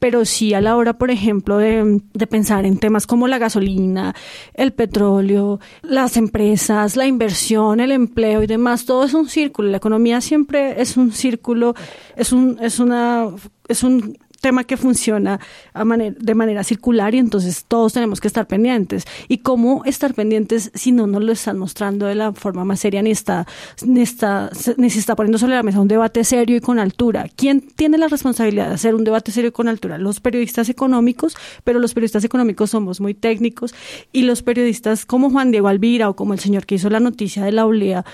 pero 0.00 0.24
sí 0.24 0.54
a 0.54 0.62
la 0.62 0.76
hora, 0.76 0.94
por 0.94 1.10
ejemplo, 1.10 1.58
de, 1.58 2.00
de, 2.14 2.26
pensar 2.26 2.64
en 2.64 2.78
temas 2.78 3.06
como 3.06 3.28
la 3.28 3.36
gasolina, 3.36 4.14
el 4.54 4.72
petróleo, 4.72 5.60
las 5.82 6.16
empresas, 6.16 6.96
la 6.96 7.06
inversión, 7.06 7.80
el 7.80 7.92
empleo 7.92 8.42
y 8.42 8.46
demás, 8.46 8.86
todo 8.86 9.04
es 9.04 9.12
un 9.12 9.28
círculo. 9.28 9.68
La 9.68 9.76
economía 9.76 10.22
siempre 10.22 10.80
es 10.80 10.96
un 10.96 11.12
círculo, 11.12 11.74
es 12.16 12.32
un, 12.32 12.58
es 12.62 12.78
una, 12.78 13.28
es 13.68 13.82
un 13.82 14.16
tema 14.40 14.64
que 14.64 14.76
funciona 14.76 15.40
a 15.72 15.84
manera, 15.84 16.16
de 16.18 16.34
manera 16.34 16.64
circular 16.64 17.14
y 17.14 17.18
entonces 17.18 17.64
todos 17.66 17.92
tenemos 17.92 18.20
que 18.20 18.28
estar 18.28 18.46
pendientes. 18.46 19.04
¿Y 19.28 19.38
cómo 19.38 19.82
estar 19.84 20.14
pendientes 20.14 20.70
si 20.74 20.92
no 20.92 21.06
nos 21.06 21.22
lo 21.22 21.32
están 21.32 21.58
mostrando 21.58 22.06
de 22.06 22.14
la 22.14 22.32
forma 22.32 22.64
más 22.64 22.80
seria 22.80 23.02
ni 23.02 23.10
está, 23.10 23.46
ni 23.84 24.00
está, 24.00 24.50
ni 24.76 24.90
se 24.90 24.98
está 24.98 25.14
poniendo 25.14 25.38
sobre 25.38 25.54
la 25.54 25.62
mesa 25.62 25.80
un 25.80 25.88
debate 25.88 26.24
serio 26.24 26.56
y 26.56 26.60
con 26.60 26.78
altura? 26.78 27.26
¿Quién 27.36 27.60
tiene 27.60 27.98
la 27.98 28.08
responsabilidad 28.08 28.68
de 28.68 28.74
hacer 28.74 28.94
un 28.94 29.04
debate 29.04 29.30
serio 29.32 29.48
y 29.48 29.52
con 29.52 29.68
altura? 29.68 29.98
Los 29.98 30.20
periodistas 30.20 30.68
económicos, 30.68 31.36
pero 31.64 31.78
los 31.78 31.94
periodistas 31.94 32.24
económicos 32.24 32.70
somos 32.70 33.00
muy 33.00 33.14
técnicos 33.14 33.74
y 34.12 34.22
los 34.22 34.42
periodistas 34.42 35.06
como 35.06 35.30
Juan 35.30 35.50
Diego 35.50 35.68
Alvira 35.68 36.08
o 36.08 36.16
como 36.16 36.32
el 36.32 36.40
señor 36.40 36.66
que 36.66 36.76
hizo 36.76 36.90
la 36.90 37.00
noticia 37.00 37.44
de 37.44 37.52
la 37.52 37.66
OLEA 37.66 38.04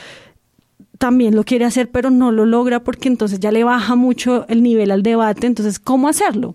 también 0.99 1.35
lo 1.35 1.45
quiere 1.45 1.65
hacer, 1.65 1.91
pero 1.91 2.11
no 2.11 2.33
lo 2.33 2.47
logra 2.47 2.81
porque 2.81 3.09
entonces 3.09 3.41
ya 3.41 3.53
le 3.53 3.65
baja 3.65 3.95
mucho 3.95 4.47
el 4.49 4.63
nivel 4.63 4.91
al 4.91 5.03
debate. 5.03 5.47
Entonces, 5.47 5.79
¿cómo 5.79 6.09
hacerlo? 6.09 6.55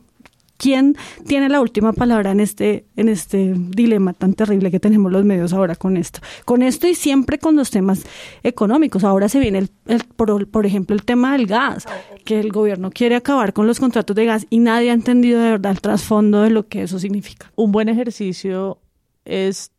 ¿Quién 0.57 0.95
tiene 1.25 1.49
la 1.49 1.59
última 1.59 1.91
palabra 1.91 2.29
en 2.29 2.39
este, 2.39 2.85
en 2.95 3.09
este 3.09 3.55
dilema 3.55 4.13
tan 4.13 4.35
terrible 4.35 4.69
que 4.69 4.79
tenemos 4.79 5.11
los 5.11 5.25
medios 5.25 5.53
ahora 5.53 5.75
con 5.75 5.97
esto? 5.97 6.19
Con 6.45 6.61
esto 6.61 6.87
y 6.87 6.93
siempre 6.93 7.39
con 7.39 7.55
los 7.55 7.71
temas 7.71 8.05
económicos. 8.43 9.03
Ahora 9.03 9.27
se 9.27 9.39
viene, 9.39 9.57
el, 9.57 9.69
el 9.87 10.03
por, 10.03 10.47
por, 10.47 10.67
ejemplo, 10.67 10.95
el 10.95 11.03
tema 11.03 11.31
del 11.31 11.47
gas, 11.47 11.87
que 12.25 12.39
el 12.39 12.51
gobierno 12.51 12.91
quiere 12.91 13.15
acabar 13.15 13.53
con 13.53 13.65
los 13.65 13.79
contratos 13.79 14.15
de 14.15 14.25
gas 14.25 14.45
y 14.51 14.59
nadie 14.59 14.91
ha 14.91 14.93
entendido 14.93 15.41
de 15.41 15.49
verdad 15.49 15.71
el 15.71 15.81
trasfondo 15.81 16.43
de 16.43 16.51
lo 16.51 16.67
que 16.67 16.83
eso 16.83 16.99
significa. 16.99 17.51
Un 17.55 17.71
buen 17.71 17.89
ejercicio 17.89 18.77
es 19.25 19.71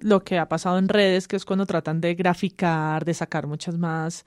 lo 0.00 0.24
que 0.24 0.38
ha 0.38 0.48
pasado 0.48 0.78
en 0.78 0.88
redes, 0.88 1.28
que 1.28 1.36
es 1.36 1.44
cuando 1.44 1.66
tratan 1.66 2.00
de 2.00 2.14
graficar, 2.14 3.04
de 3.04 3.14
sacar 3.14 3.46
muchas 3.46 3.78
más, 3.78 4.24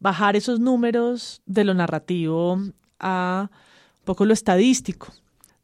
bajar 0.00 0.36
esos 0.36 0.60
números 0.60 1.42
de 1.46 1.64
lo 1.64 1.74
narrativo 1.74 2.58
a 3.00 3.50
un 3.50 4.04
poco 4.04 4.24
lo 4.24 4.32
estadístico, 4.32 5.08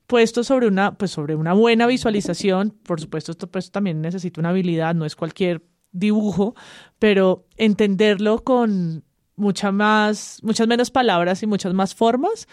puesto 0.06 0.44
sobre 0.44 0.66
una, 0.66 0.96
pues 0.96 1.10
sobre 1.10 1.34
una 1.34 1.52
buena 1.52 1.86
visualización. 1.86 2.70
Por 2.82 3.00
supuesto, 3.00 3.32
esto 3.32 3.50
pues 3.50 3.70
también 3.70 4.00
necesita 4.00 4.40
una 4.40 4.50
habilidad, 4.50 4.94
no 4.94 5.04
es 5.04 5.16
cualquier 5.16 5.62
dibujo, 5.92 6.54
pero 6.98 7.46
entenderlo 7.56 8.44
con 8.44 9.04
mucha 9.36 9.72
más, 9.72 10.38
muchas 10.42 10.68
menos 10.68 10.90
palabras 10.90 11.42
y 11.42 11.46
muchas 11.46 11.74
más 11.74 11.94
formas, 11.94 12.46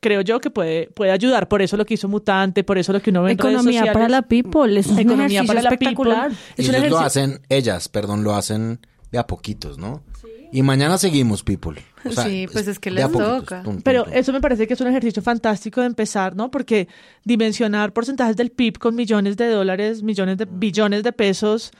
creo 0.00 0.20
yo 0.22 0.40
que 0.40 0.50
puede, 0.50 0.88
puede 0.94 1.10
ayudar. 1.10 1.48
Por 1.48 1.62
eso 1.62 1.76
lo 1.76 1.84
que 1.86 1.94
hizo 1.94 2.08
Mutante, 2.08 2.64
por 2.64 2.78
eso 2.78 2.92
lo 2.92 3.00
que 3.00 3.10
uno 3.10 3.22
ve 3.22 3.32
en 3.32 3.38
redes 3.38 3.52
Economía 3.52 3.80
sociales. 3.80 3.92
para 3.94 4.08
la 4.08 4.22
people, 4.22 4.78
es 4.78 4.86
un 4.88 4.98
Economía 4.98 5.26
ejercicio 5.26 5.46
para 5.46 5.62
la 5.62 5.68
espectacular. 5.70 6.28
people. 6.30 6.44
Y 6.56 6.62
Es 6.62 6.68
ellos 6.68 6.90
lo 6.90 6.98
hacen, 7.00 7.40
ellas, 7.48 7.88
perdón, 7.88 8.24
lo 8.24 8.34
hacen 8.34 8.80
de 9.12 9.18
a 9.18 9.26
poquitos, 9.26 9.78
¿no? 9.78 10.02
Y 10.50 10.62
mañana 10.62 10.96
seguimos, 10.96 11.42
people. 11.42 11.76
O 12.06 12.10
sea, 12.10 12.24
Sí, 12.24 12.46
pues 12.50 12.66
es 12.68 12.78
que 12.78 12.90
les 12.90 13.04
poquitos, 13.06 13.40
toca. 13.40 13.62
tum, 13.62 13.74
tum, 13.74 13.82
Pero 13.82 14.04
tum. 14.04 14.12
eso 14.14 14.32
me 14.32 14.40
parece 14.40 14.66
que 14.66 14.72
es 14.74 14.80
un 14.80 14.86
ejercicio 14.86 15.22
fantástico 15.22 15.82
de 15.82 15.86
empezar, 15.88 16.34
¿no? 16.36 16.50
Porque 16.50 16.88
dimensionar 17.24 17.92
porcentajes 17.92 18.34
del 18.36 18.50
PIB 18.50 18.78
con 18.78 18.94
millones 18.94 19.36
de 19.36 19.48
dólares, 19.50 20.02
millones 20.02 20.38
de 20.38 20.46
billones 20.50 21.02
de 21.02 21.12
pesos 21.12 21.70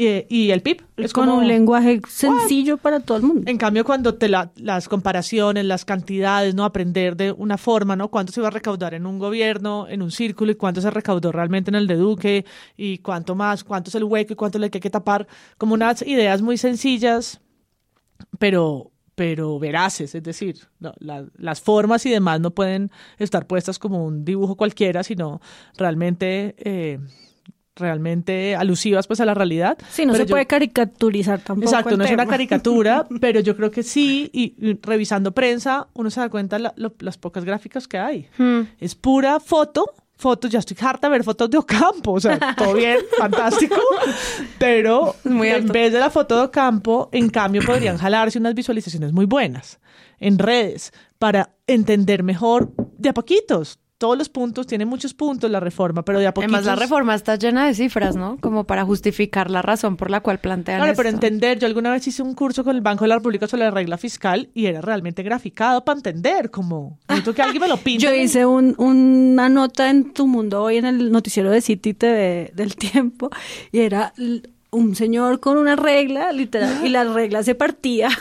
y, 0.00 0.26
y 0.28 0.50
el 0.50 0.62
PIB 0.62 0.82
es 0.96 1.12
con 1.12 1.26
como 1.26 1.38
un 1.38 1.46
lenguaje 1.48 2.00
sencillo 2.08 2.76
para 2.78 3.00
todo 3.00 3.18
el 3.18 3.22
mundo. 3.24 3.42
En 3.46 3.58
cambio, 3.58 3.84
cuando 3.84 4.14
te 4.14 4.28
la- 4.28 4.50
las 4.56 4.88
comparaciones, 4.88 5.64
las 5.64 5.84
cantidades, 5.84 6.54
¿no? 6.54 6.64
Aprender 6.64 7.16
de 7.16 7.32
una 7.32 7.58
forma, 7.58 7.96
¿no? 7.96 8.08
Cuánto 8.08 8.32
se 8.32 8.40
iba 8.40 8.48
a 8.48 8.50
recaudar 8.50 8.94
en 8.94 9.06
un 9.06 9.18
gobierno, 9.18 9.86
en 9.88 10.02
un 10.02 10.10
círculo, 10.10 10.52
y 10.52 10.54
cuánto 10.54 10.80
se 10.80 10.90
recaudó 10.90 11.32
realmente 11.32 11.70
en 11.70 11.74
el 11.74 11.86
de 11.86 11.96
Duque, 11.96 12.44
y 12.76 12.98
cuánto 12.98 13.34
más, 13.34 13.62
cuánto 13.64 13.88
es 13.90 13.94
el 13.94 14.04
hueco 14.04 14.32
y 14.32 14.36
cuánto 14.36 14.58
le 14.58 14.66
hay 14.66 14.70
que 14.70 14.90
tapar, 14.90 15.26
como 15.58 15.74
unas 15.74 16.02
ideas 16.02 16.40
muy 16.42 16.56
sencillas, 16.56 17.40
pero 18.38 18.90
pero 19.16 19.58
veraces, 19.58 20.14
es 20.14 20.22
decir, 20.22 20.56
no, 20.78 20.94
la- 20.98 21.26
las 21.36 21.60
formas 21.60 22.06
y 22.06 22.10
demás 22.10 22.40
no 22.40 22.52
pueden 22.52 22.90
estar 23.18 23.46
puestas 23.46 23.78
como 23.78 24.02
un 24.06 24.24
dibujo 24.24 24.56
cualquiera, 24.56 25.02
sino 25.02 25.42
realmente 25.76 26.54
eh, 26.56 26.98
realmente 27.76 28.56
alusivas 28.56 29.06
pues 29.06 29.20
a 29.20 29.24
la 29.24 29.34
realidad. 29.34 29.78
Sí, 29.90 30.04
no 30.06 30.12
Pero 30.12 30.24
se 30.24 30.28
yo- 30.28 30.32
puede 30.34 30.46
caricaturizar 30.46 31.40
tampoco. 31.40 31.70
Exacto, 31.70 31.90
el 31.90 31.98
no 31.98 32.04
es 32.04 32.10
una 32.12 32.26
caricatura, 32.26 33.06
pero 33.20 33.40
yo 33.40 33.56
creo 33.56 33.70
que 33.70 33.82
sí, 33.82 34.28
y, 34.32 34.76
revisando 34.82 35.32
prensa, 35.32 35.88
uno 35.94 36.10
se 36.10 36.20
da 36.20 36.28
cuenta 36.28 36.58
la- 36.58 36.74
lo- 36.76 36.94
las 37.00 37.16
pocas 37.18 37.44
gráficas 37.44 37.88
que 37.88 37.98
hay. 37.98 38.28
Hmm. 38.38 38.62
Es 38.78 38.94
pura 38.94 39.40
foto, 39.40 39.86
fotos, 40.16 40.50
ya 40.50 40.58
estoy 40.58 40.76
harta 40.80 41.08
de 41.08 41.12
ver 41.12 41.24
fotos 41.24 41.48
de 41.48 41.56
Ocampo, 41.58 42.12
o 42.12 42.20
sea, 42.20 42.38
todo 42.56 42.74
bien, 42.74 42.98
fantástico, 43.18 43.76
pero 44.58 45.14
Muy 45.24 45.48
en 45.48 45.66
vez 45.68 45.92
de 45.92 45.98
la 46.00 46.10
foto 46.10 46.36
de 46.36 46.42
Ocampo, 46.44 47.08
en 47.12 47.30
cambio 47.30 47.62
podrían 47.64 47.96
jalarse 47.98 48.38
unas 48.38 48.54
visualizaciones 48.54 49.12
muy 49.12 49.26
buenas 49.26 49.80
en 50.18 50.38
redes 50.38 50.92
para 51.18 51.54
entender 51.66 52.22
mejor 52.22 52.72
de 52.98 53.08
a 53.08 53.14
poquitos. 53.14 53.78
Todos 54.00 54.16
los 54.16 54.30
puntos, 54.30 54.66
tiene 54.66 54.86
muchos 54.86 55.12
puntos 55.12 55.50
la 55.50 55.60
reforma, 55.60 56.02
pero 56.06 56.18
de 56.18 56.26
a 56.26 56.32
poquitos. 56.32 56.54
Además, 56.54 56.64
la 56.66 56.74
reforma 56.74 57.14
está 57.14 57.36
llena 57.36 57.66
de 57.66 57.74
cifras, 57.74 58.16
¿no? 58.16 58.38
Como 58.40 58.64
para 58.64 58.82
justificar 58.86 59.50
la 59.50 59.60
razón 59.60 59.98
por 59.98 60.10
la 60.10 60.20
cual 60.20 60.38
plantean 60.38 60.78
Claro, 60.80 60.94
pero 60.96 61.10
esto. 61.10 61.16
entender, 61.26 61.58
yo 61.58 61.66
alguna 61.66 61.90
vez 61.92 62.06
hice 62.06 62.22
un 62.22 62.32
curso 62.34 62.64
con 62.64 62.74
el 62.74 62.80
Banco 62.80 63.04
de 63.04 63.08
la 63.08 63.16
República 63.16 63.46
sobre 63.46 63.64
la 63.64 63.70
regla 63.70 63.98
fiscal 63.98 64.48
y 64.54 64.64
era 64.64 64.80
realmente 64.80 65.22
graficado 65.22 65.84
para 65.84 65.98
entender, 65.98 66.50
como 66.50 66.98
necesito 67.10 67.34
que 67.34 67.42
alguien 67.42 67.60
me 67.60 67.68
lo 67.68 67.76
pinte. 67.84 68.02
Yo 68.06 68.14
hice 68.14 68.46
un- 68.46 68.74
una 68.78 69.50
nota 69.50 69.90
en 69.90 70.14
Tu 70.14 70.26
Mundo 70.26 70.62
hoy 70.62 70.78
en 70.78 70.86
el 70.86 71.12
noticiero 71.12 71.50
de 71.50 71.60
City 71.60 71.92
TV 71.92 72.52
del 72.54 72.76
tiempo 72.76 73.28
y 73.70 73.80
era 73.80 74.14
un 74.70 74.94
señor 74.96 75.40
con 75.40 75.58
una 75.58 75.76
regla, 75.76 76.32
literal, 76.32 76.86
y 76.86 76.88
la 76.88 77.04
regla 77.04 77.42
se 77.42 77.54
partía. 77.54 78.08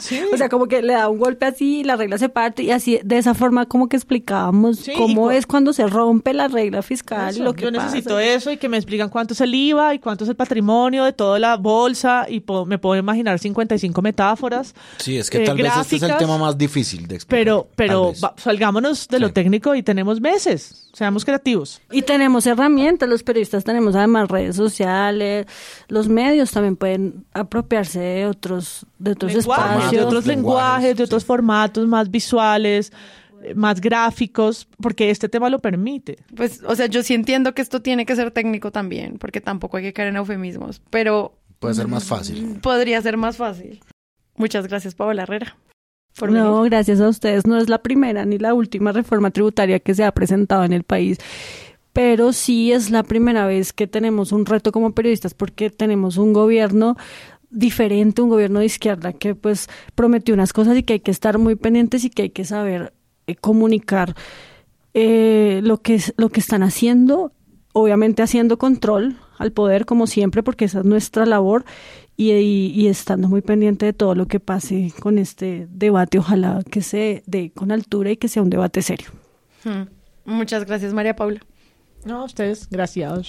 O 0.32 0.36
sea, 0.36 0.48
como 0.48 0.66
que 0.66 0.82
le 0.82 0.92
da 0.94 1.08
un 1.08 1.18
golpe 1.18 1.46
así 1.46 1.80
y 1.80 1.84
la 1.84 1.96
regla 1.96 2.18
se 2.18 2.28
parte 2.28 2.62
y 2.62 2.70
así, 2.70 3.00
de 3.04 3.18
esa 3.18 3.34
forma 3.34 3.66
como 3.66 3.88
que 3.88 3.96
explicábamos 3.96 4.78
Sí, 4.78 4.92
cómo 4.96 5.22
cu- 5.22 5.30
es 5.30 5.46
cuando 5.46 5.72
se 5.72 5.86
rompe 5.86 6.32
la 6.34 6.48
regla 6.48 6.82
fiscal 6.82 7.30
Eso, 7.30 7.42
lo 7.44 7.54
que 7.54 7.62
yo 7.64 7.72
pasa. 7.72 7.86
necesito 7.86 8.18
eso 8.18 8.50
y 8.50 8.56
que 8.56 8.68
me 8.68 8.76
explican 8.76 9.08
cuánto 9.08 9.34
es 9.34 9.40
el 9.40 9.54
IVA 9.54 9.94
y 9.94 9.98
cuánto 9.98 10.24
es 10.24 10.30
el 10.30 10.36
patrimonio 10.36 11.04
de 11.04 11.12
toda 11.12 11.38
la 11.38 11.56
bolsa 11.56 12.26
y 12.28 12.40
po- 12.40 12.64
me 12.66 12.78
puedo 12.78 12.98
imaginar 12.98 13.38
55 13.38 14.02
metáforas. 14.02 14.74
Sí, 14.98 15.16
es 15.18 15.28
que 15.30 15.42
eh, 15.42 15.46
tal 15.46 15.56
vez 15.56 15.72
este 15.80 15.96
es 15.96 16.02
el 16.02 16.16
tema 16.16 16.38
más 16.38 16.56
difícil 16.56 17.06
de 17.06 17.16
explicar. 17.16 17.44
Pero, 17.44 17.68
pero 17.76 18.12
va- 18.22 18.34
salgámonos 18.36 19.08
de 19.08 19.20
lo 19.20 19.32
técnico 19.32 19.74
y 19.74 19.82
tenemos 19.82 20.20
meses, 20.20 20.88
seamos 20.92 21.24
creativos. 21.24 21.80
Y 21.90 22.02
tenemos 22.02 22.46
herramientas, 22.46 23.08
los 23.08 23.22
periodistas 23.22 23.64
tenemos 23.64 23.94
además 23.94 24.28
redes 24.28 24.56
sociales, 24.56 25.46
los 25.88 26.08
medios 26.08 26.50
también 26.50 26.76
pueden 26.76 27.24
apropiarse 27.32 28.00
de 28.00 28.26
otros, 28.26 28.86
de 29.02 29.10
otros 29.12 29.32
lenguajes, 29.34 29.66
espacios. 29.74 29.90
de 29.92 30.00
otros 30.06 30.26
Lenguajes, 30.26 30.26
lenguajes, 30.26 30.96
de 30.96 31.04
otros 31.04 31.22
sí. 31.22 31.26
formatos 31.26 31.86
más 31.86 32.10
visuales, 32.10 32.92
eh, 33.42 33.54
más 33.54 33.80
gráficos, 33.80 34.68
porque 34.80 35.10
este 35.10 35.28
tema 35.28 35.48
lo 35.50 35.58
permite. 35.58 36.18
Pues, 36.36 36.62
o 36.66 36.74
sea, 36.76 36.86
yo 36.86 37.02
sí 37.02 37.14
entiendo 37.14 37.54
que 37.54 37.62
esto 37.62 37.82
tiene 37.82 38.06
que 38.06 38.14
ser 38.16 38.30
técnico 38.30 38.70
también, 38.70 39.18
porque 39.18 39.40
tampoco 39.40 39.76
hay 39.76 39.82
que 39.84 39.92
caer 39.92 40.08
en 40.08 40.16
eufemismos, 40.16 40.80
pero 40.90 41.34
Puede 41.58 41.74
ser 41.74 41.88
más 41.88 42.04
fácil. 42.04 42.58
podría 42.62 43.00
ser 43.02 43.16
más 43.16 43.36
fácil. 43.36 43.80
Muchas 44.36 44.66
gracias, 44.66 44.94
Paola 44.94 45.22
Herrera. 45.24 45.56
por 46.18 46.30
No, 46.32 46.56
venir. 46.58 46.70
gracias 46.70 47.00
a 47.00 47.08
ustedes. 47.08 47.46
No 47.46 47.58
es 47.58 47.68
la 47.68 47.78
primera 47.82 48.24
ni 48.24 48.38
la 48.38 48.54
última 48.54 48.92
reforma 48.92 49.30
tributaria 49.30 49.78
que 49.80 49.94
se 49.94 50.04
ha 50.04 50.12
presentado 50.12 50.64
en 50.64 50.72
el 50.72 50.82
país, 50.84 51.18
pero 51.92 52.32
sí 52.32 52.72
es 52.72 52.90
la 52.90 53.02
primera 53.02 53.46
vez 53.46 53.72
que 53.72 53.86
tenemos 53.86 54.32
un 54.32 54.46
reto 54.46 54.72
como 54.72 54.92
periodistas 54.92 55.34
porque 55.34 55.70
tenemos 55.70 56.16
un 56.16 56.32
gobierno 56.32 56.96
diferente, 57.52 58.22
un 58.22 58.28
gobierno 58.30 58.60
de 58.60 58.66
izquierda 58.66 59.12
que 59.12 59.34
pues 59.34 59.68
prometió 59.94 60.34
unas 60.34 60.52
cosas 60.52 60.76
y 60.76 60.82
que 60.82 60.94
hay 60.94 61.00
que 61.00 61.10
estar 61.10 61.38
muy 61.38 61.54
pendientes 61.54 62.04
y 62.04 62.10
que 62.10 62.22
hay 62.22 62.30
que 62.30 62.44
saber 62.44 62.92
eh, 63.26 63.36
comunicar 63.36 64.14
eh, 64.94 65.60
lo 65.62 65.78
que 65.82 65.94
es, 65.94 66.14
lo 66.16 66.28
que 66.28 66.40
están 66.40 66.62
haciendo, 66.62 67.32
obviamente 67.72 68.22
haciendo 68.22 68.58
control 68.58 69.16
al 69.38 69.52
poder 69.52 69.86
como 69.86 70.06
siempre 70.06 70.42
porque 70.42 70.64
esa 70.66 70.80
es 70.80 70.84
nuestra 70.84 71.26
labor 71.26 71.64
y, 72.16 72.30
y- 72.32 72.86
estando 72.88 73.28
muy 73.28 73.40
pendiente 73.40 73.86
de 73.86 73.92
todo 73.92 74.14
lo 74.14 74.26
que 74.26 74.38
pase 74.38 74.92
con 75.00 75.18
este 75.18 75.66
debate, 75.70 76.18
ojalá 76.18 76.62
que 76.70 76.82
se 76.82 77.22
dé 77.26 77.50
con 77.52 77.72
altura 77.72 78.10
y 78.10 78.16
que 78.16 78.28
sea 78.28 78.42
un 78.42 78.50
debate 78.50 78.82
serio. 78.82 79.08
Hmm. 79.64 79.84
Muchas 80.24 80.64
gracias, 80.66 80.92
María 80.92 81.16
Paula. 81.16 81.40
No, 82.04 82.24
ustedes, 82.24 82.68
gracias. 82.70 83.28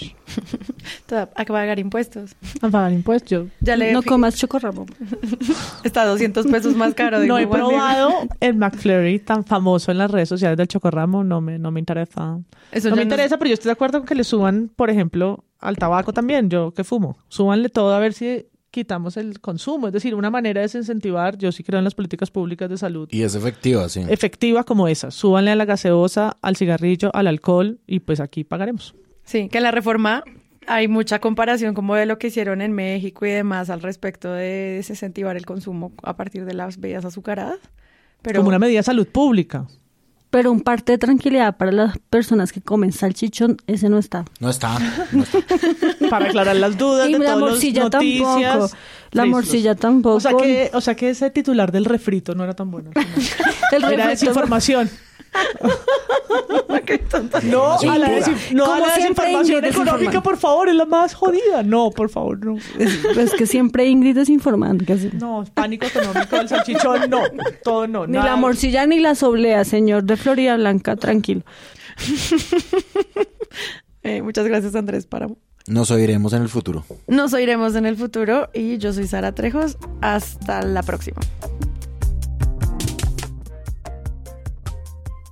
A 1.35 1.45
pagar 1.45 1.77
impuestos. 1.79 2.35
A 2.61 2.69
pagar 2.69 2.91
impuestos. 2.91 3.47
Ya 3.59 3.77
le 3.77 3.93
no 3.93 4.01
comas 4.01 4.35
chocorramo. 4.35 4.85
está 5.83 6.05
200 6.05 6.47
pesos 6.47 6.75
más 6.75 6.93
caro. 6.95 7.17
No 7.19 7.37
dijo 7.37 7.37
he 7.37 7.47
probado 7.47 8.11
el 8.39 8.55
McFlurry 8.55 9.19
tan 9.19 9.43
famoso 9.45 9.91
en 9.91 9.99
las 9.99 10.09
redes 10.09 10.29
sociales 10.29 10.57
del 10.57 10.67
Chocorramo, 10.67 11.23
no 11.23 11.39
me, 11.39 11.59
no 11.59 11.69
me 11.71 11.79
interesa. 11.79 12.39
Eso 12.71 12.89
no 12.89 12.95
me 12.95 13.01
no- 13.01 13.03
interesa, 13.03 13.37
pero 13.37 13.49
yo 13.49 13.53
estoy 13.53 13.69
de 13.69 13.73
acuerdo 13.73 13.99
con 13.99 14.07
que 14.07 14.15
le 14.15 14.23
suban, 14.23 14.71
por 14.75 14.89
ejemplo, 14.89 15.43
al 15.59 15.77
tabaco 15.77 16.11
también, 16.11 16.49
yo 16.49 16.71
que 16.73 16.83
fumo. 16.83 17.17
Súbanle 17.27 17.69
todo 17.69 17.93
a 17.93 17.99
ver 17.99 18.13
si 18.13 18.47
quitamos 18.73 19.17
el 19.17 19.39
consumo. 19.39 19.87
Es 19.87 19.93
decir, 19.93 20.15
una 20.15 20.31
manera 20.31 20.59
de 20.59 20.63
desincentivar, 20.63 21.37
yo 21.37 21.51
sí 21.51 21.63
creo 21.63 21.77
en 21.77 21.83
las 21.83 21.93
políticas 21.93 22.31
públicas 22.31 22.67
de 22.69 22.77
salud 22.77 23.07
Y 23.11 23.21
es 23.21 23.35
efectiva, 23.35 23.87
sí. 23.87 24.01
efectiva 24.09 24.63
como 24.63 24.87
esa. 24.87 25.11
Súbanle 25.11 25.51
a 25.51 25.55
la 25.55 25.65
gaseosa, 25.65 26.37
al 26.41 26.55
cigarrillo, 26.55 27.11
al 27.13 27.27
alcohol 27.27 27.79
y 27.85 27.99
pues 27.99 28.19
aquí 28.19 28.43
pagaremos. 28.43 28.95
Sí, 29.25 29.47
que 29.47 29.59
en 29.59 29.63
la 29.63 29.71
reforma 29.71 30.23
hay 30.65 30.87
mucha 30.87 31.19
comparación 31.19 31.75
como 31.75 31.93
de 31.93 32.07
lo 32.07 32.17
que 32.17 32.27
hicieron 32.27 32.61
en 32.61 32.73
México 32.73 33.27
y 33.27 33.29
demás 33.29 33.69
al 33.69 33.81
respecto 33.81 34.31
de 34.31 34.73
desincentivar 34.77 35.37
el 35.37 35.45
consumo 35.45 35.93
a 36.01 36.17
partir 36.17 36.43
de 36.43 36.55
las 36.55 36.79
bebidas 36.79 37.05
azucaradas. 37.05 37.59
Pero 38.23 38.39
Como 38.39 38.49
una 38.49 38.59
medida 38.59 38.79
de 38.79 38.83
salud 38.83 39.07
pública. 39.07 39.67
Pero 40.33 40.51
un 40.51 40.61
parte 40.61 40.93
de 40.93 40.97
tranquilidad 40.97 41.57
para 41.57 41.71
las 41.71 41.99
personas 42.09 42.51
que 42.51 42.59
comen 42.59 42.91
salchichón, 42.91 43.57
ese 43.67 43.87
no 43.87 43.99
está. 43.99 44.25
No 44.39 44.49
está. 44.49 44.79
no 45.11 45.21
está. 45.21 45.37
Para 46.09 46.25
aclarar 46.25 46.55
las 46.55 46.75
dudas 46.75 47.07
Y 47.07 47.13
de 47.13 47.19
la 47.19 47.35
morcilla 47.35 47.83
noticias. 47.83 48.41
tampoco. 48.41 48.75
La 49.11 49.25
morcilla 49.27 49.75
tampoco. 49.75 50.15
O 50.15 50.19
sea 50.19 50.33
que, 50.33 50.71
o 50.73 50.81
sea 50.81 50.95
que 50.95 51.11
ese 51.11 51.29
titular 51.29 51.71
del 51.71 51.85
refrito 51.85 52.33
no 52.33 52.43
era 52.43 52.55
tan 52.55 52.71
bueno. 52.71 52.89
El 53.71 53.83
Era 53.83 54.07
desinformación. 54.07 54.89
No, 57.43 57.73
a 57.73 57.97
la, 57.97 58.09
no 58.53 58.73
a 58.73 58.79
la 58.79 58.95
desinformación 58.95 59.65
económica, 59.65 59.67
desinformando. 59.67 60.23
por 60.23 60.37
favor, 60.37 60.69
es 60.69 60.75
la 60.75 60.85
más 60.85 61.13
jodida. 61.13 61.63
No, 61.63 61.91
por 61.91 62.09
favor, 62.09 62.43
no. 62.45 62.57
Es, 62.77 63.05
es 63.17 63.33
que 63.33 63.45
siempre 63.45 63.85
Ingrid 63.85 64.17
es 64.17 64.29
informando. 64.29 64.85
que 64.85 64.93
así. 64.93 65.09
No, 65.13 65.43
pánico 65.53 65.85
económico 65.85 66.37
del 66.37 66.49
salchichón, 66.49 67.09
no. 67.09 67.21
Todo 67.63 67.87
no. 67.87 68.07
Ni 68.07 68.13
nada. 68.13 68.31
la 68.31 68.35
morcilla 68.35 68.85
ni 68.85 68.99
la 68.99 69.15
soblea, 69.15 69.65
señor 69.65 70.03
de 70.03 70.17
Florida 70.17 70.55
Blanca, 70.55 70.95
tranquilo. 70.95 71.41
eh, 74.03 74.21
muchas 74.21 74.45
gracias, 74.45 74.75
Andrés 74.75 75.05
Páramo. 75.05 75.37
Nos 75.67 75.91
oiremos 75.91 76.33
en 76.33 76.41
el 76.41 76.49
futuro. 76.49 76.83
Nos 77.07 77.33
oiremos 77.33 77.75
en 77.75 77.85
el 77.85 77.95
futuro 77.95 78.49
y 78.53 78.77
yo 78.77 78.91
soy 78.91 79.07
Sara 79.07 79.33
Trejos. 79.33 79.77
Hasta 80.01 80.61
la 80.61 80.83
próxima. 80.83 81.21